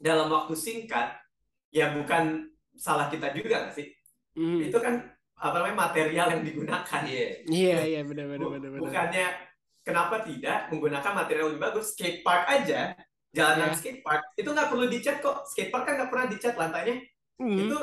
dalam 0.00 0.32
waktu 0.32 0.56
singkat, 0.56 1.20
ya 1.68 1.92
bukan 1.92 2.48
salah 2.78 3.12
kita 3.12 3.34
juga 3.36 3.68
sih? 3.74 3.92
Hmm. 4.38 4.64
Itu 4.64 4.80
kan 4.80 4.98
apa 5.40 5.54
namanya 5.60 5.88
material 5.92 6.26
yang 6.38 6.42
digunakan. 6.44 7.00
Iya. 7.04 7.28
iya 7.48 7.78
iya 7.84 8.00
benar 8.04 8.28
benar 8.28 8.48
benar 8.56 8.68
benar 8.72 8.80
Bukannya 8.80 9.26
kenapa 9.90 10.16
tidak 10.22 10.58
menggunakan 10.70 11.12
material 11.12 11.42
yang 11.42 11.50
lebih 11.52 11.64
bagus? 11.66 11.86
Skate 11.92 12.22
park 12.22 12.44
aja, 12.46 12.80
jalanan 13.30 13.70
Ya. 13.70 13.76
skate 13.76 14.00
park 14.00 14.22
itu 14.34 14.46
nggak 14.46 14.68
perlu 14.68 14.86
dicat 14.86 15.16
kok. 15.18 15.42
Skate 15.44 15.68
park 15.68 15.84
kan 15.84 15.94
nggak 15.98 16.10
pernah 16.10 16.26
dicat 16.26 16.54
lantainya. 16.54 16.96
Hmm. 17.36 17.58
Itu 17.58 17.76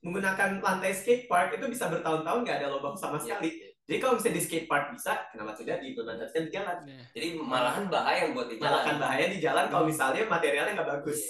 menggunakan 0.00 0.60
lantai 0.60 0.92
skate 0.92 1.24
park 1.24 1.56
itu 1.56 1.64
bisa 1.66 1.88
bertahun-tahun 1.88 2.44
nggak 2.44 2.56
ada 2.60 2.68
lubang 2.68 2.92
sama 2.94 3.16
sekali. 3.16 3.56
Jadi 3.84 4.00
kalau 4.00 4.16
misalnya 4.16 4.36
di 4.36 4.44
skate 4.44 4.64
park 4.64 4.96
bisa, 4.96 5.12
kenapa 5.28 5.52
tidak 5.54 5.80
diimplementasikan 5.80 6.42
di 6.48 6.52
jalan? 6.52 6.76
Nah. 6.88 7.04
Jadi 7.12 7.26
malahan 7.36 7.84
bahaya 7.88 8.32
buat 8.32 8.48
di 8.48 8.56
jalan. 8.56 8.80
Malah 8.80 8.96
bahaya 8.96 9.26
di 9.28 9.38
jalan 9.40 9.64
kalau 9.68 9.84
misalnya 9.84 10.24
materialnya 10.24 10.72
nggak 10.72 10.90
bagus. 11.00 11.20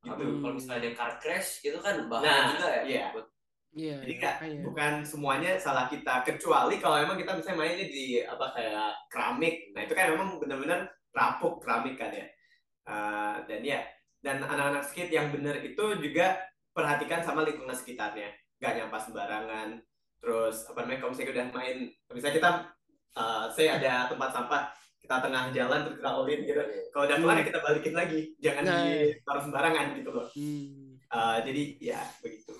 Kalau 0.00 0.16
Gitu. 0.16 0.32
kalau 0.40 0.54
misalnya 0.56 0.80
ada 0.80 0.90
car 0.96 1.12
crash 1.20 1.60
gitu 1.60 1.78
kan 1.78 2.08
bahaya 2.08 2.26
Nah, 2.26 2.44
juga 2.50 2.66
ya. 2.66 2.82
iya. 2.82 3.04
Buat- 3.14 3.30
iya 3.72 3.96
Jadi 4.02 4.12
iya, 4.12 4.18
nggak 4.18 4.34
makanya. 4.40 4.60
bukan 4.66 4.92
semuanya 5.06 5.50
salah 5.56 5.86
kita 5.86 6.26
kecuali 6.26 6.74
kalau 6.82 6.96
emang 6.98 7.16
kita 7.16 7.38
misalnya 7.38 7.58
mainnya 7.60 7.86
di 7.86 8.04
apa 8.22 8.46
kayak 8.50 8.90
keramik. 9.06 9.54
Nah 9.74 9.80
itu 9.86 9.92
kan 9.94 10.10
memang 10.10 10.28
benar-benar 10.42 10.80
rapuk 11.10 11.62
keramik 11.62 11.94
kan 11.94 12.10
ya. 12.10 12.26
Uh, 12.84 13.36
dan 13.46 13.60
ya 13.62 13.80
dan 14.20 14.42
anak-anak 14.42 14.82
skate 14.84 15.14
yang 15.14 15.30
benar 15.30 15.56
itu 15.62 15.84
juga 16.02 16.36
perhatikan 16.74 17.22
sama 17.22 17.46
lingkungan 17.46 17.72
sekitarnya, 17.72 18.30
nggak 18.58 18.72
nyampah 18.82 19.00
sembarangan. 19.00 19.68
Terus 20.20 20.66
apa 20.68 20.78
namanya 20.84 20.98
kalau 21.00 21.10
misalnya 21.14 21.32
udah 21.32 21.46
main, 21.56 21.76
misalnya 22.12 22.36
kita 22.36 22.50
uh, 23.16 23.44
saya 23.48 23.70
ada 23.80 23.92
tempat 24.10 24.30
sampah 24.30 24.62
kita 25.00 25.16
tengah 25.24 25.44
jalan 25.50 25.80
terus 25.88 25.96
kita 25.98 26.10
olin 26.12 26.40
gitu. 26.44 26.60
Kalau 26.92 27.04
udah 27.08 27.16
kelar 27.18 27.36
ya 27.40 27.44
kita 27.48 27.58
balikin 27.64 27.94
lagi, 27.96 28.20
jangan 28.38 28.62
Nah. 28.68 28.78
ditaruh 28.84 29.42
sembarangan 29.48 29.86
gitu 29.96 30.10
loh. 30.12 30.26
Hmm. 30.34 31.00
Uh, 31.10 31.38
jadi 31.42 31.62
ya 31.80 32.00
begitu. 32.20 32.52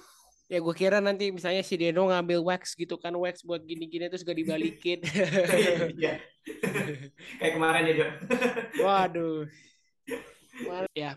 Ya 0.51 0.59
gue 0.59 0.75
kira 0.75 0.99
nanti 0.99 1.31
misalnya 1.31 1.63
si 1.63 1.79
Deno 1.79 2.11
ngambil 2.11 2.43
wax 2.43 2.75
gitu 2.75 2.99
kan 2.99 3.15
wax 3.15 3.47
buat 3.47 3.63
gini-gini 3.63 4.11
terus 4.11 4.27
gak 4.27 4.35
dibalikin. 4.35 4.99
Iya. 6.01 6.19
Kayak 7.39 7.53
kemarin 7.55 7.83
ya, 7.87 7.95
Jo. 7.95 8.07
Waduh. 8.83 9.47
Well, 10.67 10.87
ya. 10.93 11.15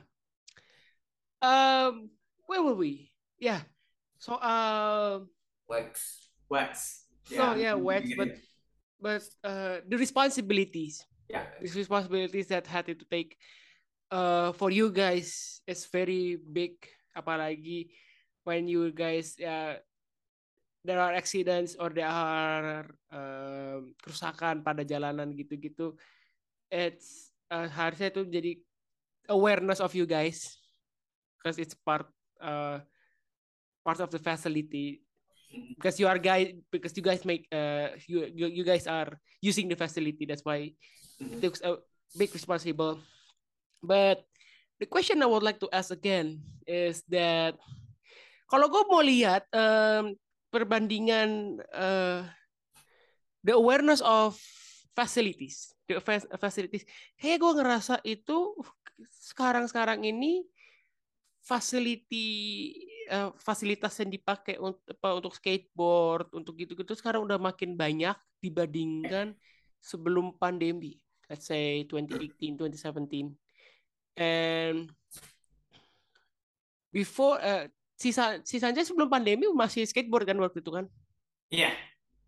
Um, 1.41 2.13
where 2.45 2.61
were 2.61 2.77
we? 2.77 3.09
Ya. 3.41 3.65
Soal 4.21 5.25
wax. 5.65 6.29
Wax. 6.47 7.03
No, 7.33 7.57
yeah, 7.57 7.73
wax, 7.73 8.13
but- 8.13 8.37
but 9.01 9.23
uh, 9.43 9.83
the 9.83 9.97
responsibilities, 9.99 11.03
Ya. 11.27 11.43
the 11.59 11.67
responsibilities 11.75 12.47
that 12.47 12.63
had 12.63 12.85
to 12.87 12.95
take 13.11 13.35
uh, 14.13 14.53
for 14.55 14.71
you 14.71 14.87
guys 14.93 15.59
is 15.67 15.83
very 15.89 16.37
big. 16.39 16.77
Apalagi 17.11 17.91
when 18.43 18.67
you 18.67 18.91
guys 18.91 19.35
uh, 19.39 19.79
there 20.83 20.99
are 20.99 21.15
accidents 21.15 21.75
or 21.79 21.89
there 21.89 22.11
are 22.11 22.87
um, 23.11 23.95
kerusakan 24.03 24.61
pada 24.61 24.83
jalanan 24.83 25.31
gitu-gitu. 25.31 25.95
It's 26.67 27.31
uh, 27.47 27.71
harusnya 27.71 28.11
itu 28.11 28.27
jadi 28.27 28.51
awareness 29.31 29.79
of 29.79 29.95
you 29.95 30.03
guys 30.03 30.59
because 31.39 31.55
it's 31.55 31.75
part 31.75 32.07
uh, 32.43 32.83
part 33.83 33.99
of 34.03 34.11
the 34.11 34.19
facility 34.19 35.03
because 35.79 35.99
you 35.99 36.07
are 36.07 36.19
guys 36.19 36.51
because 36.71 36.91
you 36.97 37.03
guys 37.03 37.21
make 37.23 37.45
uh 37.53 37.93
you 38.09 38.25
you, 38.33 38.47
you 38.49 38.63
guys 38.65 38.87
are 38.89 39.15
using 39.39 39.69
the 39.69 39.77
facility 39.77 40.25
that's 40.25 40.43
why 40.43 40.71
it 41.19 41.39
takes 41.39 41.61
a 41.61 41.77
big 42.17 42.33
responsible 42.33 42.97
but 43.83 44.25
the 44.79 44.87
question 44.89 45.21
I 45.21 45.29
would 45.29 45.43
like 45.45 45.59
to 45.61 45.69
ask 45.69 45.91
again 45.91 46.41
is 46.65 47.03
that 47.11 47.55
kalau 48.53 48.69
gue 48.69 48.83
mau 48.85 49.01
lihat 49.01 49.49
um, 49.49 50.13
perbandingan 50.53 51.57
uh, 51.73 52.21
the 53.41 53.57
awareness 53.57 53.97
of 54.05 54.37
facilities 54.93 55.73
the 55.87 55.99
fa- 55.99 56.31
facilities. 56.39 56.87
Kayak 57.19 57.37
gue 57.43 57.51
ngerasa 57.59 57.95
itu 58.07 58.55
sekarang 59.09 59.67
sekarang 59.67 59.99
ini 60.05 60.45
facility 61.43 62.27
eh, 63.11 63.29
fasilitas 63.35 63.99
yang 63.99 64.11
dipakai 64.15 64.55
untuk 64.55 64.79
apa, 64.87 65.09
untuk 65.19 65.33
skateboard 65.35 66.31
untuk 66.31 66.55
gitu-gitu 66.55 66.95
sekarang 66.95 67.27
udah 67.27 67.35
makin 67.35 67.75
banyak 67.75 68.15
dibandingkan 68.39 69.35
sebelum 69.83 70.39
pandemi. 70.39 70.95
Let's 71.27 71.47
say 71.51 71.83
2018 71.87 72.55
2017 72.55 73.35
and 74.15 74.87
before 76.93 77.41
eh, 77.93 77.99
sisa 77.99 78.41
sisanya 78.41 78.81
sebelum 78.81 79.07
pandemi 79.07 79.45
masih 79.53 79.85
skateboard 79.85 80.25
kan 80.25 80.37
waktu 80.37 80.59
itu 80.59 80.71
kan 80.73 80.85
Iya. 81.47 81.69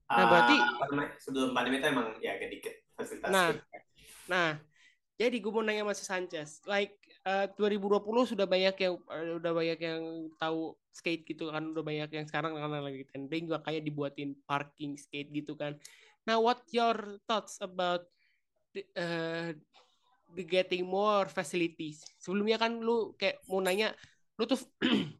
Nah, 0.05 0.25
berarti- 0.29 0.61
Ah, 0.61 0.69
apa 0.77 0.83
namanya, 0.93 1.11
sebelum 1.17 1.49
pandemi 1.51 1.81
itu 1.81 1.87
emang 1.89 2.07
ya 2.21 2.37
agak 2.37 2.49
dikit 2.53 2.75
fasilitas. 2.93 3.29
Nah. 3.33 3.49
Nah, 4.25 4.49
jadi 5.17 5.33
gue 5.33 5.49
mau 5.49 5.65
nanya 5.65 5.81
sama 5.81 5.93
si 5.97 6.05
Sanchez, 6.05 6.61
like 6.69 6.93
eh, 7.25 7.49
2020 7.57 7.97
sudah 8.29 8.45
banyak 8.45 8.77
yang 8.77 9.01
eh, 9.01 9.33
udah 9.41 9.49
banyak 9.49 9.79
yang 9.81 10.01
tahu 10.37 10.77
skate 10.93 11.25
gitu 11.25 11.49
kan, 11.49 11.73
udah 11.73 11.81
banyak 11.81 12.09
yang 12.13 12.25
sekarang 12.29 12.53
karena 12.53 12.85
lagi 12.85 13.01
trending 13.09 13.49
juga 13.49 13.65
kayak 13.65 13.81
dibuatin 13.81 14.37
parking 14.45 14.93
skate 14.93 15.33
gitu 15.33 15.57
kan. 15.57 15.73
Nah, 16.21 16.37
what 16.37 16.61
your 16.69 17.17
thoughts 17.25 17.57
about 17.57 18.05
the, 18.77 18.85
eh, 18.93 19.57
the 20.31 20.45
getting 20.45 20.85
more 20.85 21.25
facilities? 21.25 22.05
Sebelumnya 22.21 22.61
kan 22.61 22.77
lu 22.77 23.17
kayak 23.17 23.41
mau 23.49 23.57
nanya, 23.57 23.89
lu 24.37 24.45
tuh 24.45 24.61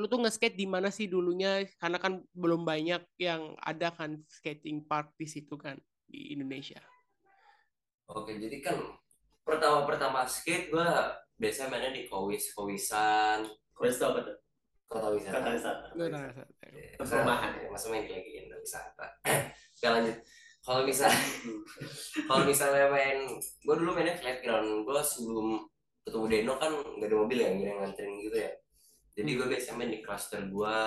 lu 0.00 0.06
tuh 0.10 0.20
nge-skate 0.22 0.56
di 0.58 0.66
mana 0.66 0.88
sih 0.90 1.06
dulunya? 1.06 1.64
Karena 1.78 1.98
kan 1.98 2.22
belum 2.34 2.62
banyak 2.66 3.02
yang 3.20 3.54
ada 3.60 3.94
kan 3.94 4.22
skating 4.26 4.84
park 4.84 5.14
di 5.18 5.26
situ 5.26 5.54
kan 5.54 5.78
di 6.06 6.34
Indonesia. 6.34 6.80
Oke, 8.10 8.36
jadi 8.36 8.60
kan 8.60 8.76
pertama-pertama 9.44 10.28
skate 10.28 10.68
gua 10.68 11.16
biasa 11.34 11.72
mainnya 11.72 11.90
di 11.90 12.06
Kowis, 12.06 12.52
Kowisan, 12.52 13.48
itu 13.48 14.04
apa 14.04 14.20
tuh? 14.22 14.36
Kota 14.84 15.08
Wisata. 15.10 15.40
Kata 15.40 15.50
wisata. 15.56 15.86
Tahu. 15.96 16.06
Iya, 16.06 16.94
Perumahan. 17.00 17.50
Masa 17.72 17.86
main 17.90 18.04
kayak 18.06 18.22
gitu. 18.22 18.54
wisata 18.64 19.06
oke 19.76 19.86
lanjut 19.92 20.16
kalau 20.64 20.80
misal 20.88 21.12
kalau 22.28 22.42
misalnya 22.48 22.88
main 22.88 23.28
gue 23.36 23.74
dulu 23.76 23.92
mainnya 23.92 24.16
flat 24.16 24.40
ground 24.40 24.88
gue 24.88 25.02
sebelum 25.04 25.68
ketemu 26.08 26.24
Deno 26.32 26.54
kan 26.56 26.72
nggak 26.72 27.08
ada 27.12 27.16
mobil 27.20 27.38
ya 27.44 27.52
yang 27.52 27.78
nganterin 27.84 28.16
gitu 28.24 28.36
ya 28.40 28.50
jadi 29.14 29.30
gue 29.38 29.46
biasanya 29.46 29.76
main 29.78 29.94
di 29.94 30.00
cluster 30.02 30.42
gue 30.42 30.78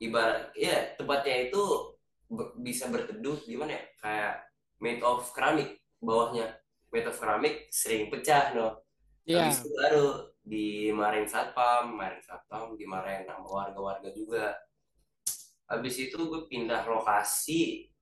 ibarat 0.00 0.56
ya 0.56 0.96
tempatnya 0.96 1.52
itu 1.52 1.62
be- 2.32 2.56
bisa 2.64 2.88
berteduh 2.88 3.44
gimana 3.44 3.76
ya? 3.76 3.82
Kayak 4.00 4.34
made 4.80 5.04
of 5.04 5.28
keramik 5.36 5.76
bawahnya. 6.00 6.56
Made 6.88 7.06
of 7.12 7.16
keramik 7.20 7.68
sering 7.68 8.08
pecah 8.08 8.56
no. 8.56 8.80
Iya. 9.28 9.46
habis 9.46 9.60
itu 9.60 9.68
baru 9.76 10.08
dimarahin 10.40 11.28
satpam 11.28 11.92
marahin 11.92 12.24
satpam 12.24 12.72
dimarahin 12.80 13.28
sama 13.28 13.44
warga-warga 13.44 14.08
juga. 14.16 14.56
Habis 15.68 16.08
itu 16.08 16.16
gue 16.16 16.48
pindah 16.48 16.88
lokasi. 16.88 17.92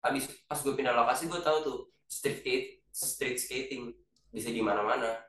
Habis 0.00 0.32
pas 0.48 0.56
gue 0.56 0.72
pindah 0.72 0.96
lokasi 0.96 1.28
gue 1.28 1.40
tahu 1.44 1.58
tuh 1.62 1.78
street 2.08 2.40
skate 2.40 2.68
street 2.90 3.36
skating. 3.36 3.92
Bisa 4.32 4.48
di 4.48 4.64
mana-mana 4.64 5.25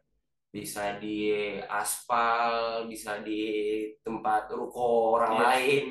bisa 0.48 0.96
di 0.98 1.36
aspal 1.68 2.84
bisa 2.88 3.20
di 3.22 3.42
tempat 4.02 4.48
ruko 4.50 5.20
orang 5.20 5.34
Iya. 5.36 5.44
lain 5.44 5.86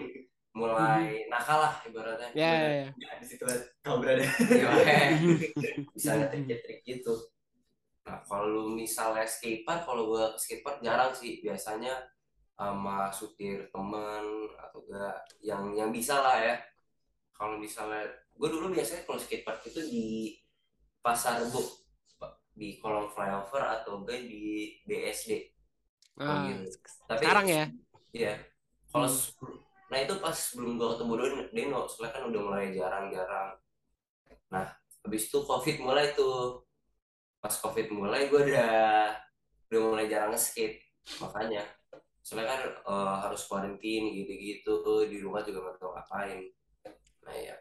mulai 0.57 1.28
nakal 1.28 1.61
lah 1.61 1.74
ibaratnya. 1.84 2.32
Ya, 2.32 2.48
ya, 2.57 2.70
ya. 2.80 2.86
Ya, 2.96 3.11
di 3.20 3.26
situ 3.28 3.44
kau 3.84 4.00
berada. 4.00 4.24
Iya, 4.24 5.20
bisa 5.94 6.16
ngetrik-ngetrik 6.16 6.80
gitu. 6.82 7.12
Nah 8.09 8.24
kalau 8.24 8.72
misalnya 8.72 9.28
skatepark 9.28 9.84
kalau 9.84 10.09
gue 10.09 10.24
ke 10.32 10.38
skatepark 10.40 10.80
jarang 10.80 11.12
sih. 11.12 11.44
Biasanya 11.44 11.92
sama 12.57 13.12
supir 13.12 13.68
temen 13.68 14.24
atau 14.57 14.80
enggak 14.88 15.16
yang 15.44 15.76
yang 15.76 15.90
bisa 15.92 16.24
lah 16.24 16.40
ya. 16.40 16.57
Kalau 17.36 17.61
misalnya 17.61 18.09
gue 18.32 18.48
dulu 18.48 18.72
biasanya 18.72 19.04
kalau 19.04 19.20
skatepark 19.20 19.61
itu 19.68 19.80
di 19.84 20.07
pasar 21.04 21.44
rebo 21.44 21.61
di 22.57 22.80
kolong 22.80 23.12
flyover 23.12 23.61
atau 23.61 24.00
enggak 24.00 24.24
di 24.24 24.72
BSD 24.88 25.52
Ah, 26.16 26.48
gitu. 26.48 26.72
tapi 27.04 27.22
sekarang 27.28 27.46
ya. 27.46 27.64
Iya. 28.16 28.34
Kalau 28.88 29.04
Hmm. 29.04 29.61
nah 29.92 29.98
itu 30.00 30.14
pas 30.18 30.38
belum 30.57 30.80
gua 30.80 30.96
ketemu 30.96 31.12
Deno, 31.52 31.80
soalnya 31.84 32.11
kan 32.16 32.22
udah 32.32 32.40
mulai 32.42 32.66
jarang-jarang. 32.72 33.48
Nah, 34.48 34.66
habis 35.04 35.28
itu 35.28 35.38
COVID 35.44 35.76
mulai 35.84 36.16
tuh. 36.16 36.64
Pas 37.38 37.52
COVID 37.52 37.92
mulai 37.92 38.32
gua 38.32 38.40
udah 38.42 38.72
udah 39.68 39.80
mulai 39.92 40.09
jarang 40.09 40.32
nge-skate. 40.32 40.80
Makanya 41.20 41.68
soalnya 42.24 42.48
kan 42.50 42.61
eh, 42.72 43.16
harus 43.28 43.44
quarantine 43.44 44.11
gitu-gitu 44.16 44.74
di 45.07 45.20
rumah 45.20 45.44
juga 45.44 45.68
nggak 45.68 45.76
tahu 45.78 45.90
ngapain. 45.92 46.40
Nah, 47.28 47.36
ya 47.36 47.57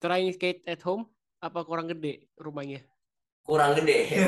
Trying 0.00 0.30
skate 0.32 0.62
at 0.64 0.80
home 0.86 1.10
apa 1.38 1.60
kurang 1.68 1.90
gede 1.92 2.26
rumahnya? 2.38 2.82
Kurang 3.48 3.72
gede. 3.80 4.12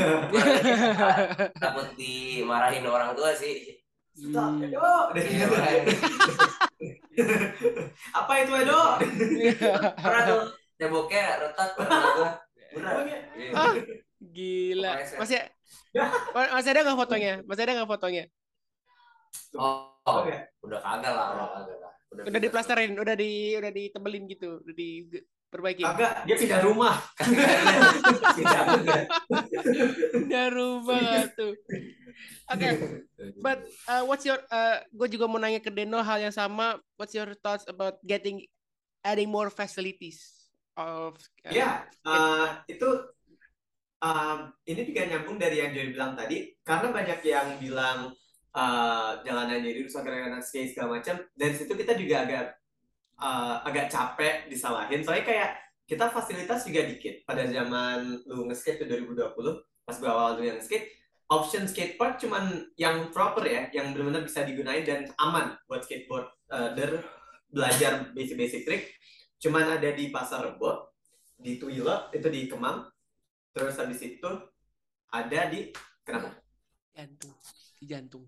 Takut 1.63 1.89
dimarahin 2.01 2.85
orang 2.89 3.13
tua 3.13 3.37
sih. 3.37 3.77
Stop, 4.17 4.59
Hmm. 4.59 4.65
Edo. 4.65 4.81
Iya. 5.15 5.47
Apa 8.19 8.33
itu 8.41 8.53
Edo? 8.57 8.81
Pernah 10.05 10.23
tuh 10.25 10.41
temboknya 10.81 11.25
retak. 11.37 11.71
Iya. 13.37 13.53
Ah, 13.55 13.73
Gila. 14.21 14.93
Masih 15.21 15.39
Ma- 16.35 16.53
masih 16.57 16.71
ada 16.73 16.81
nggak 16.87 16.99
fotonya? 16.99 17.33
Masih 17.45 17.63
ada 17.65 17.73
nggak 17.77 17.91
fotonya? 17.91 18.25
Oh, 19.55 19.91
oh, 20.07 20.23
Oke. 20.23 20.35
udah 20.63 20.79
kagak 20.79 21.13
lah, 21.15 21.27
udah 21.35 21.47
kagak 21.55 21.79
lah. 21.83 21.93
Udah 22.27 22.41
diplasterin, 22.43 22.93
udah 22.99 23.15
di 23.15 23.55
udah 23.59 23.71
ditebelin 23.75 24.25
gitu, 24.31 24.63
udah 24.63 24.75
diperbaiki. 24.75 25.83
Kagak, 25.83 26.13
dia 26.27 26.37
pindah 26.39 26.61
rumah. 26.63 26.95
Udah 30.27 30.47
rubah 30.53 31.29
tuh. 31.35 31.55
Oke, 32.51 32.69
but 33.41 33.63
uh, 33.87 34.03
what's 34.05 34.27
your 34.27 34.39
uh, 34.51 34.83
gue 34.91 35.09
juga 35.15 35.31
mau 35.31 35.39
nanya 35.39 35.63
ke 35.63 35.71
Deno 35.71 36.03
hal 36.03 36.19
yang 36.21 36.35
sama. 36.35 36.79
What's 36.99 37.15
your 37.15 37.31
thoughts 37.39 37.65
about 37.71 38.03
getting 38.03 38.45
adding 39.07 39.31
more 39.31 39.49
facilities 39.49 40.51
of 40.77 41.17
uh, 41.47 41.53
Ya, 41.53 41.87
eh, 42.05 42.49
itu 42.77 42.89
um, 44.03 44.39
ini 44.67 44.81
juga 44.85 45.09
nyambung 45.09 45.37
dari 45.41 45.63
yang 45.63 45.73
Joy 45.73 45.95
bilang 45.95 46.13
tadi, 46.17 46.53
karena 46.65 46.89
banyak 46.93 47.21
yang 47.25 47.49
bilang 47.63 47.99
eh, 48.51 49.11
jalanan 49.25 49.63
jadi 49.63 49.81
rusak 49.87 50.03
gara-gara 50.05 50.43
skate 50.43 50.75
segala 50.75 51.01
macam. 51.01 51.17
Dari 51.33 51.55
situ 51.55 51.73
kita 51.73 51.95
juga 51.97 52.27
agak 52.27 52.47
eh, 53.21 53.57
agak 53.69 53.87
capek 53.89 54.35
disalahin. 54.51 55.01
Soalnya 55.07 55.27
kayak 55.27 55.51
kita 55.91 56.07
fasilitas 56.15 56.63
juga 56.63 56.87
dikit. 56.87 57.27
Pada 57.27 57.43
zaman 57.51 58.23
lu 58.31 58.47
nge-skate 58.47 58.87
tuh 58.87 58.87
2020, 58.87 59.59
pas 59.83 59.97
gua 59.99 60.11
awal 60.15 60.31
dulu 60.39 60.47
yang 60.47 60.63
skate, 60.63 60.87
option 61.27 61.67
skatepark 61.67 62.23
cuman 62.23 62.71
yang 62.79 63.11
proper 63.11 63.43
ya, 63.43 63.67
yang 63.75 63.91
benar-benar 63.91 64.23
bisa 64.23 64.47
digunain 64.47 64.87
dan 64.87 65.11
aman 65.19 65.59
buat 65.67 65.83
skateboard 65.83 66.31
eh, 66.55 66.71
der 66.79 67.03
belajar 67.51 68.15
basic-basic 68.15 68.63
trick. 68.63 68.95
Cuman 69.43 69.67
ada 69.67 69.91
di 69.91 70.15
Pasar 70.15 70.47
Rebo, 70.47 70.95
di 71.35 71.59
Tuila, 71.59 72.07
itu 72.15 72.31
di 72.31 72.47
Kemang. 72.47 72.87
Terus 73.51 73.75
habis 73.83 73.99
itu 73.99 74.31
ada 75.11 75.41
di 75.51 75.75
kenapa? 76.07 76.39
jantung, 76.95 77.35
di 77.81 77.85
jantung, 77.89 78.25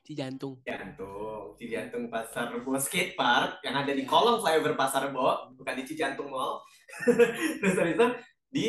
di 0.00 0.12
jantung. 0.16 0.58
Jantung, 0.64 1.54
di 1.60 1.70
jantung 1.70 2.08
Pasar 2.10 2.50
Rebo 2.50 2.74
Skate 2.80 3.14
Park 3.14 3.62
yang 3.62 3.76
ada 3.78 3.92
di 3.92 4.02
kolong 4.08 4.40
flyover 4.40 4.74
Pasar 4.74 5.06
Rebo, 5.08 5.54
bukan 5.54 5.74
di 5.78 5.84
Cijantung 5.86 6.32
Mall. 6.32 6.58
Terus 7.60 7.76
habis 7.78 7.94
itu 7.94 8.06
di 8.50 8.66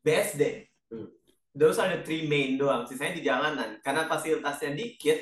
BSD. 0.00 0.42
Hmm. 0.88 1.08
Those 1.52 1.82
are 1.82 1.90
the 1.90 2.00
three 2.06 2.30
main 2.30 2.56
doang, 2.56 2.86
sisanya 2.86 3.18
di 3.18 3.22
jalanan. 3.26 3.82
Karena 3.82 4.06
fasilitasnya 4.06 4.72
dikit, 4.72 5.18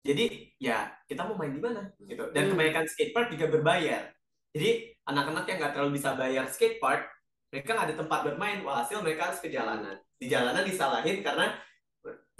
jadi 0.00 0.24
ya 0.60 0.92
kita 1.08 1.24
mau 1.26 1.36
main 1.36 1.52
di 1.52 1.60
mana 1.60 1.90
gitu. 1.98 2.30
Dan 2.30 2.48
Hmm. 2.48 2.50
kebanyakan 2.54 2.84
skatepark 2.88 3.28
juga 3.32 3.46
berbayar. 3.48 4.02
Jadi 4.50 4.70
anak-anak 5.06 5.44
yang 5.46 5.58
nggak 5.62 5.72
terlalu 5.74 5.92
bisa 5.96 6.14
bayar 6.14 6.44
skatepark, 6.46 7.08
mereka 7.50 7.70
nggak 7.74 7.86
ada 7.90 7.96
tempat 7.98 8.18
buat 8.26 8.38
main. 8.38 8.58
Walhasil 8.62 9.02
mereka 9.02 9.32
harus 9.32 9.40
ke 9.42 9.50
jalanan. 9.50 9.98
Di 10.20 10.28
jalanan 10.28 10.62
disalahin 10.62 11.24
karena 11.24 11.56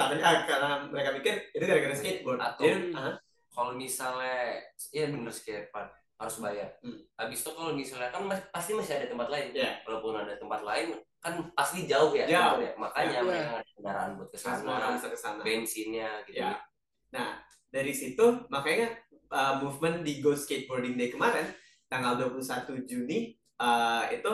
karena, 0.09 0.23
ah, 0.25 0.35
karena 0.45 0.69
mereka 0.89 1.11
pikir 1.21 1.35
itu 1.53 1.65
gara-gara 1.65 1.95
skateboard. 1.95 2.39
Atau- 2.41 2.65
Jadi, 2.65 2.95
ah, 2.95 3.17
Kalau 3.51 3.75
misalnya, 3.75 4.63
ya 4.95 5.11
bener 5.11 5.27
skatepark 5.29 5.91
harus 6.15 6.37
bayar. 6.39 6.71
Hmm. 6.81 7.03
Habis 7.19 7.43
itu 7.43 7.51
kalau 7.51 7.75
misalnya 7.75 8.09
kan 8.09 8.23
mas- 8.23 8.47
pasti 8.55 8.79
masih 8.79 8.95
ada 8.95 9.11
tempat 9.11 9.27
lain. 9.27 9.51
Iya. 9.51 9.83
Walaupun 9.83 10.15
ada 10.15 10.39
tempat 10.39 10.61
lain, 10.63 10.95
kan 11.19 11.35
pasti 11.53 11.83
jauh 11.85 12.15
ya. 12.15 12.31
Jauh. 12.31 12.63
ya. 12.63 12.71
Makanya 12.79 13.19
Iya. 13.19 13.27
mereka 13.27 13.51
ada 13.59 13.71
kendaraan 13.75 14.11
buat 14.15 14.29
ke 14.31 14.39
semua 14.39 14.79
orang 14.79 14.81
sana, 14.87 14.97
bisa 14.97 15.09
ke 15.11 15.19
sana. 15.19 15.41
bensinnya 15.43 16.11
gitu. 16.25 16.39
Ya. 16.39 16.63
Nah, 17.11 17.43
dari 17.75 17.91
situ 17.91 18.23
makanya 18.47 18.87
uh, 19.35 19.59
movement 19.59 20.07
di 20.07 20.23
Go 20.23 20.31
Skateboarding 20.33 20.95
Day 20.95 21.11
kemarin 21.11 21.51
tanggal 21.91 22.15
21 22.17 22.87
Juni 22.87 23.35
uh, 23.59 24.07
itu 24.09 24.31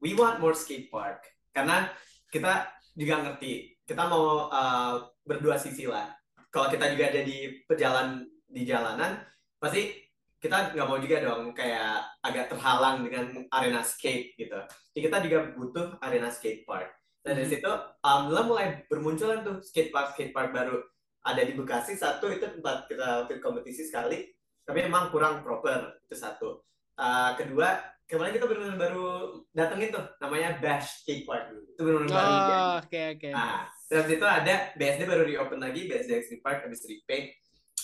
we 0.00 0.16
want 0.16 0.40
more 0.40 0.56
skate 0.56 0.88
park 0.88 1.20
karena 1.52 1.92
kita 2.32 2.68
juga 2.92 3.20
ngerti 3.20 3.75
kita 3.86 4.02
mau 4.10 4.50
uh, 4.50 5.06
berdua 5.22 5.56
sisi 5.56 5.86
lah. 5.86 6.10
Kalau 6.50 6.66
kita 6.68 6.90
juga 6.92 7.08
ada 7.14 7.22
di 7.22 7.62
pejalan 7.64 8.26
di 8.46 8.62
jalanan 8.66 9.22
pasti 9.56 9.94
kita 10.36 10.76
nggak 10.76 10.86
mau 10.86 11.00
juga 11.00 11.22
dong 11.24 11.54
kayak 11.56 12.04
agak 12.20 12.52
terhalang 12.52 13.06
dengan 13.06 13.46
arena 13.50 13.80
skate 13.80 14.36
gitu. 14.36 14.58
Jadi 14.92 15.00
kita 15.00 15.16
juga 15.24 15.38
butuh 15.54 15.86
arena 16.02 16.28
skate 16.28 16.66
park. 16.66 16.90
Dan 17.22 17.38
dari 17.42 17.48
situ 17.50 17.66
alhamdulillah 18.02 18.46
mulai 18.46 18.66
bermunculan 18.86 19.42
tuh 19.42 19.58
skate 19.62 19.90
park 19.90 20.14
skate 20.14 20.30
park 20.30 20.54
baru 20.54 20.78
ada 21.26 21.42
di 21.42 21.58
Bekasi 21.58 21.98
satu 21.98 22.30
itu 22.30 22.46
tempat 22.46 22.86
kita 22.86 23.26
waktu 23.26 23.42
kompetisi 23.42 23.82
sekali 23.82 24.30
tapi 24.62 24.86
emang 24.86 25.10
kurang 25.10 25.42
proper 25.42 26.02
itu 26.06 26.14
satu 26.18 26.62
Uh, 26.96 27.36
kedua 27.36 27.76
kemarin 28.08 28.32
kita 28.32 28.48
benar-benar 28.48 28.80
baru 28.80 29.04
datengin 29.52 29.92
tuh 29.92 30.00
namanya 30.16 30.56
Bash 30.64 31.04
Skate 31.04 31.28
Park 31.28 31.52
itu 31.52 31.76
benar-benar 31.84 32.08
baru 32.08 32.32
Oh, 32.32 32.74
oke 32.80 33.00
oke. 33.12 33.28
nah 33.36 33.68
terus 33.86 34.06
itu 34.10 34.26
ada 34.26 34.74
BSD 34.74 35.06
baru 35.06 35.22
reopen 35.22 35.62
lagi 35.62 35.86
BSD 35.86 36.10
Extreme 36.12 36.42
Park 36.42 36.58
habis 36.66 36.82
repaint. 36.86 37.30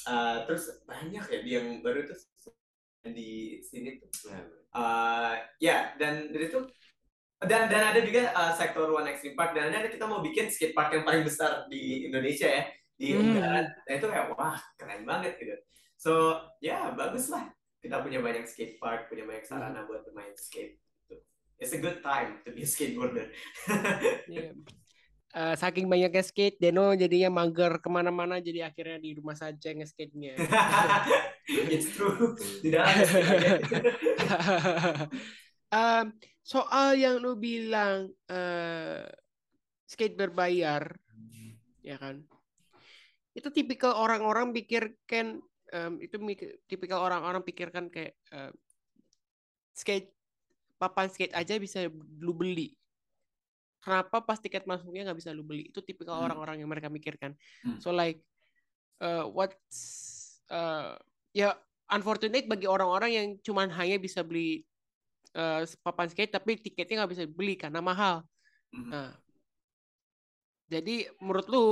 Uh, 0.03 0.43
terus 0.51 0.83
banyak 0.83 1.25
ya 1.31 1.39
yang 1.47 1.79
baru 1.79 2.11
tuh 2.11 2.19
di 3.07 3.63
sini 3.63 4.03
tuh. 4.03 4.11
Uh, 4.73 5.37
ya 5.61 5.95
dan 6.01 6.33
dari 6.33 6.49
itu 6.49 6.65
dan 7.43 7.67
dan 7.71 7.93
ada 7.93 8.01
juga 8.03 8.33
uh, 8.35 8.53
sektor 8.55 8.91
One 8.91 9.11
Extreme 9.11 9.39
Park. 9.39 9.55
Dan 9.55 9.71
ada 9.71 9.87
kita 9.87 10.07
mau 10.07 10.23
bikin 10.23 10.51
skate 10.51 10.75
park 10.75 10.95
yang 10.95 11.07
paling 11.07 11.23
besar 11.23 11.67
di 11.71 12.07
Indonesia 12.07 12.47
ya 12.51 12.65
di 12.99 13.19
Hmm. 13.19 13.35
Ungaran 13.35 13.67
nah 13.67 13.93
itu 13.99 14.07
kayak 14.07 14.27
wah 14.39 14.59
keren 14.79 15.03
banget 15.03 15.35
gitu. 15.39 15.57
So 15.99 16.39
ya 16.63 16.95
bagus 16.95 17.31
lah. 17.31 17.51
Kita 17.83 17.99
punya 17.99 18.23
banyak 18.23 18.47
skate 18.47 18.79
park 18.79 19.11
punya 19.11 19.27
banyak 19.27 19.43
sarana 19.43 19.83
buat 19.87 20.07
bermain 20.07 20.35
skate. 20.39 20.79
It's 21.63 21.75
a 21.75 21.79
good 21.79 22.03
time 22.03 22.43
to 22.43 22.51
be 22.51 22.67
a 22.67 22.69
skateboarder. 22.69 23.31
Iya. 24.33 24.51
Eh, 25.33 25.55
saking 25.57 25.89
banyaknya 25.89 26.23
skate, 26.23 26.61
Deno 26.61 26.93
jadinya 26.93 27.43
mager 27.43 27.81
ke 27.81 27.89
mana-mana, 27.89 28.39
jadi 28.39 28.69
akhirnya 28.69 29.01
di 29.01 29.17
rumah 29.17 29.37
saja 29.37 29.73
nge-skate-nya. 29.73 30.37
It's 31.73 31.93
true. 31.97 32.37
Tidak 32.37 32.83
ada 32.83 33.05
Em, 35.73 36.13
soal 36.45 37.01
yang 37.01 37.17
lu 37.25 37.33
bilang 37.41 38.13
eh, 38.29 39.09
skate 39.89 40.21
berbayar, 40.21 40.85
ya 41.81 41.97
kan? 41.97 42.21
Itu 43.33 43.49
tipikal 43.49 43.97
orang-orang 43.97 44.53
pikirkan 44.53 45.41
em, 45.73 45.93
itu 46.05 46.21
tipikal 46.69 47.01
orang-orang 47.01 47.41
pikirkan 47.41 47.89
kayak 47.89 48.13
em, 48.29 48.53
skate 49.73 50.13
papan 50.77 51.09
skate 51.09 51.33
aja 51.33 51.57
bisa 51.57 51.89
lu 52.21 52.37
beli. 52.37 52.77
Kenapa 53.83 54.23
pas 54.23 54.39
tiket 54.39 54.63
masuknya 54.63 55.11
nggak 55.11 55.19
bisa 55.19 55.35
lu 55.35 55.43
beli? 55.43 55.75
Itu 55.75 55.83
tipikal 55.83 56.23
Hmm. 56.23 56.31
orang-orang 56.31 56.63
yang 56.63 56.71
mereka 56.71 56.87
pikirkan. 56.87 57.35
Hmm. 57.67 57.83
So 57.83 57.91
like 57.91 58.23
uh, 59.03 59.27
what's 59.27 60.39
uh, 60.47 60.95
ya 61.35 61.59
unfortunate 61.91 62.47
bagi 62.47 62.71
orang-orang 62.71 63.11
yang 63.11 63.27
cuman 63.43 63.69
hanya 63.75 63.99
bisa 63.99 64.23
beli 64.23 64.63
uh, 65.35 65.67
papan 65.83 66.09
skate 66.09 66.33
tapi 66.33 66.57
tiketnya 66.63 67.03
nggak 67.03 67.13
bisa 67.13 67.25
beli 67.27 67.59
karena 67.59 67.83
mahal. 67.83 68.23
Mhm. 68.71 68.89
Nah, 68.89 69.13
jadi 70.71 71.11
menurut 71.21 71.47
lu 71.51 71.69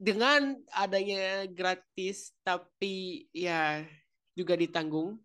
dengan 0.00 0.56
adanya 0.72 1.44
gratis 1.48 2.32
tapi 2.40 3.28
ya 3.32 3.84
juga 4.32 4.56
ditanggung, 4.56 5.20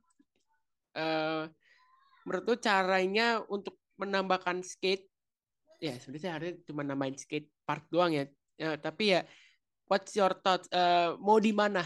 eh 0.96 1.48
menurut 2.28 2.44
lu 2.48 2.56
caranya 2.60 3.40
untuk 3.48 3.80
menambahkan 3.96 4.62
skate, 4.64 5.08
ya 5.80 5.96
sebenarnya 6.00 6.32
harusnya 6.40 6.56
cuma 6.68 6.82
nambahin 6.84 7.18
skate 7.20 7.48
park 7.64 7.88
doang 7.92 8.12
ya. 8.16 8.26
Ya, 8.56 8.80
tapi 8.80 9.16
ya, 9.16 9.22
what's 9.92 10.16
your 10.16 10.32
thoughts? 10.40 10.68
Eh, 10.72 11.16
mau 11.20 11.40
di 11.40 11.52
mana 11.52 11.84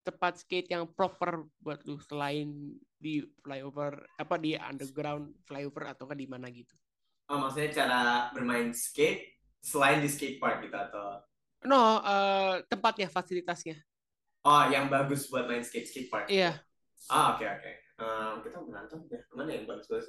tempat 0.00 0.40
skate 0.40 0.72
yang 0.72 0.88
proper 0.88 1.44
buat 1.60 1.84
lu 1.84 2.00
selain 2.00 2.72
di 2.96 3.20
flyover 3.44 4.00
apa 4.16 4.40
di 4.40 4.56
underground 4.56 5.32
flyover 5.44 5.92
atau 5.92 6.08
di 6.16 6.24
mana 6.24 6.48
gitu? 6.48 6.72
Oh, 7.28 7.38
maksudnya 7.38 7.70
cara 7.84 8.00
bermain 8.32 8.72
skate 8.72 9.38
selain 9.60 10.00
di 10.00 10.08
skate 10.08 10.40
park 10.40 10.64
gitu 10.64 10.76
atau 10.76 11.20
No, 11.60 12.00
eh, 12.00 12.64
tempatnya, 12.72 13.12
fasilitasnya. 13.12 13.76
oh 14.48 14.64
yang 14.72 14.88
bagus 14.88 15.28
buat 15.28 15.44
main 15.44 15.60
skate 15.60 15.84
skate 15.92 16.08
park. 16.08 16.32
Iya. 16.32 16.56
Ah 17.12 17.36
oke 17.36 17.44
oke. 17.44 17.70
Em, 18.00 18.34
kita 18.40 18.56
menonton 18.64 19.04
ya 19.12 19.20
mana 19.36 19.52
yang 19.52 19.68
bagus 19.68 19.84
bagus? 19.84 20.08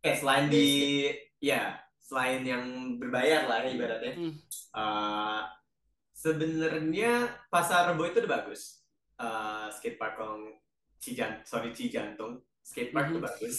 Eh 0.00 0.16
selain 0.16 0.48
di 0.48 0.66
ya 1.40 1.76
selain 2.00 2.42
yang 2.42 2.64
berbayar 3.00 3.46
lah 3.46 3.58
ya 3.64 3.70
ibaratnya. 3.70 4.12
Hmm. 4.16 4.32
Eh, 4.74 5.40
sebenarnya 6.12 7.12
pasar 7.48 7.92
Rebo 7.92 8.04
itu 8.08 8.20
udah 8.24 8.32
bagus. 8.40 8.80
Eh 9.20 9.66
skate 9.76 9.98
park 10.00 10.16
yang 10.20 10.42
Cijan, 11.00 11.32
sorry 11.44 11.72
Cijantung, 11.72 12.44
skate 12.60 12.92
park 12.92 13.12
itu 13.12 13.20
Mhm. 13.20 13.26
bagus. 13.28 13.56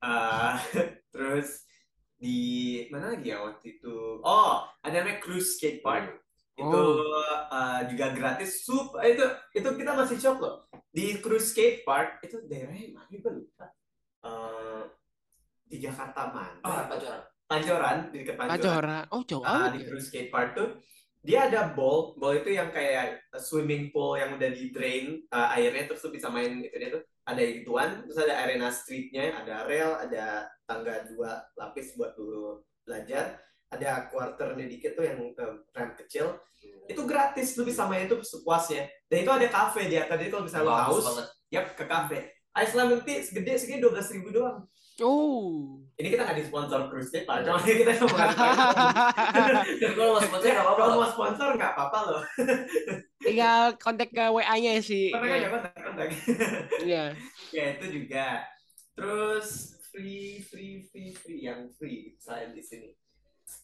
Eh, 0.00 0.54
terus 1.12 1.64
di 2.18 2.38
mana 2.90 3.14
lagi 3.14 3.30
ya 3.30 3.38
waktu 3.44 3.78
itu? 3.78 4.20
Oh, 4.22 4.66
ada 4.82 4.94
namanya 5.02 5.22
Cruise 5.22 5.54
Skate 5.56 5.80
Park. 5.80 6.18
Itu 6.58 6.66
Oh. 6.66 7.22
eh, 7.54 7.80
juga 7.90 8.10
gratis. 8.10 8.66
Sup, 8.66 8.98
eh, 8.98 9.14
itu 9.14 9.24
itu 9.54 9.68
kita 9.78 9.92
masih 9.94 10.18
shock 10.18 10.38
loh. 10.42 10.66
Di 10.90 11.18
Cruise 11.22 11.54
Skate 11.54 11.86
Park 11.86 12.18
itu 12.22 12.42
daerahnya 12.50 12.90
mana 12.94 13.30
lupa. 13.30 13.66
Eh, 14.24 14.82
di 15.68 15.76
Jakarta 15.84 16.32
mana? 16.32 16.58
Ah, 16.64 16.88
pacaran. 16.88 17.22
Pancoran, 17.48 17.96
di 18.12 18.16
dekat 18.24 18.36
Pancoran. 18.36 18.60
Pancoran. 18.60 19.04
Oh, 19.12 19.22
jauh 19.24 19.44
Ah, 19.44 19.68
amat 19.68 19.72
di 19.76 19.80
ya. 19.84 19.86
cruise 19.88 20.08
skate 20.12 20.28
park 20.28 20.52
tuh 20.52 20.68
dia 21.24 21.50
ada 21.50 21.74
ball, 21.74 22.14
ball 22.16 22.36
itu 22.36 22.54
yang 22.54 22.70
kayak 22.70 23.20
swimming 23.42 23.90
pool 23.90 24.14
yang 24.16 24.38
udah 24.38 24.48
di 24.54 24.70
drain 24.70 25.18
uh, 25.34 25.50
airnya 25.56 25.90
terus 25.90 26.00
tuh 26.00 26.14
bisa 26.14 26.30
main 26.30 26.62
itu 26.62 26.72
dia 26.78 26.94
tuh 26.94 27.02
ada 27.28 27.42
gituan, 27.44 28.08
terus 28.08 28.24
ada 28.24 28.34
arena 28.40 28.72
streetnya, 28.72 29.36
ada 29.36 29.68
rail, 29.68 29.92
ada 30.00 30.48
tangga 30.64 31.04
dua 31.12 31.44
lapis 31.60 31.92
buat 32.00 32.16
lu 32.16 32.64
belajar, 32.88 33.36
ada 33.68 34.08
quarternya 34.08 34.64
dikit 34.64 34.96
tuh 34.96 35.04
yang 35.04 35.20
um, 35.20 35.54
ramp 35.76 35.92
kecil, 36.00 36.40
itu 36.88 37.02
gratis 37.04 37.52
lu 37.60 37.68
bisa 37.68 37.84
main 37.84 38.08
itu 38.08 38.16
sepuasnya, 38.24 38.88
dan 39.12 39.28
itu 39.28 39.28
ada 39.28 39.44
cafe 39.52 39.92
di 39.92 40.00
atas, 40.00 40.16
jadi 40.16 40.32
kalau 40.32 40.44
misalnya 40.48 40.64
lu 40.64 40.72
haus, 40.72 41.04
banget. 41.04 41.26
yap 41.52 41.66
ke 41.76 41.84
cafe. 41.84 42.18
Ice 42.64 42.72
lemon 42.72 43.04
tea 43.04 43.20
segede 43.20 43.52
segini 43.60 43.84
dua 43.84 43.92
belas 43.92 44.08
ribu 44.08 44.32
doang. 44.32 44.64
Oh. 44.98 45.78
Ini 45.94 46.14
kita 46.14 46.26
nggak 46.26 46.38
di 46.42 46.46
sponsor 46.46 46.90
cruise 46.90 47.10
skate 47.10 47.26
pak, 47.26 47.46
cuma 47.46 47.58
kita 47.62 47.94
cuma 48.02 48.18
kalau 49.94 50.14
mau 50.14 50.22
sponsor 50.22 50.48
nggak 50.50 50.66
apa-apa. 50.66 50.82
Kalau 50.82 50.96
mau 50.98 51.10
sponsor 51.10 51.48
nggak 51.54 51.72
apa-apa 51.74 51.98
loh. 52.06 52.22
Tinggal 53.22 53.62
kontak 53.78 54.10
ke 54.10 54.24
WA-nya 54.26 54.78
sih. 54.82 55.14
Kontak 55.14 55.38
aja 55.38 55.48
kontak 55.50 55.72
kontak. 55.78 56.06
Iya. 56.82 57.14
ya 57.54 57.64
itu 57.78 57.86
juga. 57.94 58.42
Terus 58.98 59.78
free 59.94 60.42
free 60.42 60.86
free 60.90 61.10
free 61.14 61.40
yang 61.46 61.70
free 61.78 62.18
saya 62.18 62.50
di 62.50 62.62
sini. 62.62 62.90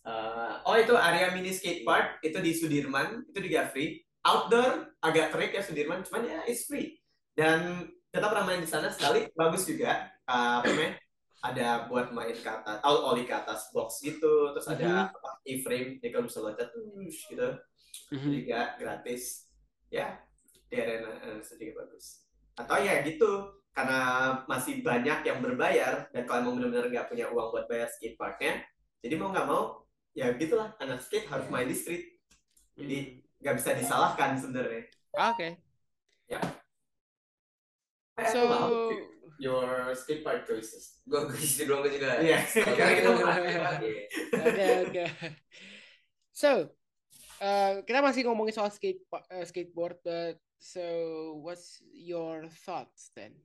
Eh, 0.05 0.55
oh 0.65 0.77
itu 0.79 0.95
area 0.95 1.35
mini 1.35 1.51
skate 1.51 1.83
park 1.83 2.23
itu 2.23 2.39
di 2.39 2.53
Sudirman 2.55 3.27
itu 3.31 3.39
juga 3.43 3.71
free. 3.71 4.03
Outdoor 4.25 4.97
agak 5.05 5.35
terik 5.37 5.53
ya 5.53 5.63
Sudirman, 5.63 6.01
cuman 6.07 6.23
ya 6.27 6.41
it's 6.49 6.65
free. 6.67 6.99
Dan 7.35 7.91
kita 8.09 8.27
pernah 8.31 8.47
main 8.47 8.63
di 8.63 8.71
sana 8.71 8.89
sekali, 8.89 9.29
bagus 9.35 9.67
juga. 9.67 10.15
Eh, 10.25 10.55
apa 10.63 10.67
namanya? 10.71 11.04
Ada 11.45 11.93
buat 11.93 12.09
main 12.17 12.33
ke 12.33 12.49
atas, 12.49 12.81
out 12.81 13.05
ollie 13.05 13.29
ke 13.29 13.35
atas 13.37 13.69
box 13.77 14.01
gitu, 14.01 14.57
terus 14.57 14.65
ada 14.65 15.13
apa, 15.13 15.45
e-frame, 15.45 16.01
jadi 16.01 16.17
kalau 16.17 16.25
bisa 16.25 16.41
loncat, 16.41 16.73
tush, 16.73 17.29
gitu. 17.29 17.49
Mhm. 18.11 18.31
juga 18.33 18.61
gratis. 18.81 19.53
Ya 19.93 20.25
di 20.67 20.75
arena 20.81 21.13
eh, 21.21 21.39
juga 21.45 21.85
bagus. 21.85 22.25
Atau 22.57 22.81
ya 22.81 23.05
gitu 23.05 23.61
karena 23.75 24.01
masih 24.47 24.81
banyak 24.81 25.27
yang 25.27 25.39
berbayar 25.43 26.09
dan 26.15 26.23
kalau 26.25 26.47
emang 26.47 26.63
benar-benar 26.63 26.87
nggak 26.95 27.09
punya 27.11 27.27
uang 27.27 27.51
buat 27.51 27.67
bayar 27.67 27.91
skate 27.91 28.15
parknya 28.15 28.63
jadi 29.03 29.19
mau 29.19 29.35
nggak 29.35 29.51
mau 29.51 29.83
ya 30.15 30.31
gitulah 30.39 30.73
anak 30.79 31.03
skate 31.03 31.27
harus 31.29 31.51
main 31.51 31.67
di 31.67 31.77
street. 31.77 32.07
Jadi 32.79 33.21
nggak 33.43 33.55
bisa 33.61 33.71
disalahkan 33.77 34.39
sebenarnya. 34.39 34.89
Oke. 35.13 35.49
Eh, 38.15 38.31
So, 38.31 38.47
aku 38.47 38.49
mau 38.49 38.71
your 39.39 39.95
skate 39.95 40.23
park 40.25 40.47
choices 40.47 40.95
Gue 41.11 41.29
gue 41.29 41.39
isi 41.39 41.69
dulu 41.69 41.85
gue 41.85 42.01
juga. 42.01 42.21
Iya. 42.21 42.41
Karena 42.79 42.93
kita 42.97 43.11
oke 44.49 44.67
oke. 44.89 45.05
So, 46.35 46.75
uh, 47.45 47.85
kita 47.87 48.01
masih 48.03 48.27
ngomongin 48.27 48.57
soal 48.57 48.73
skate 48.73 49.05
uh, 49.13 49.45
skateboard, 49.47 50.01
but 50.03 50.41
so 50.59 50.83
what's 51.45 51.79
your 51.93 52.49
thoughts 52.65 53.13
then 53.15 53.37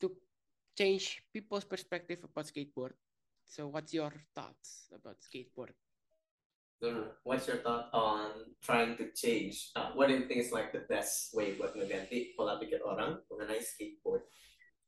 to 0.00 0.14
change 0.78 1.20
people's 1.34 1.66
perspective 1.66 2.22
about 2.22 2.48
skateboard? 2.48 2.94
So, 3.44 3.68
what's 3.68 3.92
your 3.92 4.14
thoughts 4.32 4.88
about 4.94 5.20
skateboard? 5.20 5.76
What's 7.24 7.48
your 7.48 7.58
thought 7.64 7.88
on 7.92 8.54
trying 8.60 8.96
to 9.00 9.08
change? 9.16 9.72
Uh, 9.76 9.92
what 9.96 10.08
do 10.08 10.14
you 10.14 10.28
think 10.28 10.40
is 10.40 10.52
like 10.52 10.72
the 10.72 10.84
best 10.84 11.32
way 11.32 11.56
buat 11.56 11.72
ngeganti 11.72 12.36
pola 12.36 12.60
pikir 12.60 12.84
orang 12.84 13.24
mengenai 13.32 13.60
skateboard? 13.64 14.28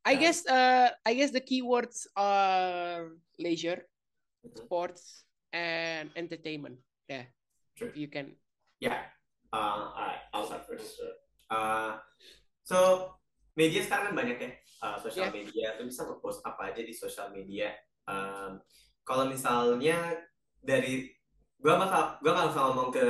I 0.06 0.14
Um, 0.14 0.20
guess 0.22 0.38
uh 0.46 0.92
I 1.02 1.12
guess 1.16 1.32
the 1.32 1.42
keywords 1.42 2.06
are 2.14 3.16
leisure, 3.40 3.88
Mhm. 4.44 4.54
sports, 4.62 5.24
and 5.50 6.12
entertainment. 6.14 6.78
Yeah, 7.08 7.26
Sure. 7.74 7.90
you 7.96 8.06
can. 8.06 8.36
Yeah. 8.78 9.08
Uh, 9.50 9.96
alright, 9.96 10.22
I'll 10.36 10.44
start 10.44 10.68
first. 10.68 11.00
Uh, 11.48 11.96
so 12.60 13.08
media 13.56 13.80
sekarang 13.80 14.12
kan 14.12 14.14
banyak 14.20 14.36
ya, 14.36 14.50
uh, 14.84 15.00
sosial 15.00 15.32
Yeah. 15.32 15.34
media. 15.34 15.66
Lu 15.80 15.88
bisa 15.88 16.04
ngepost 16.04 16.44
apa 16.44 16.76
aja 16.76 16.82
di 16.84 16.92
sosial 16.92 17.32
media. 17.32 17.72
Um, 18.04 18.60
kalau 19.02 19.26
misalnya 19.26 20.12
dari 20.60 21.15
gua 21.60 21.74
bakal 21.80 22.02
gua 22.20 22.32
nggak 22.36 22.48
usah 22.52 22.62
ngomong 22.68 22.88
ke 22.92 23.06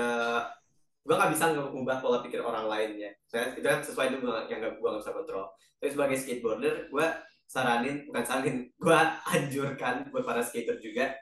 gua 1.07 1.15
nggak 1.23 1.33
bisa 1.39 1.45
ngubah 1.55 1.99
pola 2.03 2.19
pikir 2.23 2.41
orang 2.43 2.67
lain 2.67 2.91
ya. 2.99 3.11
Saya 3.27 3.55
itu 3.55 3.67
kan 3.67 3.81
sesuai 3.83 4.19
dengan 4.19 4.47
yang 4.51 4.59
gak, 4.63 4.83
gua 4.83 4.97
nggak 4.97 5.03
bisa 5.07 5.15
kontrol. 5.15 5.47
Tapi 5.79 5.91
sebagai 5.93 6.17
skateboarder, 6.19 6.75
gua 6.91 7.07
saranin 7.47 8.07
bukan 8.11 8.25
saranin, 8.27 8.57
gua 8.83 9.23
anjurkan 9.31 10.11
buat 10.11 10.25
para 10.27 10.43
skater 10.43 10.83
juga. 10.83 11.15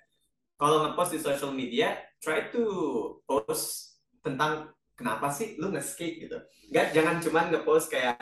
Kalau 0.54 0.86
ngepost 0.86 1.10
di 1.12 1.20
social 1.20 1.50
media, 1.50 1.98
try 2.22 2.48
to 2.48 2.64
post 3.26 3.98
tentang 4.22 4.70
kenapa 4.94 5.28
sih 5.28 5.58
lu 5.58 5.74
nge-skate 5.74 6.16
gitu. 6.24 6.38
Gak, 6.70 6.94
jangan 6.94 7.18
cuman 7.18 7.50
nge-post 7.50 7.90
kayak 7.90 8.16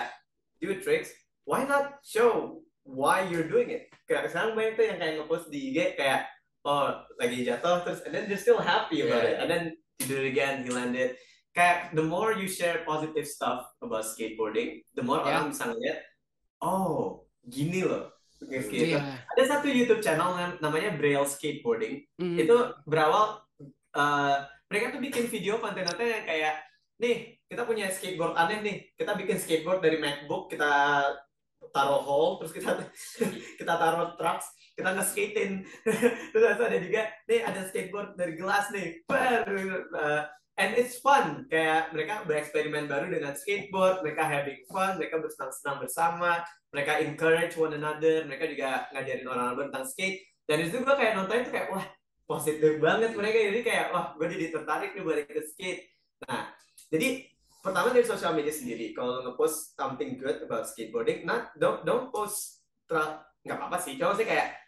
do 0.59 0.72
tricks, 0.80 1.12
why 1.44 1.62
not 1.68 2.00
show 2.03 2.62
why 2.82 3.22
you're 3.28 3.46
doing 3.46 3.70
it? 3.70 3.92
Kayak 4.09 4.32
sekarang 4.34 4.59
banyak 4.59 4.74
tuh 4.74 4.86
yang 4.88 4.98
kayak 4.98 5.14
nge-post 5.22 5.46
di 5.53 5.59
IG 5.70 5.78
kayak 5.94 6.26
oh 6.62 6.86
lagi 7.16 7.42
jatuh 7.42 7.82
terus 7.82 8.00
and 8.02 8.12
then 8.12 8.24
they're 8.26 8.38
still 8.38 8.58
happy 8.58 9.02
about 9.02 9.22
Yeah. 9.22 9.30
it 9.30 9.36
and 9.38 9.48
then 9.48 9.62
you 9.98 10.06
do 10.06 10.16
it 10.18 10.28
again, 10.28 10.62
he 10.62 10.70
landed. 10.70 11.14
Kayak 11.52 11.92
the 11.92 12.02
more 12.02 12.32
you 12.32 12.48
share 12.48 12.80
positive 12.82 13.24
stuff 13.24 13.68
about 13.78 14.02
skateboarding, 14.02 14.80
the 14.92 15.02
more 15.02 15.20
Yeah. 15.20 15.42
orang 15.42 15.52
bisa 15.52 15.68
ngeliat 15.68 15.98
oh 16.58 17.22
gini 17.42 17.82
loh 17.82 18.10
nge-skate. 18.42 18.98
Iya. 18.98 19.22
Ada 19.22 19.42
satu 19.46 19.70
YouTube 19.70 20.02
channel 20.02 20.34
nam- 20.34 20.58
namanya 20.58 20.98
Braille 20.98 21.22
Skateboarding. 21.22 22.02
Hmm. 22.18 22.34
Itu 22.34 22.74
berawal 22.82 23.38
eh, 23.92 24.36
mereka 24.66 24.96
tuh 24.96 25.02
bikin 25.04 25.28
video 25.28 25.60
konten-konten 25.60 26.08
yang 26.08 26.24
kayak 26.24 26.58
nih 26.96 27.36
kita 27.44 27.62
punya 27.62 27.86
skateboard 27.86 28.32
aneh 28.32 28.58
nih 28.62 28.76
kita 28.96 29.12
bikin 29.12 29.36
skateboard 29.36 29.78
dari 29.78 30.00
MacBook 30.00 30.48
kita 30.48 31.02
taruh 31.70 32.00
hole 32.00 32.40
terus 32.40 32.52
kita 32.54 32.72
kita 33.60 33.72
taruh 33.74 34.16
trucks 34.16 34.48
kita 34.73 34.91
nge-skatein 34.97 35.53
terus 36.33 36.57
ada 36.57 36.79
juga 36.81 37.03
nih 37.29 37.41
ada 37.45 37.61
skateboard 37.68 38.16
dari 38.16 38.35
gelas 38.41 38.73
nih. 38.73 39.05
Eh, 39.12 40.23
and 40.57 40.73
it's 40.81 41.01
fun. 41.01 41.45
Kayak 41.53 41.93
mereka 41.93 42.25
bereksperimen 42.25 42.89
baru 42.89 43.12
dengan 43.12 43.37
skateboard 43.37 44.01
mereka 44.01 44.25
having 44.25 44.64
fun 44.68 44.97
mereka 44.97 45.20
bersenang-senang 45.20 45.77
bersama 45.85 46.41
mereka 46.73 46.93
encourage 47.05 47.55
one 47.61 47.77
another 47.77 48.25
mereka 48.25 48.49
juga 48.49 48.89
ngajarin 48.97 49.29
orang-orang 49.29 49.68
tentang 49.68 49.85
skate. 49.89 50.18
Dan 50.49 50.59
itu 50.64 50.77
gue 50.81 50.95
kayak 50.97 51.14
nonton 51.20 51.45
itu 51.45 51.53
kayak 51.53 51.68
wah 51.73 51.87
positif 52.25 52.81
banget 52.81 53.12
mereka. 53.12 53.37
Jadi 53.53 53.61
kayak 53.61 53.87
wah 53.93 54.07
gue 54.16 54.27
jadi 54.29 54.47
tertarik 54.57 54.91
nih 54.97 55.05
balik 55.05 55.29
ke 55.29 55.43
skate. 55.45 55.81
Nah 56.25 56.49
jadi 56.89 57.29
pertama 57.61 57.93
dari 57.93 58.09
sosial 58.09 58.33
media 58.33 58.53
sendiri 58.53 58.97
kalau 58.97 59.20
ngepost 59.23 59.77
something 59.77 60.18
good 60.18 60.43
about 60.43 60.66
skateboarding 60.66 61.23
not 61.23 61.55
don't 61.61 61.87
don't 61.87 62.09
post 62.09 62.64
nggak 62.89 63.57
apa-apa 63.59 63.79
sih. 63.81 63.99
Cuma 63.99 64.14
sih 64.14 64.27
kayak 64.27 64.61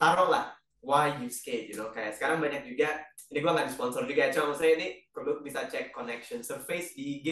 taruh 0.00 0.32
lah 0.32 0.56
why 0.80 1.12
you 1.20 1.28
skate 1.28 1.68
you 1.68 1.76
know. 1.76 1.92
Kayak 1.92 2.16
sekarang 2.16 2.40
banyak 2.40 2.64
juga 2.64 3.04
ini 3.30 3.38
gue 3.44 3.52
nggak 3.52 3.68
disponsor 3.68 4.08
juga 4.08 4.32
cuma 4.32 4.56
maksudnya 4.56 4.72
ini 4.80 4.88
perlu 5.12 5.44
bisa 5.44 5.68
cek 5.68 5.92
connection 5.92 6.40
surface 6.40 6.96
di 6.96 7.20
IG 7.20 7.28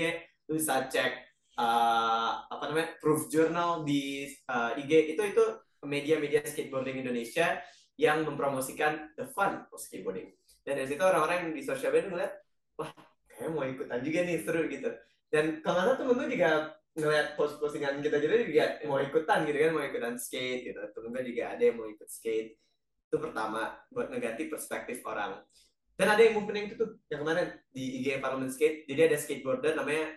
lu 0.47 0.61
bisa 0.61 0.87
cek 0.87 1.13
uh, 1.59 2.47
apa 2.47 2.65
namanya 2.71 2.95
proof 3.03 3.27
journal 3.33 3.83
di 3.83 4.31
uh, 4.47 4.79
IG 4.79 5.17
itu 5.17 5.23
itu 5.25 5.45
media-media 5.83 6.45
skateboarding 6.47 7.03
Indonesia 7.03 7.59
yang 7.99 8.23
mempromosikan 8.23 9.11
the 9.19 9.27
fun 9.27 9.67
of 9.75 9.79
skateboarding. 9.83 10.31
Dan 10.63 10.79
dari 10.79 10.87
situ 10.87 11.03
orang-orang 11.03 11.51
di 11.51 11.63
sosial 11.67 11.91
media 11.91 12.11
ngeliat 12.11 12.33
wah 12.79 12.91
kayak 13.27 13.51
mau 13.51 13.67
ikutan 13.67 14.01
juga 14.03 14.19
nih 14.23 14.39
seru 14.43 14.63
gitu. 14.71 14.91
Dan 15.29 15.61
kalau 15.67 15.83
nggak 15.83 15.97
temen 15.99 16.15
lu 16.15 16.27
juga 16.31 16.78
ngeliat 16.99 17.39
post-postingan 17.39 18.03
kita 18.03 18.19
juga 18.19 18.43
juga 18.43 18.67
mau 18.91 18.99
ikutan 18.99 19.47
gitu 19.47 19.59
kan 19.63 19.71
mau 19.71 19.85
ikutan 19.87 20.15
skate 20.19 20.75
gitu. 20.75 20.79
Temen 20.91 21.15
gue 21.15 21.23
juga 21.31 21.43
ada 21.55 21.63
yang 21.63 21.77
mau 21.79 21.87
ikut 21.87 22.09
skate. 22.11 22.59
Itu 23.09 23.17
pertama 23.23 23.79
buat 23.89 24.11
ngeganti 24.11 24.51
perspektif 24.51 25.01
orang. 25.07 25.41
Dan 25.99 26.15
ada 26.15 26.23
yang 26.23 26.39
movement 26.39 26.59
yang 26.59 26.67
itu 26.71 26.77
tuh 26.79 26.91
yang 27.11 27.27
kemarin 27.27 27.59
di 27.75 27.85
IG 27.99 28.23
Parliament 28.23 28.55
Skate. 28.55 28.87
Jadi 28.87 29.01
ada 29.03 29.17
skateboarder 29.19 29.75
namanya 29.75 30.15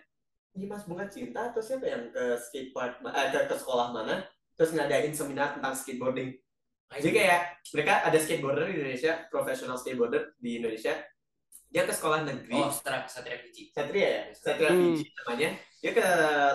ini 0.54 0.64
Mas 0.68 0.86
Bunga 0.86 1.08
Cinta 1.08 1.50
atau 1.50 1.58
siapa 1.58 1.88
yang 1.88 2.12
ke 2.12 2.38
skate 2.38 2.70
park 2.70 3.02
eh, 3.02 3.28
ke, 3.32 3.38
ke 3.50 3.54
sekolah 3.56 3.90
mana 3.90 4.22
terus 4.54 4.70
ngadain 4.76 5.10
seminar 5.10 5.58
tentang 5.58 5.74
skateboarding. 5.74 6.38
Jadi 6.92 7.10
kayak 7.10 7.66
mereka 7.72 7.92
ada 8.04 8.18
skateboarder 8.20 8.68
di 8.68 8.74
Indonesia 8.78 9.12
profesional 9.32 9.80
skateboarder 9.80 10.36
di 10.38 10.60
Indonesia 10.60 10.92
dia 11.72 11.82
ke 11.82 11.90
sekolah 11.90 12.20
negeri 12.22 12.52
Oh, 12.54 12.68
Satria 12.68 13.08
Satria 13.08 13.38
Fiji. 13.38 13.62
Satria 13.70 14.06
ya 14.06 14.22
Satria 14.30 14.70
Hmm. 14.70 14.92
Fiji 14.92 15.08
namanya 15.16 15.50
dia 15.78 15.90
ke 15.90 16.06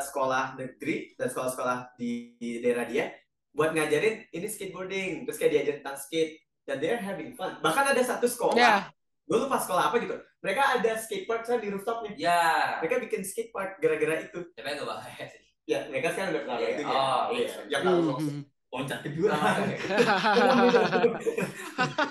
sekolah 0.03 0.55
negeri 0.55 0.95
dan 1.13 1.27
sekolah-sekolah 1.27 1.77
di, 1.95 2.11
di 2.37 2.61
daerah 2.61 2.85
dia 2.85 3.09
buat 3.49 3.73
ngajarin 3.73 4.29
ini 4.29 4.45
skateboarding 4.45 5.25
terus 5.25 5.35
kayak 5.35 5.51
diajarin 5.51 5.79
tentang 5.81 5.97
skate 5.97 6.31
dan 6.63 6.77
they're 6.77 7.01
having 7.01 7.33
fun 7.33 7.57
bahkan 7.59 7.89
ada 7.89 7.99
satu 7.99 8.23
sekolah 8.23 8.53
Ya. 8.53 8.85
gue 9.23 9.37
lupa 9.37 9.57
sekolah 9.57 9.89
apa 9.89 9.97
gitu 9.97 10.13
mereka 10.37 10.77
ada 10.77 10.95
skate 10.95 11.25
park 11.25 11.43
kan 11.43 11.57
di 11.57 11.67
rooftopnya 11.67 12.13
Ya, 12.15 12.39
mereka 12.77 13.01
bikin 13.01 13.21
skate 13.21 13.49
park 13.49 13.77
gara-gara 13.77 14.21
itu 14.21 14.39
tapi 14.53 14.69
nggak 14.69 14.85
bahaya 14.85 15.25
sih. 15.25 15.41
ya 15.65 15.83
mereka 15.87 16.13
sekarang 16.13 16.31
udah 16.31 16.43
kelar 16.45 16.59
Iya. 16.59 16.69
itu 16.69 16.81
ya 16.83 16.93
Oh, 16.93 17.21
iya 17.27 17.47
yang 17.67 17.81
mau 17.83 18.15
hmm. 18.15 18.41
Loncat 18.67 18.99
ke 18.99 19.09
jurang 19.11 19.39
Oh, 19.39 20.67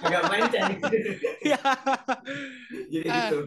agak 0.03 0.23
main 0.27 0.45
Ya. 1.43 1.61
jadi 2.87 3.07
Ah. 3.07 3.29
gitu 3.29 3.39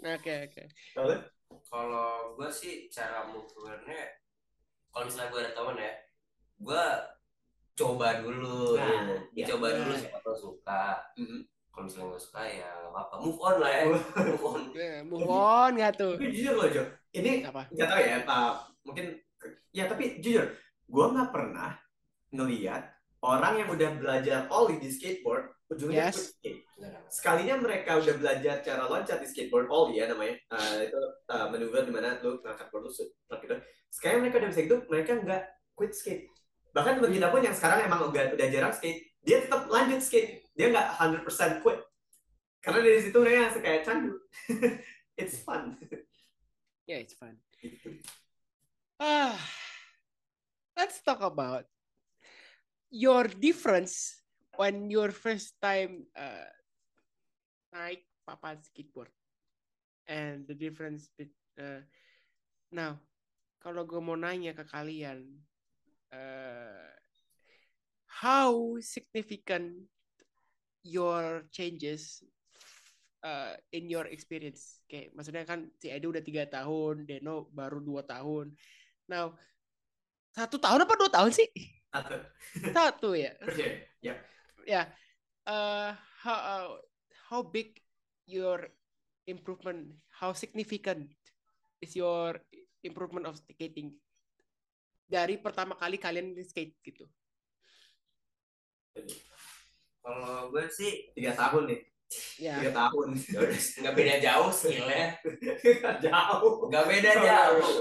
Oke 0.00 0.32
oke. 0.44 0.62
kalau 0.92 1.16
Kalau 1.64 2.08
gue 2.32 2.48
sih 2.48 2.88
cara 2.88 3.24
movementnya, 3.24 4.20
kalau 4.88 5.04
misalnya 5.04 5.28
gue 5.28 5.40
ada 5.42 5.52
temen 5.52 5.76
ya, 5.78 5.92
gue 6.58 6.84
coba 7.74 8.08
dulu, 8.18 8.72
Nah, 8.74 8.84
gitu. 8.84 9.14
iya. 9.34 9.44
dicoba 9.44 9.66
dulu 9.70 9.90
Nah. 9.90 9.98
siapa 9.98 10.18
tau 10.18 10.32
suka. 10.34 10.84
Mhm. 11.14 11.40
Kalau 11.68 11.82
misalnya 11.84 12.06
nggak 12.08 12.22
suka 12.22 12.40
ya 12.42 12.68
nggak 12.74 12.90
apa-apa, 12.90 13.14
move 13.18 13.38
on 13.38 13.56
lah 13.58 13.70
ya, 13.70 13.82
move 13.86 14.44
on. 14.44 14.62
Ya, 14.78 14.94
Move 15.02 15.24
on 15.26 15.70
nggak 15.74 15.92
tuh? 15.94 16.14
tapi 16.14 16.26
jujur 16.32 16.54
loh 16.54 16.68
Jo 16.68 16.82
ini 17.10 17.32
Apa? 17.42 17.62
nggak 17.66 17.88
tahu 17.88 18.00
ya 18.02 18.18
Pak 18.22 18.50
mungkin 18.82 19.06
ya 19.70 19.84
tapi 19.84 20.04
jujur 20.18 20.44
gue 20.84 21.04
nggak 21.06 21.30
pernah 21.30 21.70
ngeliat 22.34 22.82
orang 23.24 23.64
yang 23.64 23.68
udah 23.72 23.90
belajar 23.98 24.46
ollie 24.52 24.78
di 24.78 24.88
skateboard 24.92 25.50
ujungnya 25.68 26.08
Yes. 26.08 26.16
quit 26.16 26.28
skate. 26.32 26.60
Sekalinya 27.10 27.54
mereka 27.60 27.98
udah 27.98 28.14
belajar 28.16 28.54
cara 28.62 28.88
loncat 28.88 29.18
di 29.20 29.26
skateboard 29.28 29.68
ollie 29.68 30.00
ya 30.00 30.06
namanya 30.08 30.38
Eh, 30.48 30.88
itu 30.88 31.00
uh, 31.28 31.46
maneuver 31.52 31.84
di 31.84 31.92
mana 31.92 32.16
lu 32.24 32.38
ngangkat 32.40 32.68
board 32.72 32.88
lu 32.88 32.92
gitu 32.92 33.56
sekalinya 33.88 34.20
mereka 34.28 34.36
udah 34.40 34.50
bisa 34.52 34.60
gitu 34.64 34.76
mereka 34.88 35.10
nggak 35.18 35.42
quit 35.76 35.92
skate 35.96 36.24
bahkan 36.76 37.00
teman 37.00 37.12
kita 37.12 37.28
pun 37.32 37.40
yang 37.40 37.56
sekarang 37.56 37.78
emang 37.88 38.00
udah, 38.12 38.24
udah 38.36 38.46
jarang 38.52 38.72
skate 38.72 39.00
dia 39.24 39.40
tetap 39.44 39.66
lanjut 39.68 40.00
skate 40.04 40.44
dia 40.52 40.68
nggak 40.68 40.86
100% 41.00 41.64
quit 41.64 41.80
karena 42.60 42.80
dari 42.84 43.00
situ 43.00 43.16
mereka 43.16 43.48
langsung 43.48 43.64
kayak 43.64 43.82
candu 43.84 44.12
it's 45.20 45.40
fun 45.42 45.76
Yeah, 46.88 47.04
it's 47.04 47.12
fun. 47.12 47.36
Gitu. 47.60 48.00
Ah, 48.96 49.36
let's 50.72 51.04
talk 51.04 51.20
about 51.20 51.68
your 52.90 53.28
difference 53.28 54.20
when 54.56 54.90
your 54.90 55.12
first 55.12 55.54
time 55.60 56.08
uh, 56.16 56.48
naik 57.72 58.04
papan 58.24 58.58
skateboard. 58.64 59.12
And 60.08 60.48
the 60.48 60.56
difference 60.56 61.12
bet- 61.20 61.36
uh, 61.60 61.84
now 62.72 62.96
kalau 63.60 63.84
gue 63.84 64.00
mau 64.00 64.16
nanya 64.16 64.56
ke 64.56 64.64
kalian 64.64 65.28
uh, 66.08 66.88
how 68.08 68.80
significant 68.80 69.84
your 70.80 71.44
changes 71.52 72.24
uh, 73.20 73.52
in 73.76 73.92
your 73.92 74.08
experience? 74.08 74.80
Kayak 74.88 75.12
maksudnya 75.12 75.44
kan 75.44 75.68
si 75.76 75.92
Edo 75.92 76.08
udah 76.08 76.24
tiga 76.24 76.48
tahun 76.48 77.04
Deno 77.04 77.52
baru 77.52 77.84
dua 77.84 78.00
tahun. 78.08 78.56
Now 79.12 79.36
satu 80.32 80.56
tahun 80.56 80.88
apa 80.88 80.94
dua 80.96 81.10
tahun 81.12 81.36
sih 81.36 81.77
Satu. 81.88 82.16
satu 82.70 83.08
ya 83.16 83.32
Ya. 84.04 84.14
ya 84.64 84.82
uh, 85.44 85.90
how 86.20 86.36
uh, 86.38 86.68
how 87.28 87.40
big 87.42 87.80
your 88.28 88.68
improvement 89.24 89.96
how 90.12 90.36
significant 90.36 91.08
is 91.80 91.96
your 91.96 92.36
improvement 92.84 93.24
of 93.24 93.40
skating 93.40 93.96
dari 95.04 95.40
pertama 95.40 95.72
kali 95.74 95.96
kalian 95.96 96.36
skate 96.44 96.76
gitu 96.84 97.08
Kalau 99.98 100.50
gue 100.50 100.64
sih 100.68 101.12
Tiga 101.12 101.32
tahun 101.32 101.70
nih. 101.70 101.80
ya 102.40 102.58
Tiga 102.58 102.72
tahun. 102.74 103.08
nggak 103.78 103.94
beda 103.94 104.14
jauh 104.18 104.50
skillnya, 104.50 105.06
Jauh. 106.00 106.66
nggak 106.66 106.84
beda 106.88 107.10
jauh. 107.20 107.74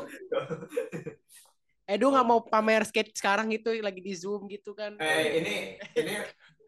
Edo 1.88 2.12
nggak 2.12 2.28
mau 2.28 2.44
pamer 2.44 2.84
skate 2.84 3.16
sekarang 3.16 3.48
gitu 3.56 3.72
lagi 3.80 4.04
di 4.04 4.12
zoom 4.12 4.52
gitu 4.52 4.76
kan 4.76 5.00
Eh 5.00 5.40
ini 5.40 5.56
ini 5.96 6.20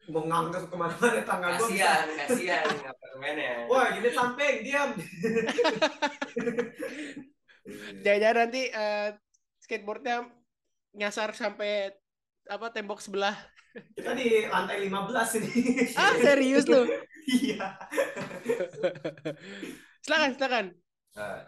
mau 0.10 0.24
ngangkat 0.26 0.72
ke 0.72 0.76
mana-mana 0.80 1.22
tangga 1.28 1.60
gua 1.60 1.68
bisa. 1.70 2.08
Kasian, 2.26 2.64
kasian 2.64 2.88
apartemennya. 2.88 3.54
Wah 3.70 3.94
ini 3.94 4.10
samping 4.10 4.56
diam. 4.66 4.90
Jangan-jangan 8.04 8.38
nanti 8.42 8.62
eh, 8.74 9.10
skateboardnya 9.62 10.26
nyasar 10.98 11.36
sampai 11.38 11.94
apa 12.50 12.74
tembok 12.74 13.04
sebelah. 13.04 13.38
Kita 13.94 14.18
di 14.18 14.50
lantai 14.50 14.82
15 14.90 15.38
ini. 15.44 15.54
Ah 15.94 16.16
serius 16.18 16.66
lu? 16.66 16.88
Iya. 17.30 17.78
silakan 20.02 20.34
silakan. 20.34 20.66
Nah, 21.14 21.46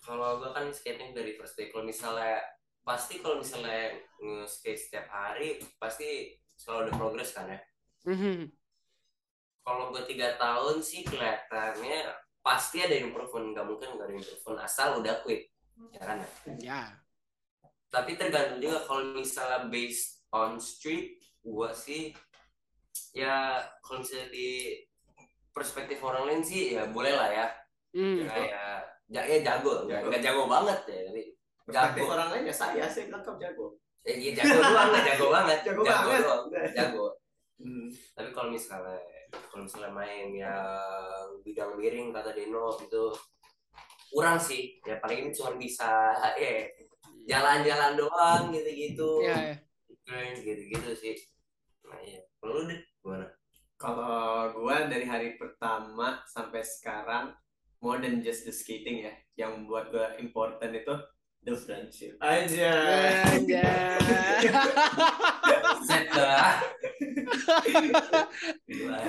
kalau 0.00 0.40
gue 0.40 0.56
kan 0.56 0.72
skating 0.72 1.12
dari 1.12 1.36
first 1.36 1.52
day. 1.52 1.68
Kalau 1.68 1.84
misalnya 1.84 2.40
pasti 2.88 3.20
kalau 3.20 3.44
misalnya 3.44 4.00
nge-skate 4.16 4.80
setiap 4.80 5.06
hari 5.12 5.60
pasti 5.76 6.32
selalu 6.56 6.88
ada 6.88 6.92
progres 6.96 7.36
kan 7.36 7.52
ya. 7.52 7.60
Mhm. 8.08 8.48
Kalau 9.60 9.92
gue 9.92 10.02
tiga 10.08 10.40
tahun 10.40 10.80
sih 10.80 11.04
kelihatannya 11.04 12.08
pasti 12.40 12.80
ada 12.80 12.96
improvement. 12.96 13.52
Gak 13.52 13.66
mungkin 13.68 14.00
gak 14.00 14.08
ada 14.08 14.14
improvement 14.16 14.64
asal 14.64 15.04
udah 15.04 15.20
quit. 15.20 15.52
Ya 15.92 16.00
kan? 16.00 16.16
ya? 16.24 16.28
Ya. 16.56 16.80
Tapi 17.92 18.16
tergantung 18.16 18.64
juga 18.64 18.80
kalau 18.88 19.12
misalnya 19.12 19.68
based 19.68 20.24
on 20.32 20.56
street, 20.56 21.20
gue 21.44 21.70
sih 21.76 22.16
ya 23.12 23.60
kalau 23.84 24.00
misalnya 24.00 24.32
di 24.32 24.80
perspektif 25.52 26.00
orang 26.00 26.24
lain 26.32 26.40
sih 26.40 26.72
ya 26.72 26.88
boleh 26.88 27.12
lah 27.12 27.28
ya. 27.28 27.46
Hmm. 27.92 28.24
Kayak 28.24 28.96
ya 29.08 29.40
jago, 29.44 29.84
nggak 29.84 30.00
Jago. 30.00 30.08
nggak 30.08 30.22
jago 30.24 30.42
banget 30.48 30.80
ya, 30.88 31.00
tapi 31.12 31.22
Perspektif 31.68 32.02
jago. 32.08 32.14
orang 32.16 32.28
lain 32.32 32.48
ya 32.48 32.54
saya, 32.56 32.84
saya 32.88 33.12
bilang 33.12 33.22
jago. 33.36 33.76
Ya, 34.00 34.16
ya 34.16 34.30
jago 34.40 34.56
doang, 34.64 34.88
nggak 34.88 35.04
jago 35.04 35.26
banget. 35.28 35.58
Jago 35.68 35.80
banget. 35.84 36.20
doang, 36.24 36.42
jago. 36.72 37.06
Hmm. 37.60 37.86
Tapi 38.16 38.30
kalau 38.32 38.48
misalnya 38.48 38.96
kalau 39.28 39.62
misalnya 39.68 39.92
main 39.92 40.32
yang 40.32 41.28
bidang 41.44 41.76
miring 41.76 42.08
kata 42.08 42.32
Deno 42.32 42.72
itu 42.80 43.04
kurang 44.08 44.40
sih. 44.40 44.80
Ya 44.88 44.96
paling 44.96 45.28
ini 45.28 45.30
cuma 45.36 45.60
bisa 45.60 46.16
eh 46.40 46.72
jalan-jalan 47.30 48.00
doang 48.00 48.48
gitu-gitu. 48.48 49.28
Iya, 49.28 49.36
iya. 49.36 49.56
Keren 50.08 50.40
gitu-gitu 50.40 50.90
sih. 50.96 51.16
Nah, 51.84 52.00
iya. 52.00 52.24
Kalau 52.40 52.64
lu 52.64 52.72
deh 52.72 52.80
gimana? 53.04 53.28
Kalau 53.76 54.56
gua 54.56 54.88
dari 54.88 55.04
hari 55.04 55.36
pertama 55.36 56.24
sampai 56.24 56.64
sekarang 56.64 57.36
more 57.84 58.00
than 58.00 58.24
just 58.24 58.48
the 58.48 58.54
skating 58.54 59.04
ya, 59.04 59.12
yang 59.36 59.68
buat 59.68 59.92
gua 59.92 60.16
important 60.16 60.72
itu 60.72 60.96
the 61.44 61.54
friendship. 61.56 62.16
Aja. 62.22 62.72
Gila. 68.68 69.00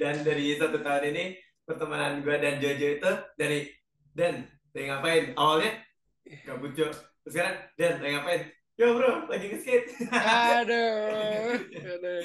dan 0.00 0.14
dari 0.24 0.56
satu 0.56 0.78
tahun 0.80 1.04
ini 1.14 1.24
pertemanan 1.64 2.20
gua 2.24 2.36
dan 2.40 2.58
Jojo 2.58 2.88
itu 2.98 3.12
dari 3.38 3.68
Dan 4.10 4.42
dari 4.74 4.90
ngapain? 4.90 5.24
Awalnya 5.38 5.72
gabut 6.42 6.74
Jo. 6.74 6.90
Sekarang 7.26 7.62
Dan 7.78 8.02
dari 8.02 8.10
ngapain? 8.18 8.42
Yo 8.80 8.96
bro, 8.96 9.28
lagi 9.28 9.52
nge-skate. 9.52 10.08
Aduh. 10.08 11.60
Aduh. 12.00 12.22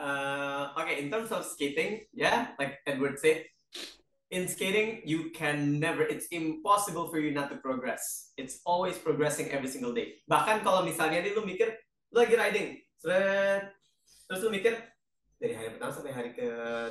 Uh, 0.00 0.72
okay, 0.80 1.04
in 1.04 1.12
terms 1.12 1.28
of 1.28 1.44
skating, 1.44 2.00
yeah, 2.16 2.56
like 2.56 2.80
Edward 2.88 3.20
said, 3.20 3.44
in 4.30 4.46
skating 4.46 5.02
you 5.04 5.30
can 5.34 5.78
never, 5.82 6.06
it's 6.06 6.30
impossible 6.30 7.10
for 7.10 7.18
you 7.18 7.34
not 7.34 7.50
to 7.50 7.58
progress. 7.58 8.30
It's 8.38 8.62
always 8.64 8.96
progressing 8.98 9.50
every 9.50 9.68
single 9.68 9.90
day. 9.90 10.22
Bahkan 10.30 10.62
kalau 10.62 10.86
misalnya 10.86 11.22
nih 11.26 11.34
lu 11.34 11.42
mikir, 11.42 11.74
lu 12.14 12.22
lagi 12.22 12.34
riding, 12.38 12.68
seret, 13.02 13.74
terus 14.30 14.40
lu 14.46 14.50
mikir 14.54 14.78
dari 15.40 15.56
hari 15.56 15.68
pertama 15.74 15.90
sampai 15.90 16.12
hari 16.12 16.30
ke 16.36 16.46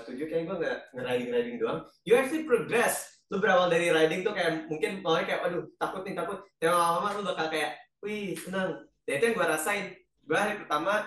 tujuh 0.10 0.26
kayak 0.26 0.44
gue 0.50 0.58
nggak 0.58 0.78
nge-riding 0.98 1.30
riding 1.32 1.56
doang. 1.62 1.80
You 2.04 2.20
actually 2.20 2.44
progress. 2.44 3.08
Lu 3.30 3.38
berawal 3.38 3.70
dari 3.70 3.94
riding 3.94 4.26
tuh 4.26 4.34
kayak 4.34 4.66
mungkin 4.68 5.06
awalnya 5.06 5.26
kayak, 5.30 5.42
aduh 5.46 5.64
takut 5.78 6.02
nih 6.02 6.18
takut. 6.18 6.40
Dan 6.58 6.74
lama-lama 6.74 7.22
lu 7.22 7.24
bakal 7.30 7.48
kayak, 7.54 7.78
wih 8.02 8.34
senang. 8.34 8.84
Dan 9.06 9.22
itu 9.22 9.24
yang 9.32 9.36
gue 9.38 9.48
rasain. 9.48 9.86
Gue 10.26 10.38
hari 10.38 10.58
pertama 10.58 11.06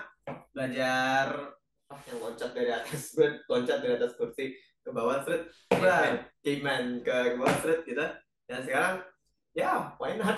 belajar 0.55 1.51
ah, 1.91 1.99
yang 2.07 2.17
loncat 2.23 2.51
dari 2.55 2.71
atas 2.71 3.11
gue 3.11 3.27
loncat 3.51 3.77
dari 3.83 3.93
atas 3.99 4.15
kursi 4.15 4.55
ke 4.83 4.89
bawah 4.91 5.23
seret 5.23 5.47
Caveman. 5.71 6.13
caveman 6.43 6.83
ke 7.01 7.15
bawah 7.39 7.57
seret 7.63 7.81
gitu 7.87 8.05
dan 8.51 8.59
sekarang 8.67 8.95
ya 9.55 9.95
why 9.97 10.13
not 10.19 10.37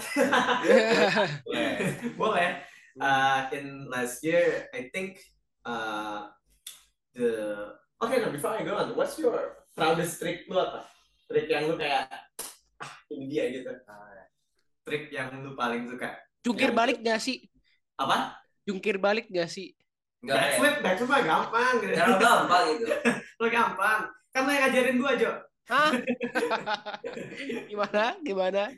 boleh 2.21 2.61
uh, 3.01 3.39
in 3.51 3.89
last 3.89 4.21
year 4.21 4.69
I 4.71 4.93
think 4.93 5.17
uh, 5.65 6.29
the 7.17 7.29
okay 7.97 8.21
no 8.21 8.29
before 8.29 8.53
I 8.53 8.61
go 8.61 8.77
on 8.77 8.93
what's 8.93 9.17
your 9.17 9.65
proudest 9.73 10.21
trick 10.21 10.45
lu 10.45 10.61
apa 10.61 10.85
trick 11.25 11.49
yang 11.49 11.65
lu 11.71 11.75
kayak 11.75 12.05
ah, 12.79 12.91
ini 13.09 13.25
dia 13.27 13.49
gitu 13.49 13.71
trick 14.85 15.09
yang 15.09 15.33
lu 15.41 15.57
paling 15.57 15.89
suka 15.89 16.21
Jungkir 16.45 16.69
balik 16.77 17.01
gak 17.01 17.17
sih? 17.17 17.41
apa 17.97 18.37
Jungkir 18.69 19.01
balik 19.01 19.25
gak 19.33 19.49
sih? 19.49 19.73
Enggak 20.21 20.37
ya. 20.37 20.41
backflip 20.45 20.75
backflip 20.85 21.09
mah 21.09 21.21
gampang 21.25 21.73
gitu. 21.81 21.93
Gampang 21.97 22.65
gitu. 22.77 22.85
lo 23.41 23.47
gampang 23.57 24.01
kan 24.35 24.43
lo 24.43 24.51
yang 24.51 24.63
ngajarin 24.67 24.99
gua 24.99 25.13
Jo 25.15 25.31
Hah? 25.65 25.91
Gimana? 27.71 28.21
Gimana? 28.21 28.69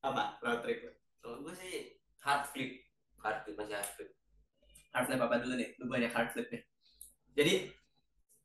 apa 0.00 0.40
road 0.40 0.64
lo? 0.64 0.92
Kalau 1.20 1.36
gue 1.44 1.52
sih 1.60 2.00
hard 2.24 2.48
flip. 2.48 2.80
Hard 3.20 3.44
flip 3.44 3.56
masih 3.60 3.76
hard 3.76 3.90
flip. 3.92 4.10
hard 4.96 5.04
flip 5.06 5.20
apa 5.20 5.34
dulu 5.44 5.54
nih? 5.60 5.68
Lu 5.76 5.84
banyak 5.92 6.08
hard 6.08 6.32
flip 6.32 6.48
nih. 6.48 6.64
Jadi, 7.36 7.52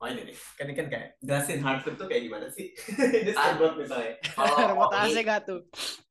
oh 0.03 0.07
ini 0.11 0.21
nih, 0.27 0.37
kan 0.59 0.63
ini 0.67 0.75
kan 0.75 0.87
kayak 0.91 1.07
jelasin 1.23 1.63
hard 1.63 1.79
flip 1.87 1.95
tuh 1.95 2.11
kayak 2.11 2.27
gimana 2.27 2.51
sih? 2.51 2.75
ini 3.23 3.31
skateboard 3.31 3.79
misalnya. 3.79 4.13
Kalau 4.35 4.55
Remote 4.75 4.93
AC 4.93 5.17
gak 5.23 5.41
tuh? 5.47 5.61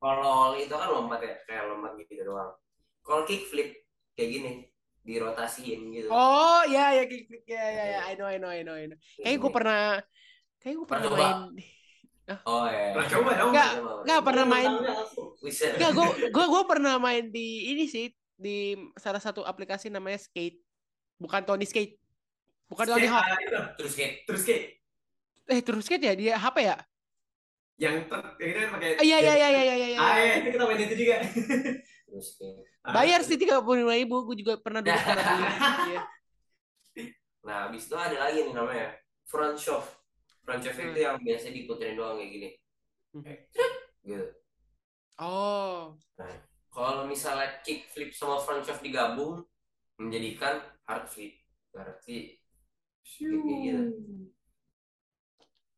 kalau 0.01 0.57
itu 0.57 0.73
kan 0.73 0.89
lompat 0.89 1.21
ya, 1.21 1.37
kayak 1.45 1.69
lompat 1.69 1.93
gitu 2.01 2.25
doang. 2.25 2.57
Kalau 3.05 3.29
kick 3.29 3.45
flip 3.53 3.85
kayak 4.17 4.31
gini, 4.41 4.53
dirotasiin 5.05 5.93
gitu. 5.93 6.09
Oh, 6.09 6.65
ya 6.65 6.97
ya 6.97 7.05
kick 7.05 7.29
ya 7.45 7.61
ya 7.69 7.85
ya. 7.85 8.01
I 8.09 8.17
know 8.17 8.25
I 8.25 8.41
know 8.41 8.49
I 8.49 8.65
know 8.65 8.73
I 8.73 8.89
know. 8.89 8.99
Kayaknya 9.21 9.37
gue 9.37 9.53
pernah 9.53 9.81
Kayaknya 10.65 10.81
gue 10.81 10.89
pernah 10.89 11.11
main 11.13 11.39
Oh 12.49 12.65
ya. 12.65 12.97
Pernah 12.97 13.09
coba 13.13 13.31
dong? 13.37 13.51
Nggak, 13.53 13.71
Nggak 14.09 14.21
pernah 14.25 14.45
main. 14.49 14.71
Enggak, 15.45 15.91
gue 15.93 16.09
gue 16.33 16.47
gue 16.49 16.63
pernah 16.65 16.95
main 16.97 17.25
di 17.29 17.69
ini 17.69 17.85
sih 17.85 18.09
di 18.35 18.73
salah 18.97 19.21
satu 19.21 19.45
aplikasi 19.45 19.93
namanya 19.93 20.17
Skate. 20.17 20.57
Bukan 21.21 21.45
Tony 21.45 21.69
Skate. 21.69 22.01
Bukan 22.65 22.89
Tony 22.89 23.05
Skate, 23.05 23.13
Hawk. 23.13 23.29
ah. 23.29 23.67
Terus 23.77 23.93
kayak 23.93 24.13
Terus 24.25 24.41
skate. 24.41 24.65
Eh, 25.45 25.61
terus 25.61 25.85
Skate 25.85 26.05
ya 26.09 26.15
dia 26.17 26.35
HP 26.41 26.57
ya? 26.65 26.77
Yang 27.77 28.09
ter, 28.09 28.21
yang 28.41 28.51
kita 28.57 28.69
pakai. 28.73 28.89
Ah, 28.97 29.05
Iya 29.05 29.17
iya 29.21 29.35
iya 29.37 29.49
iya 29.53 29.63
iya 29.69 29.75
iya. 29.93 29.99
Ah, 30.01 30.17
iya, 30.17 30.33
itu 30.41 30.49
kita 30.49 30.65
main 30.65 30.81
itu 30.81 30.97
juga. 30.97 31.17
terus 32.09 32.29
kayak. 32.41 32.57
Ah, 32.81 32.93
Bayar 32.97 33.21
sih 33.21 33.37
tiga 33.37 33.61
puluh 33.61 33.85
lima 33.85 34.01
ribu. 34.01 34.25
Gue 34.25 34.37
juga 34.41 34.57
pernah 34.57 34.81
dulu. 34.81 34.97
Iya. 34.97 36.03
Nah, 37.45 37.69
habis 37.69 37.85
itu 37.85 37.93
ada 37.93 38.17
lagi 38.17 38.41
nih 38.41 38.57
namanya 38.57 38.97
front 39.29 39.61
shove. 39.61 39.85
Front 40.45 40.61
shove 40.61 40.77
itu 40.77 41.01
yang 41.01 41.17
biasa 41.25 41.49
diputerin 41.49 41.97
doang 41.97 42.21
kayak 42.21 42.31
gini. 42.31 42.49
Hmm. 43.17 43.25
Gitu. 44.05 44.27
Oh. 45.17 45.97
Kalau 46.69 47.09
misalnya 47.09 47.65
kick 47.65 47.89
flip 47.89 48.13
sama 48.13 48.37
front 48.37 48.61
shove 48.61 48.85
digabung 48.85 49.41
menjadikan 49.97 50.61
hard 50.85 51.09
flip. 51.09 51.33
Berarti 51.73 52.37
kayak 53.05 53.61
gitu. 53.65 53.85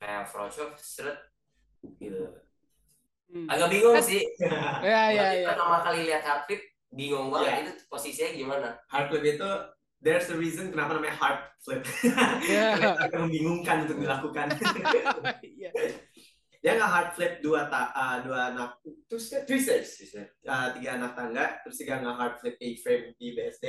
Kayak 0.02 0.24
front 0.26 0.50
shove 0.50 0.74
seret 0.82 1.18
gitu. 2.02 2.26
Hmm. 3.30 3.46
Agak 3.46 3.70
bingung 3.70 4.02
sih. 4.02 4.26
Ya 4.82 5.14
ya 5.14 5.26
ya. 5.46 5.48
Pertama 5.54 5.78
kali 5.86 6.10
lihat 6.10 6.26
hard 6.26 6.42
flip 6.50 6.62
bingung 6.90 7.30
banget 7.30 7.52
Iya. 7.54 7.70
itu 7.70 7.84
posisinya 7.86 8.30
gimana. 8.34 8.68
Hard 8.90 9.14
flip 9.14 9.24
itu 9.38 9.50
there's 10.00 10.28
a 10.30 10.36
reason 10.36 10.70
kenapa 10.72 10.96
namanya 10.96 11.16
hard 11.16 11.40
flip. 11.64 11.82
Karena 13.00 13.18
membingungkan 13.26 13.88
untuk 13.88 13.98
dilakukan. 14.00 14.46
Iya. 15.56 15.70
Dia 16.60 16.82
nggak 16.82 16.92
hard 16.92 17.10
flip 17.14 17.32
dua 17.44 17.70
ta 17.70 17.94
ah, 17.94 18.18
dua 18.26 18.50
anak 18.50 18.82
step 19.20 19.46
three 19.46 19.62
steps. 19.62 20.02
Uh, 20.42 20.74
tiga 20.74 20.98
anak 20.98 21.14
tangga, 21.14 21.62
terus 21.62 21.78
tiga 21.78 22.02
nggak 22.02 22.16
hard 22.16 22.34
flip 22.42 22.56
A 22.58 22.68
frame 22.82 23.14
di 23.20 23.38
BSD. 23.38 23.64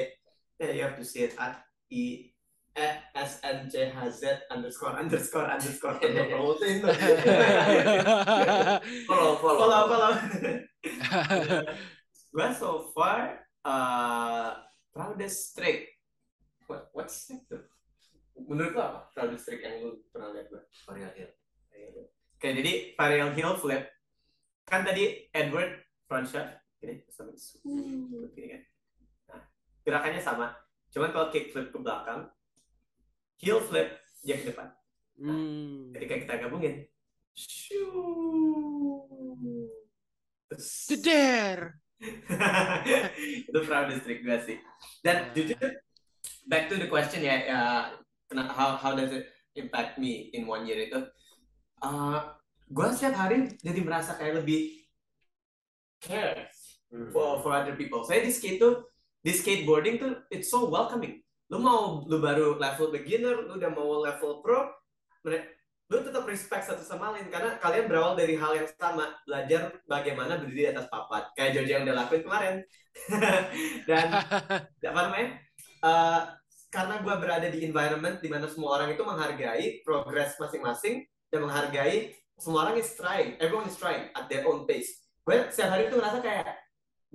Yeah, 0.58 0.74
you 0.74 0.82
have 0.82 0.98
to 0.98 1.06
see 1.06 1.30
it 1.30 1.38
at 1.38 1.62
E 1.94 2.34
S 3.14 3.42
N 3.42 3.70
C 3.70 3.90
H 3.90 3.94
Z 4.18 4.50
underscore 4.50 4.98
underscore 4.98 5.46
underscore. 5.46 5.98
Follow, 9.06 9.34
follow. 9.42 9.58
Follow 9.62 9.82
follow. 9.90 10.14
Gua 12.34 12.50
so 12.54 12.90
far 12.94 13.46
uh, 13.66 14.58
proudest 14.94 15.58
trick. 15.58 15.97
What 16.68 16.92
what's 16.92 17.32
tuh? 17.48 17.64
Menurut 18.38 18.78
lo 18.78 18.84
apa 18.84 19.00
proudest 19.16 19.50
trick 19.50 19.66
yang 19.66 19.82
lu 19.82 20.04
pernah 20.14 20.36
lihat 20.36 20.52
gua? 20.54 20.62
Varial 20.86 21.12
hill. 21.18 21.32
Oke, 22.38 22.48
jadi 22.54 22.74
varial 22.94 23.34
heel 23.34 23.56
flip. 23.58 23.84
Kan 24.68 24.86
tadi 24.86 25.26
Edward 25.34 25.82
gini, 26.78 27.02
sampai 27.10 27.34
suuuh, 27.34 28.30
gini 28.32 28.48
kan. 28.54 28.62
Nah, 29.34 29.42
gerakannya 29.82 30.22
sama. 30.22 30.54
Cuman 30.94 31.10
kalau 31.10 31.28
kick 31.34 31.50
flip 31.50 31.74
ke 31.74 31.78
belakang, 31.82 32.30
heel 33.42 33.60
flip 33.66 33.98
dia 34.22 34.38
ke 34.38 34.54
depan. 34.54 34.70
Hmm. 35.18 35.90
Ketika 35.98 36.16
kita 36.22 36.34
gabungin, 36.46 36.86
Jeder. 40.88 41.82
itu 43.50 43.60
proudest 43.66 44.06
trick 44.06 44.22
gue 44.22 44.38
sih. 44.46 44.58
Dan 45.02 45.34
jujur, 45.34 45.58
back 46.48 46.72
to 46.72 46.80
the 46.80 46.88
question 46.88 47.22
ya, 47.22 47.36
kena- 48.32 48.52
how 48.52 48.80
how 48.80 48.96
does 48.96 49.12
it 49.12 49.28
impact 49.60 50.00
me 50.00 50.32
in 50.34 50.48
one 50.48 50.64
year 50.66 50.88
itu? 50.88 51.00
Uh, 51.84 52.34
gue 52.68 52.88
setiap 52.96 53.16
hari 53.16 53.54
jadi 53.62 53.80
merasa 53.86 54.18
kayak 54.18 54.44
lebih 54.44 54.88
care 56.02 56.48
Hmm. 56.88 57.12
for 57.12 57.44
for 57.44 57.52
other 57.52 57.76
people. 57.76 58.00
Saya 58.08 58.24
di 58.24 58.32
skate 58.32 58.64
tuh, 58.64 58.88
di 59.20 59.36
skateboarding 59.36 60.00
tuh 60.00 60.24
it's 60.32 60.48
so 60.48 60.72
welcoming. 60.72 61.20
Lu 61.52 61.60
mau 61.60 62.08
lu 62.08 62.24
baru 62.24 62.56
level 62.56 62.96
beginner, 62.96 63.44
lu 63.44 63.60
udah 63.60 63.72
mau 63.76 64.00
level 64.00 64.40
pro, 64.40 64.72
lu 65.28 65.98
tetap 66.04 66.24
respect 66.28 66.68
satu 66.68 66.84
sama 66.84 67.12
lain 67.16 67.28
karena 67.28 67.60
kalian 67.60 67.92
berawal 67.92 68.16
dari 68.16 68.40
hal 68.40 68.56
yang 68.56 68.68
sama, 68.80 69.20
belajar 69.28 69.76
bagaimana 69.84 70.40
berdiri 70.40 70.68
di 70.68 70.72
atas 70.72 70.88
papat. 70.88 71.32
Kayak 71.36 71.60
Jojo 71.60 71.72
yang 71.76 71.84
udah 71.88 71.98
lakuin 72.08 72.24
kemarin. 72.24 72.56
Dan 73.88 74.08
apa 74.92 75.00
namanya? 75.08 75.28
Eh, 75.88 76.22
karena 76.68 77.00
gue 77.00 77.16
berada 77.16 77.48
di 77.48 77.64
environment 77.64 78.20
di 78.20 78.28
mana 78.28 78.46
semua 78.52 78.76
orang 78.76 78.92
itu 78.92 79.04
menghargai 79.08 79.88
progres 79.88 80.36
masing-masing 80.36 81.08
dan 81.32 81.48
menghargai 81.48 82.12
semua 82.36 82.68
orang 82.68 82.76
is 82.78 82.92
trying, 82.94 83.40
everyone 83.40 83.66
is 83.66 83.80
trying 83.80 84.12
at 84.14 84.28
their 84.28 84.44
own 84.46 84.68
pace. 84.68 85.00
Gue 85.24 85.48
setiap 85.50 85.74
hari 85.74 85.88
itu 85.88 85.96
ngerasa 85.96 86.20
kayak 86.20 86.46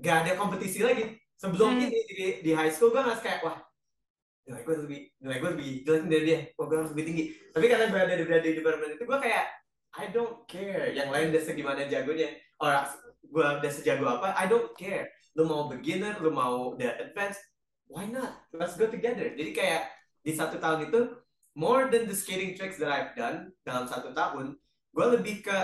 gak 0.01 0.17
ada 0.25 0.33
kompetisi 0.41 0.81
lagi. 0.81 1.05
Sebelum 1.37 1.75
Hmm. 1.75 1.85
ini 1.85 1.99
di, 2.07 2.27
di 2.41 2.51
high 2.55 2.71
school 2.73 2.95
gue 2.95 3.03
nggak 3.03 3.21
kayak 3.21 3.41
wah 3.43 3.59
nilai 4.43 4.63
gue 4.67 4.77
lebih 4.83 5.01
nilai 5.23 5.39
gue 5.39 5.51
lebih 5.55 5.69
jelek 5.87 6.03
dari 6.11 6.25
dia, 6.27 6.41
wah 6.59 6.67
gue 6.67 6.77
harus 6.83 6.91
lebih 6.97 7.07
tinggi. 7.13 7.25
Tapi 7.55 7.65
karena 7.71 7.87
berada 7.93 8.13
di 8.15 8.25
berada 8.27 8.47
di 8.47 8.57
departemen 8.59 8.91
itu 8.97 9.05
gue 9.07 9.19
kayak 9.21 9.47
I 9.93 10.05
don't 10.11 10.37
care. 10.49 10.91
Yang 10.97 11.09
lain 11.13 11.27
udah 11.31 11.43
segimana 11.45 11.81
jagonya, 11.87 12.29
orang 12.59 12.89
gue 13.23 13.45
udah 13.63 13.73
sejago 13.75 14.05
apa, 14.09 14.33
I 14.35 14.47
don't 14.49 14.73
care. 14.75 15.13
Lu 15.37 15.45
mau 15.47 15.69
beginner, 15.71 16.19
lu 16.19 16.31
mau 16.35 16.75
udah 16.75 16.99
advanced, 16.99 17.43
why 17.93 18.09
not? 18.09 18.33
Let's 18.57 18.81
go 18.81 18.89
together. 18.89 19.37
Jadi 19.37 19.53
kayak 19.53 19.93
di 20.25 20.33
satu 20.33 20.57
tahun 20.57 20.89
itu 20.89 21.13
more 21.53 21.93
than 21.93 22.09
the 22.09 22.17
skating 22.17 22.57
tricks 22.57 22.81
that 22.81 22.89
I've 22.89 23.13
done 23.13 23.53
dalam 23.69 23.85
satu 23.85 24.17
tahun, 24.17 24.57
gue 24.97 25.07
lebih 25.21 25.45
ke 25.45 25.59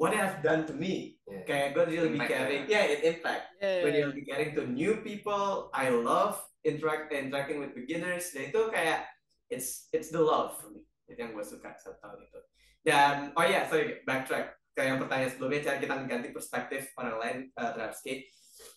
what 0.00 0.16
has 0.16 0.32
done 0.40 0.64
to 0.64 0.72
me. 0.72 1.20
Yeah. 1.28 1.44
Kayak 1.44 1.68
gue 1.76 1.82
jadi 1.92 2.02
lebih 2.08 2.20
caring, 2.24 2.64
yeah, 2.72 2.84
it 2.88 3.04
impact. 3.04 3.52
Yeah. 3.60 3.84
When 3.84 3.92
you're 3.92 4.08
lebih 4.08 4.24
caring 4.24 4.50
to 4.56 4.64
new 4.64 5.04
people, 5.04 5.68
I 5.76 5.92
love 5.92 6.40
interact 6.64 7.12
interacting 7.12 7.60
with 7.60 7.76
beginners. 7.76 8.32
Dan 8.32 8.48
itu 8.48 8.72
kayak 8.72 9.04
it's 9.52 9.92
it's 9.92 10.08
the 10.08 10.22
love 10.24 10.56
for 10.56 10.72
me. 10.72 10.88
Itu 11.04 11.20
yang 11.20 11.36
gue 11.36 11.44
suka 11.44 11.76
satu 11.76 12.00
tahun 12.00 12.24
itu. 12.24 12.40
Dan 12.80 13.36
oh 13.36 13.44
ya, 13.44 13.68
sorry, 13.68 14.00
backtrack 14.08 14.56
ke 14.72 14.80
yang 14.88 14.96
pertanyaan 14.96 15.36
sebelumnya, 15.36 15.60
cara 15.68 15.76
kita 15.76 15.94
mengganti 16.00 16.28
perspektif 16.32 16.88
orang 16.96 17.16
lain 17.20 17.36
uh, 17.60 17.76
terhadap 17.76 17.92
skate. 17.92 18.24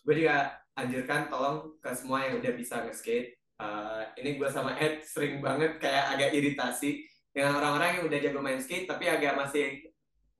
Gue 0.01 0.15
juga 0.19 0.35
anjurkan 0.73 1.27
tolong 1.27 1.77
ke 1.77 1.89
semua 1.93 2.25
yang 2.25 2.37
udah 2.37 2.53
bisa 2.53 2.83
nge-skate. 2.83 3.37
Uh, 3.55 4.01
ini 4.17 4.35
gue 4.35 4.49
sama 4.49 4.73
Ed 4.75 5.05
sering 5.05 5.39
banget 5.39 5.77
kayak 5.77 6.17
agak 6.17 6.33
iritasi 6.33 7.05
dengan 7.29 7.57
orang-orang 7.57 8.01
yang 8.01 8.03
udah 8.09 8.19
jago 8.19 8.39
main 8.39 8.59
skate 8.59 8.85
tapi 8.85 9.05
agak 9.07 9.33
masih 9.33 9.79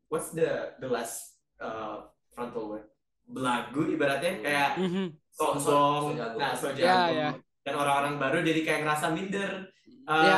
what's 0.10 0.34
the 0.34 0.74
the 0.78 0.90
last 0.90 1.38
uh, 1.58 2.06
frontal 2.30 2.70
word 2.70 2.86
belagu 3.24 3.88
ibaratnya 3.88 4.42
kayak 4.42 4.70
Mhm. 4.78 5.06
sombong 5.30 6.14
So 6.14 6.18
jago. 6.18 6.38
nah 6.38 6.52
so 6.54 6.68
jago 6.70 6.84
Ya, 6.84 7.00
ya. 7.10 7.30
dan 7.64 7.74
orang-orang 7.74 8.18
baru 8.18 8.38
jadi 8.42 8.62
kayak 8.62 8.80
ngerasa 8.84 9.08
minder 9.10 9.52
Uh, 10.04 10.20
Ya. 10.20 10.38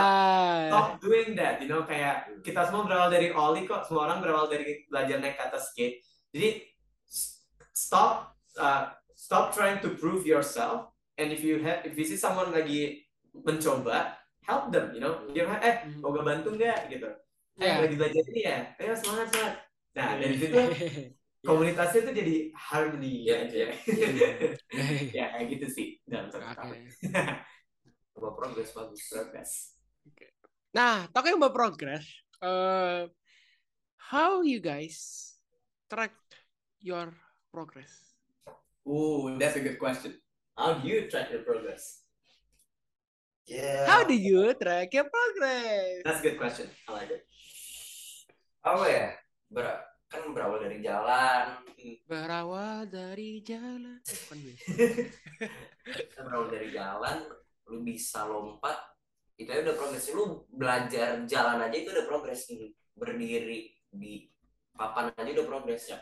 stop 0.70 0.88
doing 1.01 1.34
that 1.34 1.58
you 1.58 1.66
know 1.66 1.82
kayak 1.82 2.30
kita 2.45 2.70
semua 2.70 2.86
berawal 2.86 3.10
dari 3.10 3.34
ollie 3.34 3.66
kok 3.66 3.82
semua 3.82 4.06
orang 4.06 4.22
berawal 4.22 4.45
dari 4.45 4.86
belajar 4.86 5.18
naik 5.18 5.36
ke 5.36 5.43
atas 5.43 5.74
skate 5.74 6.06
jadi 6.30 6.62
stop 7.74 8.35
uh, 8.58 8.91
stop 9.16 9.51
trying 9.56 9.80
to 9.84 9.95
prove 9.95 10.26
yourself. 10.28 10.91
And 11.16 11.32
if 11.32 11.43
you 11.43 11.64
have 11.64 11.88
if 11.88 11.95
you 11.95 12.03
see 12.03 12.20
someone 12.20 12.51
lagi 12.51 13.08
mencoba 13.32 14.16
help 14.43 14.72
them 14.72 14.91
you 14.91 14.99
know. 15.01 15.24
Give 15.32 15.47
eh 15.47 15.88
mau 16.03 16.12
gue 16.12 16.24
bantu 16.24 16.56
nggak? 16.56 16.91
Gitu. 16.91 17.08
Eh 17.56 17.72
Ya. 17.72 17.80
lagi 17.80 17.95
belajar 17.95 18.24
ini 18.36 18.41
ya? 18.43 18.58
Ayo 18.76 18.93
semangat 18.99 19.28
semangat. 19.32 19.56
Nah 19.95 20.08
dari 20.20 20.36
situ 20.36 20.56
komunitasnya 21.47 22.10
tuh 22.10 22.14
jadi 22.18 22.36
harmony 22.51 23.30
Iya, 23.30 23.36
aja. 23.47 23.66
ya 25.18 25.26
kayak 25.38 25.47
gitu 25.56 25.68
sih 25.72 25.88
dalam 26.03 26.28
satu 26.34 26.41
Oke. 26.41 26.58
tahun 26.58 26.78
Coba 28.18 28.30
progres 28.39 28.70
bagus. 28.76 29.01
progress 29.08 29.51
Nah, 30.76 31.08
talking 31.16 31.39
about 31.39 31.56
progress, 31.56 32.03
uh, 32.43 33.08
how 34.12 34.43
you 34.43 34.60
guys 34.60 35.32
track 35.88 36.12
your 36.84 37.16
progress? 37.56 38.05
Ooh, 38.86 39.38
that's 39.42 39.58
a 39.58 39.66
good 39.66 39.82
question. 39.82 40.14
How 40.54 40.78
do 40.78 40.88
you 40.88 41.10
track 41.10 41.34
your 41.34 41.42
progress? 41.42 42.06
Yeah. 43.46 43.86
How 43.86 44.06
do 44.06 44.14
you 44.14 44.54
track 44.54 44.94
your 44.94 45.10
progress? 45.10 46.02
That's 46.06 46.22
a 46.22 46.24
good 46.24 46.38
question. 46.38 46.70
I 46.90 46.92
like 46.94 47.12
it. 47.14 47.22
Apa 48.66 48.86
ya? 48.90 49.08
Ber 49.50 49.66
kan 50.10 50.22
berawal 50.34 50.62
dari 50.62 50.82
jalan. 50.82 51.46
Berawal 52.10 52.90
dari 52.90 53.42
jalan. 53.46 54.02
Eh, 54.02 54.18
bukan. 54.26 54.38
Kan 56.14 56.22
berawal 56.26 56.50
dari 56.50 56.70
jalan. 56.74 57.30
Lu 57.70 57.86
bisa 57.86 58.26
lompat. 58.26 58.78
Itu 59.38 59.54
aja 59.54 59.62
udah 59.62 59.78
progres. 59.78 60.10
Lu 60.10 60.46
belajar 60.50 61.22
jalan 61.30 61.62
aja 61.62 61.78
itu 61.78 61.90
udah 61.94 62.06
progres. 62.10 62.50
Berdiri 62.98 63.76
di 63.94 64.26
papan 64.74 65.14
aja 65.14 65.30
udah 65.42 65.46
progres. 65.46 65.94
Ya. 65.94 66.02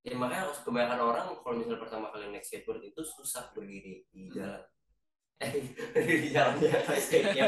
Ya 0.00 0.16
makanya 0.16 0.48
kebanyakan 0.64 1.00
orang 1.00 1.26
kalau 1.44 1.54
misalnya 1.60 1.80
pertama 1.84 2.06
kali 2.08 2.32
naik 2.32 2.40
skateboard 2.40 2.80
itu 2.80 3.00
susah 3.04 3.52
berdiri 3.52 4.08
di 4.08 4.32
jalan. 4.32 4.64
Eh, 5.40 5.52
di 6.04 6.28
jalan 6.32 6.56
di. 6.56 6.68
Iya. 6.68 7.44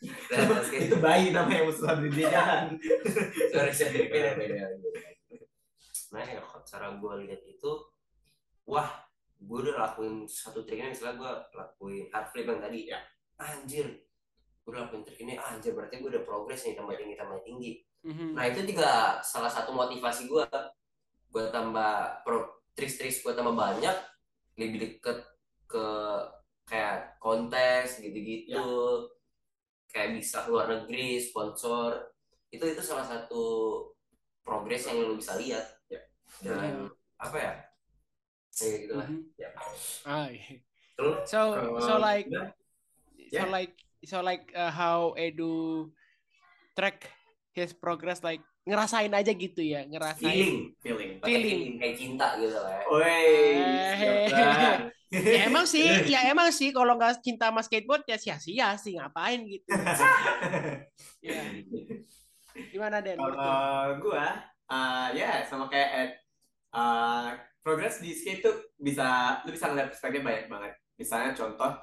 Di 0.00 0.08
skate. 0.64 0.88
Itu 0.88 0.96
bayi 1.00 1.32
namanya 1.36 1.60
yang 1.64 1.72
susah 1.76 1.92
berdiri 2.00 2.24
jalan. 2.24 2.80
sorry 3.52 3.72
sorry 3.72 4.08
beda 4.08 4.30
beda 4.36 4.64
nah 6.14 6.22
ya 6.22 6.38
cara 6.64 6.96
gue 6.96 7.12
lihat 7.26 7.42
itu 7.44 7.70
wah 8.64 8.88
gue 9.36 9.58
udah 9.68 9.74
lakuin 9.76 10.24
satu 10.24 10.64
triknya 10.64 10.94
misalnya 10.94 11.18
gue 11.18 11.32
lakuin 11.52 12.08
hard 12.14 12.30
flip 12.32 12.46
yang 12.48 12.62
tadi 12.62 12.88
ya 12.88 13.00
anjir 13.36 13.86
gue 14.64 14.70
udah 14.70 14.86
lakuin 14.88 15.02
trik 15.04 15.20
ini 15.20 15.34
anjir 15.36 15.76
berarti 15.76 16.00
gue 16.00 16.08
udah 16.08 16.24
progres 16.24 16.62
nih 16.64 16.78
tambah 16.78 16.96
tinggi 16.96 17.14
tambah 17.18 17.40
tinggi 17.44 17.72
Mhm. 18.06 18.38
nah 18.38 18.46
itu 18.46 18.62
juga 18.62 19.18
salah 19.18 19.50
satu 19.50 19.74
motivasi 19.74 20.30
gue 20.30 20.46
gue 21.32 21.44
tambah 21.50 22.22
pro 22.24 22.62
trik-trik 22.76 23.12
gue 23.24 23.32
tambah 23.34 23.54
banyak 23.56 23.96
lebih 24.56 24.78
deket 24.82 25.18
ke 25.66 25.86
kayak 26.66 27.18
kontes 27.22 28.00
gitu-gitu 28.02 28.66
kayak 29.92 30.18
bisa 30.18 30.44
luar 30.50 30.66
negeri 30.68 31.20
sponsor 31.22 32.12
itu 32.50 32.62
itu 32.62 32.82
salah 32.82 33.06
satu 33.06 33.44
progres 34.46 34.86
yang 34.86 35.02
lo 35.02 35.14
bisa 35.18 35.34
lihat 35.38 35.66
Ya. 35.86 36.02
dan 36.42 36.90
apa 37.16 37.36
ya 37.38 37.52
kayak 38.52 38.76
gitu 38.86 38.94
lah 38.98 39.06
Mhm. 39.08 39.20
ya 39.38 39.50
Ah, 40.06 40.26
iya. 40.30 40.62
terus 40.98 41.18
So, 41.26 41.40
so 41.82 41.98
like, 41.98 42.26
udah, 42.30 42.50
so 43.34 43.42
Yeah. 43.42 43.50
like, 43.50 43.74
so 44.06 44.22
like 44.22 44.54
uh, 44.54 44.70
how 44.70 45.14
Edu 45.18 45.90
track 46.78 47.10
his 47.56 47.74
progress, 47.74 48.22
like 48.22 48.42
ngerasain 48.66 49.12
aja 49.14 49.30
gitu 49.30 49.62
ya, 49.62 49.86
ngerasain. 49.86 50.26
feeling 50.26 50.56
feeling. 50.82 51.10
Feeling. 51.22 51.44
feeling 51.46 51.74
kayak 51.78 51.94
cinta 51.94 52.26
gitu 52.42 52.58
lah 52.58 52.74
ya 52.74 52.84
Eh, 53.94 54.90
Ya 55.06 55.46
emang 55.46 55.62
sih, 55.70 55.86
ya 56.10 56.26
emang 56.26 56.50
sih 56.50 56.74
kalau 56.74 56.98
nggak 56.98 57.22
cinta 57.22 57.46
sama 57.46 57.62
skateboard 57.62 58.02
ya 58.10 58.18
sia-sia 58.18 58.74
sih 58.74 58.98
ngapain 58.98 59.46
gitu. 59.46 59.70
Ya. 61.22 61.42
Gimana 62.70 63.02
Den? 63.02 63.18
Kalau 63.18 63.98
gua, 63.98 64.38
uh, 64.70 65.08
ya 65.10 65.42
sama 65.42 65.66
kayak 65.66 65.90
Ed, 65.90 66.10
uh, 66.70 67.34
progress 67.66 67.98
di 67.98 68.14
skate 68.14 68.46
tuh 68.46 68.54
bisa, 68.78 69.42
lu 69.42 69.50
bisa 69.50 69.70
ngeliat 69.70 69.90
perspektif 69.90 70.22
banyak 70.22 70.46
banget. 70.46 70.72
Misalnya 70.94 71.34
contoh, 71.34 71.74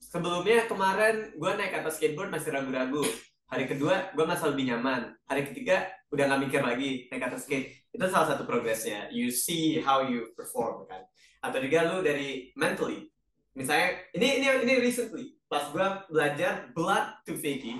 sebelumnya 0.00 0.68
kemarin 0.68 1.32
gua 1.40 1.56
naik 1.56 1.80
atas 1.80 1.96
skateboard 1.96 2.28
masih 2.28 2.52
ragu-ragu. 2.52 3.04
Hari 3.48 3.64
kedua, 3.68 4.12
gua 4.12 4.24
masih 4.28 4.52
lebih 4.52 4.72
nyaman. 4.72 5.16
Hari 5.24 5.48
ketiga, 5.48 5.88
udah 6.14 6.24
nggak 6.30 6.42
mikir 6.46 6.62
lagi 6.62 7.10
naik 7.10 7.26
atas 7.26 7.50
skate. 7.50 7.90
Itu 7.90 8.06
salah 8.06 8.30
satu 8.30 8.46
progresnya. 8.46 9.10
You 9.10 9.34
see 9.34 9.82
how 9.82 10.06
you 10.06 10.30
perform 10.38 10.86
kan. 10.86 11.02
Atau 11.42 11.58
juga 11.58 11.90
lu 11.90 12.06
dari 12.06 12.54
mentally. 12.54 13.10
Misalnya, 13.54 13.98
ini 14.14 14.42
ini 14.42 14.46
ini 14.66 14.74
recently 14.78 15.34
pas 15.50 15.70
gua 15.74 16.06
belajar 16.06 16.70
blood 16.74 17.22
to 17.26 17.34
fakie. 17.38 17.78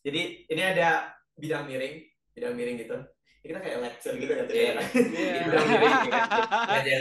Jadi 0.00 0.48
ini 0.48 0.62
ada 0.64 1.12
bidang 1.36 1.68
miring, 1.68 2.04
bidang 2.32 2.54
miring 2.56 2.76
gitu. 2.80 2.96
Ini 3.40 3.56
kita 3.56 3.60
kayak 3.60 3.78
lecture 3.80 4.16
gitu 4.16 4.32
kan. 4.32 4.46
Iya. 4.48 4.70
Iya. 4.80 5.32
bidang 5.48 5.66
miring 5.68 5.96
belajar 6.68 7.00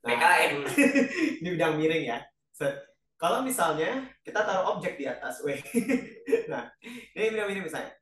Nah, 0.00 0.14
ini 0.46 1.48
bidang 1.54 1.74
miring 1.78 2.04
ya. 2.06 2.18
Set. 2.54 2.74
Kalau 3.20 3.44
misalnya 3.44 4.08
kita 4.24 4.40
taruh 4.42 4.74
objek 4.74 4.96
di 4.96 5.04
atas, 5.04 5.44
weh. 5.44 5.60
nah, 6.50 6.70
ini 7.14 7.34
bidang 7.34 7.46
miring 7.50 7.66
misalnya. 7.66 7.99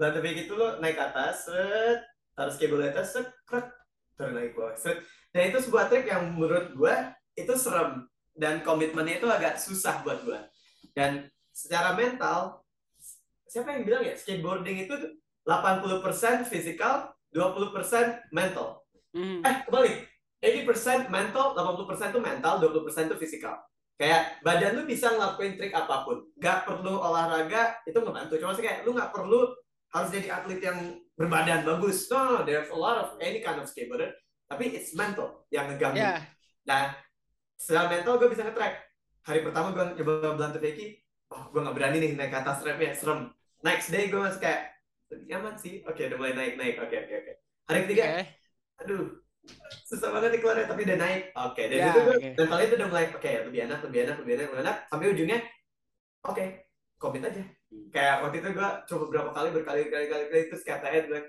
Lantai 0.00 0.24
kayak 0.24 0.36
gitu 0.48 0.56
lo 0.56 0.80
naik 0.80 0.96
ke 0.96 1.04
atas, 1.12 1.44
set, 1.44 2.00
taruh 2.32 2.56
di 2.56 2.88
atas, 2.88 3.06
set, 3.12 3.28
krek, 3.44 3.68
turun 4.16 4.32
lagi 4.32 4.50
ke 4.50 4.56
bawah, 4.56 4.72
set. 4.72 4.96
Dan 5.28 5.52
itu 5.52 5.60
sebuah 5.60 5.92
trik 5.92 6.08
yang 6.08 6.32
menurut 6.32 6.72
gua 6.72 7.12
itu 7.36 7.52
serem 7.52 8.08
dan 8.32 8.64
komitmennya 8.64 9.20
itu 9.20 9.28
agak 9.28 9.60
susah 9.60 10.00
buat 10.00 10.24
gua. 10.24 10.40
Dan 10.96 11.28
secara 11.52 11.92
mental, 11.92 12.64
siapa 13.44 13.76
yang 13.76 13.84
bilang 13.84 14.02
ya 14.08 14.16
skateboarding 14.16 14.88
itu 14.88 14.96
80% 15.44 16.48
physical, 16.48 17.12
20% 17.36 18.24
mental. 18.32 18.80
Mhm. 19.12 19.44
Eh, 19.44 19.56
kebalik. 19.68 19.96
80% 20.40 21.12
mental, 21.12 21.52
80% 21.52 22.16
itu 22.16 22.20
mental, 22.24 22.56
20% 22.56 23.12
itu 23.12 23.16
fisikal. 23.20 23.60
Kayak 24.00 24.40
badan 24.40 24.80
lu 24.80 24.88
bisa 24.88 25.12
ngelakuin 25.12 25.60
trik 25.60 25.76
apa 25.76 26.08
pun. 26.08 26.24
Gak 26.40 26.64
perlu 26.64 26.96
olahraga, 26.96 27.76
itu 27.84 28.00
ngebantu. 28.00 28.40
Cuma 28.40 28.56
sih 28.56 28.64
kayak 28.64 28.88
lu 28.88 28.96
gak 28.96 29.12
perlu 29.12 29.52
harus 29.90 30.08
jadi 30.10 30.28
atlet 30.32 30.60
yang 30.62 30.78
berbadan 31.14 31.66
bagus. 31.66 32.06
No, 32.08 32.18
no, 32.24 32.36
there's 32.42 32.70
a 32.70 32.78
lot 32.78 32.96
of 32.98 33.08
any 33.18 33.42
kind 33.42 33.58
of 33.58 33.66
skateboarder. 33.66 34.14
Tapi 34.46 34.74
it's 34.74 34.94
mental 34.94 35.46
yang 35.50 35.70
ngeganggu. 35.70 35.98
Ya. 35.98 36.22
Nah, 36.66 36.94
secara 37.54 37.86
mental 37.86 38.18
gue 38.18 38.28
bisa 38.30 38.42
nge-track. 38.42 38.74
Hari 39.26 39.40
pertama 39.44 39.70
gue 39.70 39.84
coba 40.02 40.32
blunt 40.34 40.56
fakie, 40.56 40.98
oh 41.30 41.50
gue 41.52 41.60
gak 41.60 41.76
berani 41.76 41.98
nih 42.00 42.12
naik 42.16 42.30
ke 42.32 42.38
atas 42.40 42.64
rapnya, 42.64 42.96
serem. 42.96 43.30
Next 43.60 43.92
day 43.92 44.08
gue 44.08 44.18
masih 44.18 44.40
kayak, 44.40 44.74
lebih 45.12 45.28
aman 45.36 45.54
sih. 45.54 45.84
Oke, 45.84 46.08
udah 46.08 46.16
mulai 46.18 46.32
naik-naik. 46.34 46.80
Oke, 46.80 46.96
oke, 46.98 47.14
oke. 47.14 47.32
Hari 47.68 47.78
ketiga, 47.86 48.04
Oke. 48.10 48.24
aduh 48.80 49.04
susah 49.88 50.12
banget 50.12 50.36
nih 50.36 50.40
keluarnya 50.44 50.66
tapi 50.68 50.80
udah 50.84 50.98
naik 51.00 51.22
oke 51.32 51.62
dari 51.64 51.80
Ya, 51.80 51.90
situ 51.90 52.00
gue 52.04 52.16
oke. 52.16 52.28
mentalnya 52.38 52.66
itu 52.68 52.76
udah 52.76 52.88
mulai 52.92 53.06
oke 53.08 53.30
lebih 53.48 53.60
enak 53.66 53.80
lebih 53.88 53.98
enak 54.04 54.16
lebih 54.20 54.32
enak 54.36 54.46
lebih 54.52 54.62
enak 54.62 54.76
sampai 54.86 55.06
ujungnya 55.10 55.38
oke 56.22 56.44
komit 57.00 57.22
aja 57.24 57.42
kayak 57.88 58.16
waktu 58.22 58.36
itu 58.38 58.48
gue 58.50 58.70
coba 58.84 59.04
berapa 59.06 59.30
kali 59.30 59.48
berkali-kali 59.52 60.06
kali 60.06 60.24
kali 60.26 60.42
terus 60.48 60.62
kata 60.62 60.86
Ed 60.88 61.06
gue 61.06 61.20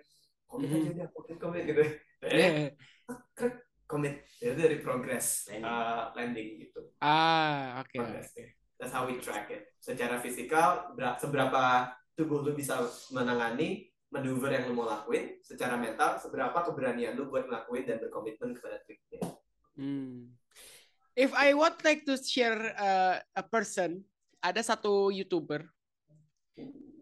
komit 0.46 0.68
aja 0.68 0.80
Mhm. 0.82 0.94
udah 0.98 1.08
komit 1.14 1.38
komit 1.38 1.64
gitu 1.66 1.82
eh 1.82 1.94
Yeah. 2.22 3.54
komit 3.86 4.14
itu 4.38 4.56
dari 4.56 4.78
progress 4.80 5.52
uh, 5.52 6.10
landing 6.14 6.62
gitu 6.62 6.82
Ah, 6.98 7.80
oke. 7.80 7.92
progressnya 7.94 8.50
that's 8.76 8.90
how 8.90 9.04
we 9.04 9.18
track 9.18 9.50
it 9.50 9.70
secara 9.78 10.18
fisikal 10.18 10.94
ber- 10.94 11.18
seberapa 11.18 11.92
tubuh 12.14 12.42
lu 12.42 12.54
bisa 12.54 12.80
menangani 13.10 13.86
manuver 14.08 14.52
yang 14.52 14.68
lu 14.68 14.76
mau 14.76 14.88
lakuin 14.88 15.40
secara 15.42 15.76
mental 15.76 16.18
seberapa 16.18 16.56
keberanian 16.64 17.14
lu 17.14 17.28
buat 17.28 17.46
ngelakuin 17.46 17.86
dan 17.86 17.98
berkomitmen 18.00 18.54
kepada 18.54 18.82
triknya 18.84 19.22
Hmm. 19.72 20.36
If 21.12 21.32
I 21.32 21.52
would 21.52 21.80
like 21.82 22.04
to 22.06 22.16
share 22.16 22.76
uh, 22.76 23.20
a 23.34 23.44
person, 23.44 24.04
ada 24.40 24.60
satu 24.60 25.12
youtuber. 25.12 25.64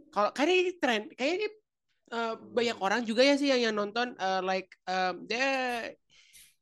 Kalau 0.09 0.29
kayaknya 0.33 0.55
ini 0.57 0.71
tren, 0.81 1.01
kayaknya 1.13 1.35
ini 1.37 1.47
uh, 2.13 2.35
banyak 2.37 2.77
orang 2.81 3.01
juga 3.05 3.21
ya 3.21 3.35
sih 3.37 3.49
yang, 3.49 3.71
yang 3.71 3.75
nonton. 3.75 4.17
uh, 4.17 4.41
like 4.41 4.69
um, 4.89 5.25
there, 5.29 5.93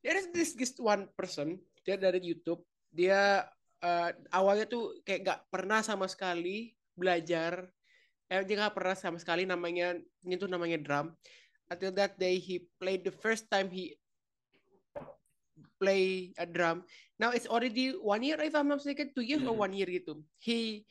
there 0.04 0.16
is 0.16 0.28
this 0.32 0.52
this 0.54 0.76
one 0.76 1.08
person 1.16 1.56
dia 1.82 1.96
dari 1.96 2.20
YouTube. 2.20 2.60
Dia 2.92 3.48
uh, 3.80 4.10
awalnya 4.32 4.68
tuh 4.68 5.00
kayak 5.04 5.20
gak 5.24 5.40
pernah 5.48 5.80
sama 5.80 6.04
sekali 6.04 6.76
belajar. 6.92 7.64
Eh, 8.28 8.44
dia 8.44 8.68
gak 8.68 8.76
pernah 8.76 8.92
sama 8.92 9.16
sekali 9.16 9.48
namanya 9.48 9.96
ini 10.24 10.34
tuh 10.36 10.52
namanya 10.52 10.76
drum. 10.76 11.16
Until 11.72 11.92
that 11.96 12.20
day 12.20 12.36
he 12.36 12.68
played 12.76 13.04
the 13.04 13.12
first 13.12 13.48
time 13.48 13.72
he 13.72 13.96
play 15.80 16.34
a 16.36 16.44
drum. 16.44 16.84
Now 17.16 17.32
it's 17.32 17.48
already 17.48 17.96
one 17.96 18.20
year 18.20 18.36
if 18.44 18.52
I'm 18.52 18.68
not 18.68 18.84
mistaken, 18.84 19.16
two 19.16 19.24
years 19.24 19.42
or 19.48 19.56
Mhm. 19.56 19.64
one 19.64 19.72
year 19.72 19.88
gitu. 19.88 20.20
He 20.36 20.84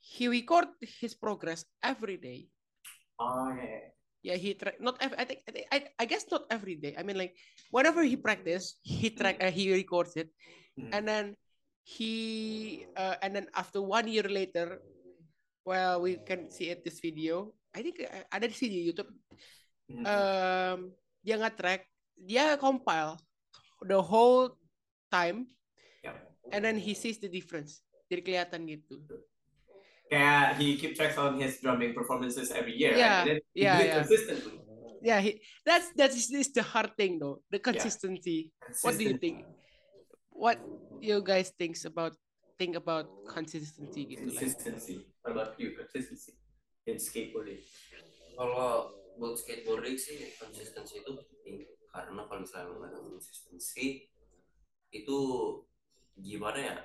he 0.00 0.26
record 0.28 0.66
his 0.80 1.14
progress 1.14 1.64
every 1.84 2.16
day. 2.16 2.48
oh 3.20 3.52
yeah 3.54 3.92
Yeah, 4.20 4.36
he 4.36 4.52
track 4.52 4.76
not 4.84 5.00
ev- 5.00 5.16
I 5.16 5.24
think 5.24 5.40
I, 5.72 5.88
I 5.96 6.04
guess 6.04 6.28
not 6.28 6.44
every 6.52 6.76
day. 6.76 6.92
I 6.92 7.00
mean 7.00 7.16
like 7.16 7.32
whenever 7.72 8.04
he 8.04 8.20
practice, 8.20 8.76
he 8.84 9.08
track 9.08 9.40
uh, 9.40 9.48
he 9.48 9.72
records 9.72 10.12
it, 10.12 10.28
Mhm. 10.76 10.92
and 10.92 11.02
then 11.08 11.26
he 11.88 12.84
uh, 13.00 13.16
and 13.24 13.32
then 13.32 13.48
after 13.56 13.80
one 13.80 14.04
year 14.12 14.28
later, 14.28 14.84
well 15.64 16.04
we 16.04 16.20
can 16.20 16.52
see 16.52 16.68
it 16.68 16.84
this 16.84 17.00
video. 17.00 17.56
I 17.72 17.80
think 17.80 18.04
uh, 18.04 18.28
ada 18.28 18.44
di 18.44 18.52
sini 18.52 18.84
YouTube. 18.84 19.08
Mhm. 19.88 20.04
Um, 20.04 20.78
dia 21.24 21.40
nggak 21.40 21.56
track, 21.56 21.88
dia 22.20 22.60
compile 22.60 23.16
the 23.88 24.04
whole 24.04 24.52
time, 25.08 25.48
and 26.52 26.60
then 26.60 26.76
he 26.76 26.92
sees 26.92 27.16
the 27.16 27.32
difference. 27.32 27.80
Jadi 28.12 28.20
kelihatan 28.20 28.68
gitu. 28.68 29.00
Kayak 30.10 30.58
he 30.58 30.74
keep 30.74 30.98
tracks 30.98 31.16
on 31.16 31.38
his 31.38 31.62
drumming 31.62 31.94
performances 31.94 32.50
every 32.50 32.74
year 32.74 32.98
Yeah, 32.98 33.06
right? 33.06 33.18
and 33.22 33.28
then 33.30 33.38
he 33.54 33.62
yeah, 33.62 33.78
yeah. 33.78 33.98
consistently 34.02 34.58
Yeah, 35.00 35.20
he, 35.24 35.40
that's 35.64 35.88
that's 35.96 36.12
is, 36.12 36.28
is 36.28 36.52
the 36.52 36.60
hard 36.60 36.92
thing 36.92 37.16
though, 37.16 37.40
the 37.48 37.56
consistency. 37.56 38.52
Yeah. 38.52 38.76
What 38.84 39.00
do 39.00 39.08
you 39.08 39.16
think? 39.16 39.48
What 40.28 40.60
you 41.00 41.24
guys 41.24 41.56
thinks 41.56 41.88
about 41.88 42.12
think 42.60 42.76
about 42.76 43.08
consistency 43.24 44.04
gitu 44.04 44.28
like? 44.28 44.44
consistency 44.44 45.08
what 45.24 45.32
about 45.32 45.56
you 45.56 45.72
consistency 45.72 46.36
in 46.84 47.00
skateboarding 47.00 47.64
Kalau 48.36 48.92
buat 49.16 49.40
skateboarding 49.40 49.96
sih 49.96 50.36
konsistensi 50.36 51.00
itu 51.00 51.10
penting 51.16 51.64
karena 51.88 52.20
kalau 52.28 52.44
misalnya 52.44 52.68
lu 52.68 52.84
nggak 52.84 52.92
ada 52.92 53.00
konsistensi 53.00 54.12
itu 54.92 55.18
gimana 56.20 56.58
ya? 56.60 56.76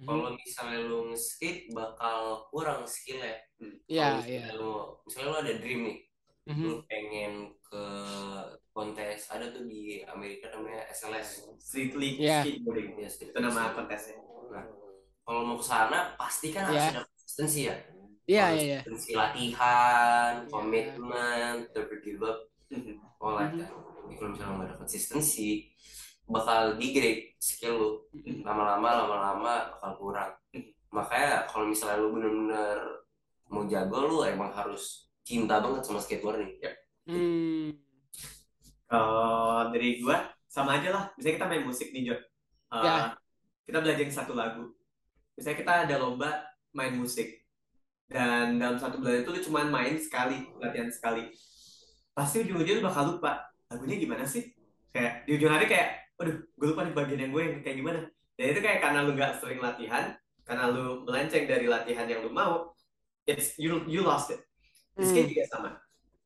Mhm. 0.00 0.06
Kalau 0.08 0.28
misalnya 0.34 0.78
lu 0.88 0.98
nge-skate 1.12 1.60
bakal 1.74 2.48
kurang 2.50 2.82
skillnya. 2.88 3.36
Ya, 3.86 4.18
Kalau 4.18 4.24
ya. 4.26 4.40
misalnya 4.42 4.52
lu, 4.58 4.72
misalnya 5.06 5.28
lu 5.28 5.36
ada 5.44 5.52
dream 5.60 5.80
nih, 5.86 5.98
Mhm. 6.48 6.62
lu 6.64 6.72
pengen 6.90 7.32
ke 7.62 7.84
kontes 8.72 9.28
ada 9.30 9.46
tuh 9.52 9.64
di 9.68 10.02
Amerika 10.08 10.48
namanya 10.52 10.88
SLS. 10.90 11.46
street 11.62 11.94
league 11.94 12.18
Yeah. 12.18 12.42
skateboarding 12.42 12.98
Ya, 12.98 13.08
street 13.08 13.30
itu 13.32 13.38
nama 13.38 13.70
kontesnya 13.72 14.18
Nah, 14.52 14.66
kalau 15.24 15.40
mau 15.46 15.56
ke 15.56 15.64
sana 15.64 16.12
pasti 16.18 16.50
kan 16.52 16.68
harus 16.68 16.76
Yeah. 16.82 16.92
ada 16.92 17.00
konsistensi 17.08 17.60
ya. 17.70 17.76
Iya, 18.26 18.44
iya, 18.52 18.62
iya. 18.62 18.80
Konsistensi 18.84 19.10
latihan, 19.16 20.32
Yeah. 20.42 20.50
komitmen, 20.50 21.54
never 21.72 21.96
give 22.04 22.20
up, 22.20 22.38
Mhm. 22.68 22.98
all 23.22 23.38
that 23.38 23.54
Mhm. 23.54 23.60
kan. 23.62 23.70
Jadi 24.02 24.14
kalau 24.18 24.30
misalnya 24.34 24.52
nggak 24.58 24.68
ada 24.68 24.76
konsistensi, 24.82 25.50
bakal 26.28 26.78
degrade 26.78 27.34
skill 27.38 27.74
lu. 27.78 27.90
Mhm. 28.14 28.46
Lama-lama, 28.46 28.88
lama-lama 29.04 29.52
bakal 29.76 29.90
kurang. 29.98 30.32
Mhm. 30.54 30.70
Makanya 30.92 31.46
kalau 31.48 31.64
misalnya 31.68 31.98
lu 32.02 32.08
bener-bener 32.14 32.78
mau 33.52 33.64
jago, 33.68 33.98
lu 34.08 34.18
emang 34.24 34.52
harus 34.52 35.08
cinta 35.22 35.60
banget 35.62 35.82
sama 35.86 36.00
skateboarding. 36.02 36.58
Ya. 36.58 36.72
Hmm. 37.08 37.74
Kalau 38.86 39.72
dari 39.72 40.02
gua 40.04 40.32
sama 40.52 40.76
aja 40.76 40.88
lah. 40.92 41.04
Misalnya 41.16 41.36
kita 41.40 41.48
main 41.48 41.64
musik 41.64 41.88
nih, 41.96 42.12
Jo. 42.12 42.16
Uh, 42.68 42.84
Ya. 42.84 42.94
Kita 43.62 43.78
belajar 43.80 44.04
satu 44.10 44.34
lagu. 44.34 44.74
Misalnya 45.38 45.58
kita 45.64 45.72
ada 45.88 45.94
lomba 45.96 46.44
main 46.76 46.92
musik. 46.98 47.40
Dan 48.04 48.60
dalam 48.60 48.76
satu 48.76 49.00
bulan 49.00 49.24
itu 49.24 49.30
lu 49.32 49.40
cuma 49.40 49.64
main 49.64 49.96
sekali, 49.96 50.44
latihan 50.60 50.92
sekali. 50.92 51.32
Pasti 52.12 52.44
ujung-ujungnya 52.44 52.84
lu 52.84 52.84
bakal 52.84 53.16
lupa. 53.16 53.48
Lagunya 53.72 53.96
gimana 53.96 54.28
sih? 54.28 54.52
Kayak 54.92 55.24
di 55.24 55.40
ujung 55.40 55.48
hari 55.48 55.64
kayak, 55.64 56.01
aduh, 56.22 56.36
gue 56.38 56.66
lupa 56.70 56.86
nih 56.86 56.94
bagian 56.94 57.20
yang 57.28 57.32
gue 57.34 57.42
yang 57.42 57.62
kayak 57.66 57.78
gimana. 57.82 58.00
Dan 58.38 58.44
itu 58.54 58.60
kayak 58.62 58.80
karena 58.80 58.98
lu 59.04 59.12
nggak 59.18 59.32
sering 59.42 59.60
latihan, 59.60 60.14
karena 60.46 60.64
lu 60.70 61.02
melenceng 61.04 61.44
dari 61.44 61.66
latihan 61.66 62.06
yang 62.06 62.22
lu 62.22 62.30
mau, 62.30 62.72
it's 63.26 63.58
you 63.58 63.82
you 63.90 64.06
lost 64.06 64.30
it. 64.32 64.40
Hmm. 64.92 65.08
juga 65.08 65.44
sama. 65.48 65.70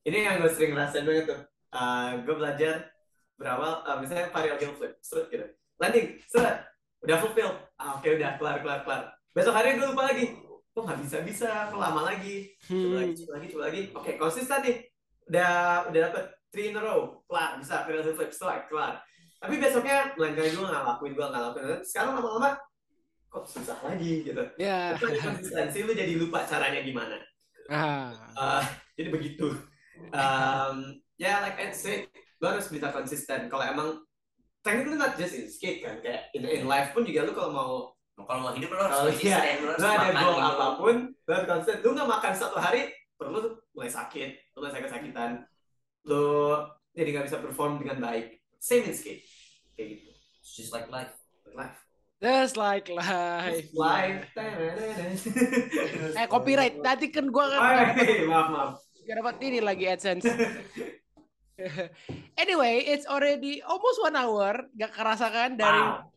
Ini 0.03 0.27
yang 0.27 0.43
gue 0.43 0.51
sering 0.51 0.75
ngerasain 0.75 1.07
banget 1.07 1.25
tuh. 1.31 1.41
Uh, 1.71 2.23
gue 2.23 2.35
belajar 2.35 2.91
berawal, 3.39 3.83
uh, 3.87 3.99
misalnya 3.99 4.31
varial 4.31 4.59
heel 4.59 4.75
flip, 4.75 4.99
strut 5.03 5.31
gitu. 5.31 5.47
Landing, 5.79 6.19
strut. 6.27 6.67
Udah 7.03 7.17
fulfill. 7.21 7.53
Ah, 7.79 8.01
oke 8.01 8.09
udah, 8.09 8.39
kelar, 8.41 8.57
kelar, 8.65 8.81
kelar. 8.83 9.03
Besok 9.37 9.55
hari 9.55 9.77
gue 9.79 9.87
lupa 9.87 10.09
lagi. 10.11 10.35
Kok 10.75 10.83
nggak 10.83 11.01
bisa-bisa, 11.05 11.71
kok 11.71 11.79
lama 11.79 12.11
lagi. 12.11 12.53
Coba 12.67 12.97
lagi, 13.01 13.13
Hmm. 13.13 13.19
coba 13.23 13.31
lagi, 13.39 13.47
coba 13.53 13.63
lagi. 13.71 13.83
Oke, 13.95 14.11
konsisten 14.19 14.59
nih. 14.67 14.77
Udah 15.31 15.53
udah 15.91 16.01
dapet 16.11 16.25
three 16.51 16.71
in 16.73 16.79
a 16.79 16.83
row. 16.83 17.23
Kelar, 17.31 17.61
bisa 17.61 17.75
varial 17.87 18.03
heel 18.03 18.17
flip, 18.17 18.33
strike, 18.33 18.67
kelar. 18.67 18.99
Tapi 19.37 19.55
besoknya, 19.61 20.17
melainkan 20.17 20.49
gue 20.49 20.67
nggak 20.67 20.85
lakuin, 20.85 21.13
gue 21.13 21.27
nggak 21.29 21.43
lakuin. 21.53 21.65
Sekarang 21.85 22.19
lama-lama, 22.19 22.57
kok 23.29 23.45
susah 23.45 23.79
lagi 23.85 24.25
gitu. 24.25 24.43
Ya. 24.57 24.97
Itu 24.97 25.13
konsistensi 25.21 25.85
lu 25.85 25.93
jadi 25.93 26.13
lupa 26.17 26.49
caranya 26.49 26.81
gimana. 26.81 27.17
Ah. 27.69 28.15
Uh, 28.33 28.63
jadi 28.97 29.09
begitu. 29.13 29.53
Um, 30.13 31.01
ya, 31.21 31.45
like 31.45 31.61
I 31.61 31.73
said, 31.73 32.09
lu 32.41 32.47
harus 32.49 32.69
bisa 32.73 32.89
konsisten. 32.93 33.53
Kalau 33.53 33.65
emang 33.65 33.89
technically 34.65 34.97
not 34.97 35.21
just 35.21 35.37
in 35.37 35.47
skate 35.49 35.85
kan, 35.85 36.01
kayak 36.01 36.33
in, 36.33 36.45
in 36.49 36.65
life 36.65 36.97
pun 36.97 37.05
juga 37.05 37.29
lu 37.29 37.33
kalau 37.37 37.53
mau 37.53 37.73
Kalau 38.17 38.49
mau 38.49 38.53
hidup 38.57 38.73
lu 38.73 38.81
harus 38.81 38.97
Kalau 38.97 39.13
iya, 39.13 39.37
konsisten, 39.37 39.57
lu 39.61 39.69
harus 39.69 39.83
lu 39.85 39.89
ada 39.93 40.09
goal 40.17 40.37
gitu. 40.41 40.49
apa 40.49 40.67
pun, 40.81 40.95
lu 41.13 41.31
harus 41.37 41.47
konsisten. 41.53 41.79
Lu 41.85 41.91
nggak 41.93 42.11
makan 42.17 42.33
satu 42.33 42.57
hari, 42.57 42.83
perlu 43.13 43.39
mulai 43.77 43.93
sakit, 43.93 44.31
lu 44.57 44.65
mulai 44.65 44.73
sakit-sakitan, 44.73 45.31
lu 46.09 46.25
jadi 46.97 47.09
nggak 47.13 47.27
bisa 47.29 47.45
perform 47.45 47.77
dengan 47.77 48.01
baik. 48.01 48.41
Same 48.67 48.83
in 48.83 48.95
skate, 48.95 49.23
kayak 49.75 49.89
gitu. 49.95 50.11
It's 50.43 50.53
just 50.53 50.75
like 50.75 50.91
life. 50.91 51.15
Life, 51.55 51.79
Just 52.19 52.59
like 52.59 52.91
life. 52.91 53.71
life. 53.71 54.27
Eh 56.19 56.27
copyright. 56.27 56.83
Tadi 56.83 57.07
kan 57.09 57.31
gua 57.31 57.47
kan 57.47 57.61
Oh, 57.63 57.71
maaf 58.27 58.49
maaf. 58.51 58.71
nggak 59.07 59.17
dapat 59.17 59.35
ini 59.41 59.59
lagi 59.63 59.85
AdSense. 59.87 60.27
anyway, 62.37 62.83
it's 62.85 63.07
already 63.07 63.63
almost 63.63 64.03
one 64.03 64.13
hour. 64.13 64.67
Gak 64.75 64.93
kerasa 64.93 65.31
kan 65.31 65.55
dari 65.55 65.79
Wow. 65.79 66.11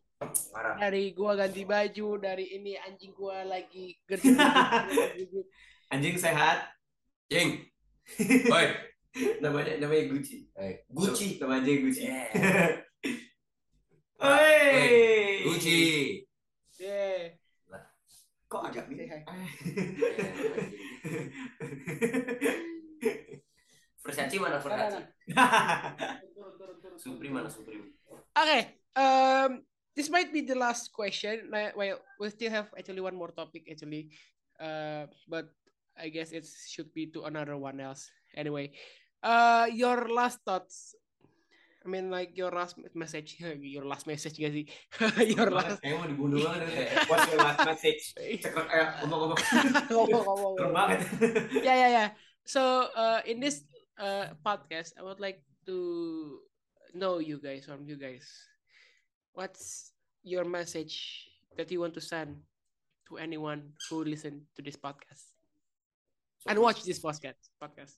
Parah. 0.51 0.75
dari 0.75 1.15
gua 1.15 1.31
ganti 1.31 1.63
baju, 1.63 2.19
dari 2.19 2.51
ini 2.51 2.75
anjing 2.75 3.15
gua 3.15 3.45
lagi 3.45 3.95
gerti 4.03 4.35
Anjing 5.93 6.17
sehat, 6.17 6.67
Jing. 7.27 7.63
Oi. 8.51 8.65
namanya 9.43 9.81
namanya 9.81 10.05
Gucci. 10.09 10.49
Eh, 10.53 10.85
Gucci. 10.89 11.41
Nama 11.41 11.59
anjing 11.59 11.81
Gucci. 11.85 12.03
Yeah. 12.05 12.85
Oi. 14.29 15.47
Gucci. 15.47 15.79
Yeah. 16.77 17.39
Kok 18.49 18.65
agak 18.65 18.89
Say 18.89 19.05
hi. 19.05 19.21
Versace 24.01 24.41
mana 24.41 24.57
Versace? 24.57 25.05
Supreme 26.97 27.33
mana 27.37 27.49
Supreme? 27.53 27.93
Okay. 28.33 28.73
Um, 28.97 29.61
this 29.93 30.09
might 30.09 30.33
be 30.33 30.41
the 30.41 30.57
last 30.57 30.89
question. 30.89 31.45
Like, 31.53 31.77
Well, 31.77 32.01
we 32.17 32.33
still 32.33 32.49
have 32.49 32.73
actually 32.73 33.05
one 33.05 33.13
more 33.13 33.29
topic 33.29 33.69
actually, 33.69 34.09
uh, 34.57 35.05
but 35.29 35.53
I 35.93 36.09
guess 36.09 36.33
it 36.33 36.49
should 36.49 36.89
be 36.89 37.05
to 37.13 37.29
another 37.29 37.53
one 37.53 37.77
else. 37.77 38.09
Anyway, 38.35 38.71
uh, 39.23 39.67
your 39.71 40.07
last 40.09 40.39
thoughts 40.45 40.95
I 41.85 41.87
mean 41.87 42.11
like 42.11 42.35
your 42.35 42.51
last 42.51 42.75
message, 42.93 43.39
your 43.59 43.85
last 43.85 44.05
message 44.05 44.35
gak 44.35 44.51
sih? 44.57 44.65
your 45.31 45.47
last. 45.47 45.79
Kayak 45.79 46.03
mau 46.03 46.07
dibunuh 46.11 46.43
banget. 46.43 46.91
What's 47.07 47.27
your 47.31 47.39
last 47.39 47.59
message? 47.63 48.03
Kayak 48.43 48.99
ngomong-ngomong. 49.07 49.39
Ngomong-ngomong. 49.87 50.53
Banget. 50.75 50.99
yeah, 51.67 51.77
yeah, 51.79 51.91
yeah. 51.91 52.09
So 52.43 52.91
uh, 52.91 53.23
in 53.23 53.39
this 53.39 53.63
uh, 53.95 54.35
podcast, 54.43 54.91
I 54.99 55.07
would 55.07 55.23
like 55.23 55.39
to 55.71 55.77
know 56.91 57.23
you 57.23 57.39
guys 57.39 57.63
from 57.63 57.87
you 57.87 57.95
guys. 57.95 58.27
What's 59.31 59.95
your 60.19 60.43
message 60.43 61.25
that 61.55 61.71
you 61.71 61.79
want 61.79 61.95
to 61.95 62.03
send 62.03 62.43
to 63.07 63.15
anyone 63.15 63.71
who 63.87 64.03
listen 64.03 64.51
to 64.53 64.61
this 64.61 64.75
podcast 64.75 65.31
and 66.43 66.59
watch 66.59 66.83
this 66.83 66.99
podcast? 66.99 67.39
Podcast. 67.55 67.95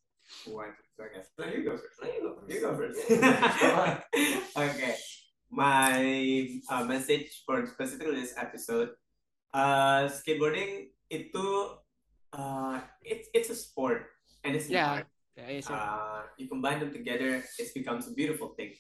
What? 0.48 0.73
Okay. 0.99 1.22
No, 1.38 1.43
you 1.45 1.61
go 1.65 1.73
first. 1.77 1.98
No, 2.02 2.07
you 2.07 2.22
go 2.22 2.31
first. 2.38 2.49
You 2.49 2.60
go 2.61 2.72
first. 2.77 2.99
okay. 4.57 4.95
My 5.52 5.99
uh, 6.69 6.84
message 6.85 7.43
for 7.45 7.65
specifically 7.68 8.22
this 8.23 8.34
episode, 8.39 8.95
uh, 9.53 10.07
skateboarding 10.07 10.95
itu 11.11 11.76
uh, 12.31 12.80
it's 13.03 13.27
it's 13.35 13.49
a 13.52 13.57
sport 13.57 14.07
and 14.48 14.56
it's 14.56 14.72
an 14.72 14.80
Yeah. 14.80 15.03
art. 15.03 15.07
Yeah, 15.35 15.49
yes, 15.52 15.68
sir. 15.68 15.76
Uh, 15.76 16.27
you 16.39 16.48
combine 16.48 16.80
them 16.80 16.91
together, 16.91 17.43
it 17.43 17.69
becomes 17.76 18.07
a 18.07 18.14
beautiful 18.15 18.56
thing. 18.56 18.76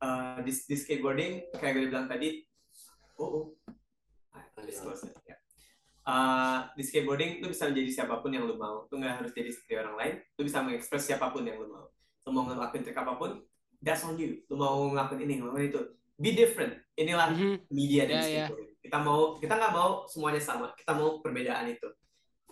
Uh, 0.00 0.40
this 0.44 0.64
this 0.68 0.84
skateboarding 0.84 1.44
kayak 1.56 1.76
gue 1.76 1.88
bilang 1.88 2.08
tadi, 2.08 2.44
oh, 3.20 3.28
oh. 3.28 3.44
I 4.32 4.64
disclose 4.64 5.04
it. 5.04 5.16
Yeah. 5.28 5.43
Uh, 6.04 6.68
di 6.76 6.84
skateboarding 6.84 7.40
lu 7.40 7.48
bisa 7.48 7.64
menjadi 7.64 7.90
siapa 8.04 8.20
pun 8.20 8.28
yang 8.28 8.44
lu 8.44 8.60
mau. 8.60 8.84
Lu 8.92 9.00
nggak 9.00 9.24
harus 9.24 9.32
jadi 9.32 9.48
seperti 9.48 9.72
orang 9.80 9.96
lain. 9.96 10.14
Lu 10.36 10.42
bisa 10.44 10.60
mengekspres 10.60 11.08
siapa 11.08 11.32
pun 11.32 11.48
yang 11.48 11.56
lu 11.56 11.72
mau. 11.72 11.88
Lu 12.24 12.30
mau 12.32 12.44
ngelakuin 12.44 12.84
trik 12.84 12.96
apa 12.96 13.16
pun, 13.16 13.40
that's 13.80 14.04
on 14.04 14.20
you. 14.20 14.44
Lu 14.52 14.60
mau 14.60 14.84
ngelakuin 14.92 15.24
ini, 15.24 15.40
ngelakuin 15.40 15.72
itu. 15.72 15.80
Be 16.14 16.30
different. 16.36 16.76
Inilah 16.94 17.32
Mhm. 17.32 17.56
media 17.72 18.04
dari 18.04 18.14
Yeah, 18.14 18.28
yeah. 18.28 18.48
skateboarding. 18.52 18.70
Kita 18.84 18.98
mau, 19.00 19.20
kita 19.40 19.54
nggak 19.56 19.72
mau 19.72 19.90
semuanya 20.04 20.40
sama. 20.44 20.66
Kita 20.76 20.92
mau 20.92 21.24
perbedaan 21.24 21.72
itu. 21.72 21.88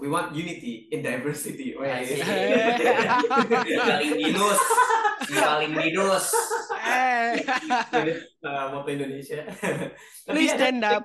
We 0.01 0.09
want 0.09 0.33
unity 0.33 0.89
in 0.89 1.05
diversity. 1.05 1.77
Wah, 1.77 2.01
paling 3.87 4.13
minus 4.19 4.61
paling 5.31 5.73
minus 5.77 6.27
Eh, 6.83 7.39
uh, 8.43 8.65
mau 8.75 8.83
ke 8.83 8.99
Indonesia. 8.99 9.47
Please 10.27 10.53
stand 10.53 10.83
up. 10.83 11.05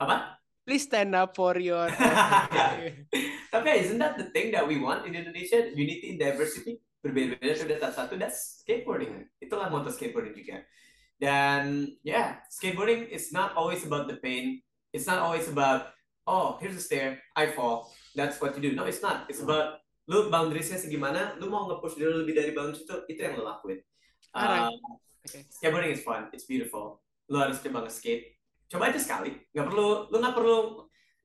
Apa? 0.00 0.41
Please 0.62 0.86
stand 0.86 1.14
up 1.14 1.34
for 1.34 1.58
your. 1.58 1.90
Tapi 3.54 3.68
isn't 3.82 3.98
that 3.98 4.14
the 4.14 4.30
thing 4.30 4.54
that 4.54 4.62
we 4.62 4.78
want 4.78 5.04
in 5.06 5.18
Indonesia? 5.18 5.70
Unity 5.74 6.14
in 6.14 6.16
diversity. 6.18 6.78
Berbeda-beda 7.02 7.58
sudah 7.58 7.76
tak 7.82 7.92
satu. 7.98 8.14
That's 8.14 8.62
skateboarding. 8.62 9.26
Itulah 9.42 9.66
moto 9.66 9.90
skateboarding 9.90 10.38
juga. 10.38 10.62
Dan 11.18 11.90
yeah, 12.06 12.42
skateboarding 12.46 13.10
is 13.10 13.34
not 13.34 13.58
always 13.58 13.82
about 13.82 14.06
the 14.06 14.22
pain. 14.22 14.62
It's 14.94 15.10
not 15.10 15.18
always 15.18 15.50
about, 15.50 15.94
oh, 16.30 16.62
here's 16.62 16.78
a 16.78 16.84
stair, 16.84 17.18
I 17.34 17.50
fall. 17.50 17.90
That's 18.14 18.38
what 18.38 18.54
you 18.54 18.62
do. 18.62 18.72
No, 18.76 18.86
it's 18.86 19.02
not. 19.02 19.26
It's 19.26 19.42
about 19.42 19.82
lu 20.06 20.30
boundariesnya 20.30 20.78
segimana, 20.78 21.38
lu 21.38 21.50
mau 21.50 21.70
nge-push 21.70 21.98
dulu 21.98 22.26
lebih 22.26 22.34
dari 22.38 22.50
boundaries 22.52 22.84
itu, 22.84 22.96
itu 23.06 23.20
yang 23.22 23.38
lu 23.38 23.46
lakuin. 23.46 23.82
Alright. 24.34 24.70
Uh, 24.70 25.00
Okay. 25.22 25.46
Skateboarding 25.54 25.94
is 25.94 26.02
fun, 26.02 26.26
it's 26.34 26.44
beautiful. 26.50 26.98
Lu 27.30 27.38
harus 27.38 27.62
coba 27.62 27.86
nge-skate. 27.86 28.41
Coba 28.72 28.88
aja 28.88 28.96
sekali. 28.96 29.36
Nggak 29.52 29.66
perlu, 29.68 29.88
lu 30.08 30.16
nggak 30.16 30.36
perlu 30.40 30.56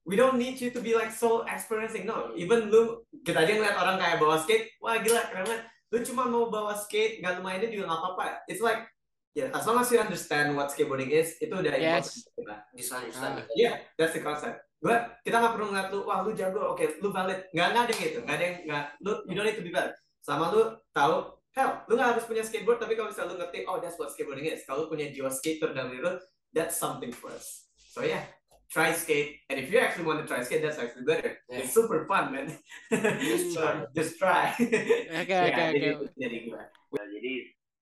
we 0.08 0.16
don't 0.16 0.40
need 0.40 0.56
you 0.60 0.72
to 0.72 0.80
be 0.80 0.96
like 0.96 1.12
so 1.12 1.44
experiencing. 1.48 2.08
No, 2.08 2.32
even 2.36 2.72
lu 2.72 3.04
kita 3.24 3.44
aja 3.44 3.52
ngeliat 3.56 3.76
orang 3.76 4.00
kayak 4.00 4.20
bawa 4.20 4.40
skate, 4.40 4.76
wah 4.80 4.96
gila 5.00 5.24
keren 5.32 5.48
banget. 5.48 5.62
Lu 5.92 5.98
cuma 6.04 6.24
mau 6.28 6.48
bawa 6.48 6.76
skate, 6.76 7.20
nggak 7.20 7.40
lu 7.40 7.42
mainin 7.44 7.72
juga 7.72 7.92
nggak 7.92 8.00
apa-apa. 8.04 8.26
It's 8.48 8.64
like, 8.64 8.88
yeah, 9.36 9.52
as 9.52 9.68
long 9.68 9.80
as 9.84 9.92
you 9.92 10.00
understand 10.00 10.56
what 10.56 10.72
skateboarding 10.72 11.12
is, 11.12 11.36
itu 11.44 11.52
udah 11.52 11.76
Yes. 11.76 12.24
important 12.24 12.36
kita. 12.40 12.56
desain 12.76 13.12
Ah. 13.20 13.44
Yeah, 13.56 13.74
that's 14.00 14.16
the 14.16 14.24
concept. 14.24 14.64
Gua, 14.80 15.12
kita 15.28 15.44
nggak 15.44 15.54
perlu 15.60 15.68
ngeliat 15.76 15.90
lu, 15.92 16.00
wah 16.08 16.24
lu 16.24 16.32
jago, 16.32 16.72
oke, 16.72 17.04
lu 17.04 17.12
valid. 17.12 17.44
Nggak, 17.52 17.68
nggak 17.76 17.84
ada 17.84 17.92
yang 17.92 18.04
gitu. 18.08 18.20
Nggak 18.24 18.36
ada 18.36 18.46
yang, 18.46 18.58
nggak, 18.64 18.86
lu, 19.04 19.12
you 19.28 19.36
don't 19.36 19.48
need 19.48 19.60
to 19.60 19.66
be 19.66 19.74
valid. 19.74 19.96
Sama 20.24 20.54
lu 20.54 20.76
tahu, 20.96 21.16
hell, 21.52 21.72
lu 21.92 21.94
nggak 22.00 22.10
harus 22.16 22.24
punya 22.30 22.44
skateboard, 22.46 22.80
tapi 22.80 22.94
kalau 22.96 23.10
misalnya 23.12 23.36
lu 23.36 23.38
ngerti, 23.44 23.60
oh 23.68 23.82
that's 23.82 23.98
what 24.00 24.08
skateboarding 24.14 24.48
is. 24.48 24.64
Kalau 24.64 24.86
lu 24.86 24.92
punya 24.92 25.10
jiwa 25.12 25.34
skater 25.34 25.74
dalam 25.76 25.92
diri 25.92 26.06
lu, 26.06 26.14
that's 26.54 26.78
something 26.78 27.12
for 27.12 27.32
us. 27.32 27.68
So 27.92 28.04
yeah, 28.04 28.24
try 28.70 28.94
skate. 28.94 29.42
And 29.50 29.60
if 29.60 29.72
you 29.72 29.80
actually 29.80 30.06
want 30.06 30.22
to 30.22 30.28
try 30.28 30.44
skate, 30.44 30.62
that's 30.62 30.78
actually 30.80 31.06
better. 31.08 31.38
Yeah. 31.50 31.66
It's 31.66 31.74
super 31.74 32.06
fun, 32.06 32.32
man. 32.34 32.48
Just 32.92 33.56
try. 33.58 33.86
just 33.96 34.14
try. 34.20 34.54
Oke, 34.54 35.32
Ya, 35.32 35.48
oke, 35.50 35.64
jadi, 35.74 35.88
oke. 35.98 36.12
jadi 36.20 36.38
gua. 36.52 36.64
Nah, 36.96 37.06
jadi 37.12 37.32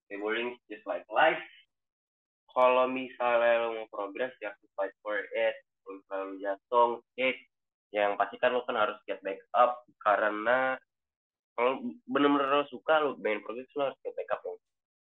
skateboarding 0.06 0.50
just 0.70 0.86
like 0.86 1.06
life. 1.10 1.42
Kalau 2.56 2.88
misalnya 2.88 3.68
lo 3.68 3.76
mau 3.76 3.88
progress, 3.92 4.32
you 4.40 4.48
have 4.48 4.56
to 4.64 4.70
fight 4.80 4.94
for 5.04 5.20
it. 5.20 5.56
Kalau 5.84 6.00
misalnya 6.00 6.24
lo 6.24 6.36
jatuh, 6.40 6.90
skate, 7.12 7.42
yang 7.92 8.16
pasti 8.16 8.40
kan 8.40 8.56
lo 8.56 8.64
kan 8.64 8.80
harus 8.80 8.96
get 9.08 9.20
back 9.24 9.40
up 9.56 9.84
karena 10.04 10.80
kalau 11.56 11.80
bener-bener 12.08 12.64
lo 12.64 12.68
suka 12.68 13.00
lo 13.04 13.16
main 13.20 13.40
progress 13.44 13.68
lo 13.76 13.92
harus 13.92 14.00
get 14.04 14.16
back 14.16 14.32
up. 14.32 14.44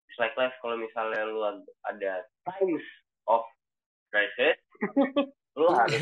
It's 0.07 0.19
like 0.19 0.35
life 0.35 0.55
kalau 0.59 0.75
misalnya 0.79 1.23
lo 1.27 1.63
ada 1.87 2.23
times 2.47 2.83
of 3.27 3.43
crisis, 4.09 4.57
lo 5.55 5.69
harus 5.77 6.01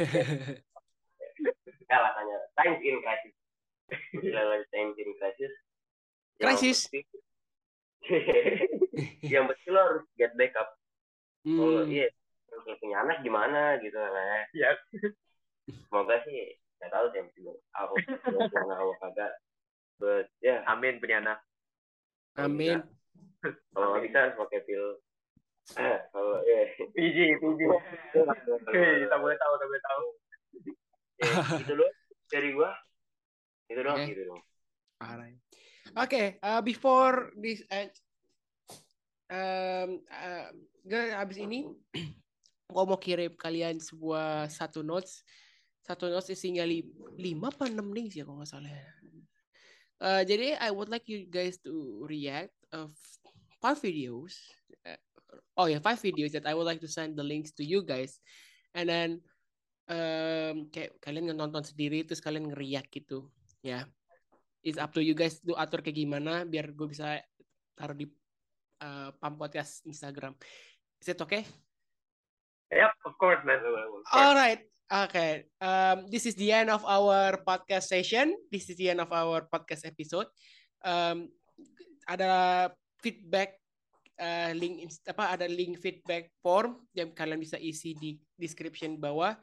ya 1.86 1.98
lah 2.02 2.12
tanya 2.14 2.38
times 2.62 2.80
in 2.82 2.98
crisis. 3.02 3.34
Misalnya 4.18 4.66
times 4.74 4.96
in 4.98 5.10
crisis. 5.22 5.54
Crisis. 6.42 6.80
yang 9.34 9.50
pasti 9.50 9.68
lo 9.74 9.82
harus 9.82 10.06
get 10.18 10.32
back 10.38 10.54
up 10.56 10.70
kalau 11.46 11.86
Hmm. 11.86 11.94
iya 11.94 12.10
kalau 12.50 12.74
punya 12.82 13.06
anak 13.06 13.22
gimana 13.22 13.78
gitu 13.78 13.94
lah 13.98 14.46
ya 14.54 14.74
semoga 15.90 16.18
sih 16.26 16.58
nggak 16.82 16.90
tahu 16.90 17.06
sih 17.14 17.22
aku 17.78 17.94
pernah 18.50 18.78
aku 18.82 18.94
kagak 18.98 19.32
but 20.02 20.26
ya 20.42 20.66
Amin 20.66 20.98
punya 20.98 21.22
anak. 21.22 21.40
Amin. 22.42 22.82
kalau 23.78 24.02
bisa 24.02 24.34
pakai 24.34 24.66
pil 24.66 24.98
kalau 26.14 26.38
ya 26.46 26.62
Biji, 26.94 27.42
biji. 27.42 27.66
Kita 28.14 29.16
boleh 29.18 29.38
tahu, 29.42 29.52
kita 29.58 29.66
boleh 29.66 29.84
tahu. 29.84 30.06
ya, 31.16 31.32
itu 31.64 31.74
loh 31.74 31.90
dari 32.30 32.50
gua 32.52 32.72
itu 33.72 33.80
doang 33.82 33.98
Oke. 34.02 34.10
gitu 34.14 34.24
dong 34.30 34.42
Alright. 34.96 35.40
Oke, 35.96 36.40
uh, 36.40 36.64
before 36.64 37.36
this 37.36 37.60
uh, 37.68 37.92
um, 39.28 40.00
uh, 40.08 40.48
gue 40.88 41.12
abis 41.12 41.38
ini 41.44 41.68
gue 42.74 42.84
mau 42.88 42.96
kirim 42.96 43.36
kalian 43.36 43.78
sebuah 43.84 44.48
satu 44.48 44.82
notes 44.82 45.22
satu 45.84 46.10
notes 46.10 46.32
isinya 46.32 46.64
li, 46.64 46.82
lima 47.20 47.52
apa 47.52 47.68
enam 47.68 47.92
links 47.92 48.18
ya 48.18 48.26
kalau 48.26 48.42
nggak 48.42 48.50
salah. 48.50 48.72
Uh, 50.02 50.24
jadi 50.26 50.58
I 50.58 50.74
would 50.74 50.90
like 50.90 51.06
you 51.06 51.28
guys 51.30 51.62
to 51.62 52.02
react 52.10 52.56
of 52.74 52.96
five 53.62 53.78
videos. 53.78 54.34
Oh 55.56 55.68
yeah, 55.68 55.80
five 55.80 56.00
videos 56.02 56.36
that 56.36 56.46
I 56.48 56.54
would 56.54 56.68
like 56.68 56.84
to 56.84 56.92
send 56.92 57.16
the 57.16 57.26
links 57.26 57.56
to 57.60 57.64
you 57.64 57.84
guys, 57.84 58.20
and 58.76 58.88
then 58.90 59.10
um, 59.88 60.68
kayak 60.70 60.98
kalian 61.00 61.34
nonton 61.34 61.64
sendiri 61.64 62.04
terus 62.04 62.24
kalian 62.24 62.52
ngeriak 62.52 62.90
gitu, 62.92 63.30
ya. 63.62 63.86
It's 64.66 64.82
up 64.82 64.98
to 64.98 65.02
you 65.06 65.14
guys 65.14 65.38
lu 65.46 65.54
atur 65.54 65.86
kayak 65.86 66.02
gimana 66.02 66.42
biar 66.42 66.74
gue 66.74 66.90
bisa 66.90 67.22
taruh 67.78 67.94
di 67.94 68.10
uh, 68.82 69.14
Pam 69.22 69.38
Podcast 69.38 69.86
Instagram. 69.86 70.34
Is 70.98 71.14
it 71.14 71.22
okay? 71.22 71.46
Yep, 72.74 72.92
of 73.06 73.14
course, 73.22 73.40
man. 73.46 73.62
Alright. 74.10 74.66
Okay. 74.86 75.46
Um, 75.62 76.10
this 76.10 76.26
is 76.26 76.34
the 76.34 76.50
end 76.50 76.74
of 76.74 76.82
our 76.82 77.42
podcast 77.46 77.94
session. 77.94 78.34
This 78.50 78.70
is 78.70 78.78
the 78.78 78.90
end 78.90 79.02
of 79.06 79.14
our 79.14 79.46
podcast 79.46 79.86
episode. 79.86 80.30
Um, 80.82 81.30
ada 82.10 82.70
feedback 83.02 83.62
uh, 84.20 84.52
link 84.56 84.88
apa 85.08 85.24
ada 85.36 85.48
link 85.48 85.80
feedback 85.80 86.32
form 86.40 86.84
yang 86.96 87.12
kalian 87.12 87.40
bisa 87.40 87.60
isi 87.60 87.96
di 87.96 88.16
description 88.36 89.00
bawah 89.00 89.36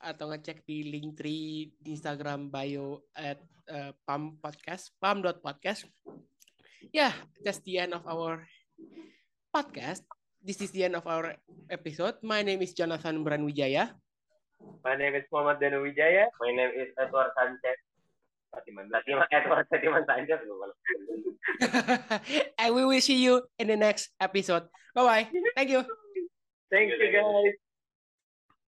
atau 0.00 0.28
ngecek 0.28 0.64
di 0.68 0.92
link 0.92 1.16
tree 1.16 1.72
di 1.80 1.96
Instagram 1.96 2.52
bio 2.52 3.08
at 3.16 3.40
uh, 3.72 3.92
pam 4.04 4.36
podcast 4.40 4.92
pam.podcast. 5.00 5.88
Yeah, 6.92 7.16
that's 7.40 7.64
the 7.64 7.80
end 7.80 7.96
of 7.96 8.04
our 8.04 8.44
podcast. 9.48 10.04
This 10.44 10.60
is 10.60 10.68
the 10.76 10.84
end 10.84 10.96
of 11.00 11.08
our 11.08 11.32
episode. 11.72 12.20
My 12.20 12.44
name 12.44 12.60
is 12.60 12.76
Jonathan 12.76 13.24
Branwijaya. 13.24 13.96
My 14.84 14.92
name 14.96 15.16
is 15.16 15.24
Muhammad 15.32 15.60
Danu 15.60 15.84
Wijaya. 15.84 16.28
my 16.40 16.52
name 16.52 16.72
is 16.76 16.92
Edward 17.00 17.32
Sanchez 17.36 17.83
and 22.58 22.74
we 22.74 22.84
will 22.84 23.00
see 23.00 23.22
you 23.22 23.42
in 23.58 23.68
the 23.68 23.76
next 23.76 24.10
episode. 24.20 24.68
Bye 24.94 25.04
bye. 25.04 25.28
Thank 25.56 25.70
you. 25.70 25.84
Thank 26.70 26.90
you, 26.98 27.12
guys. 27.12 27.54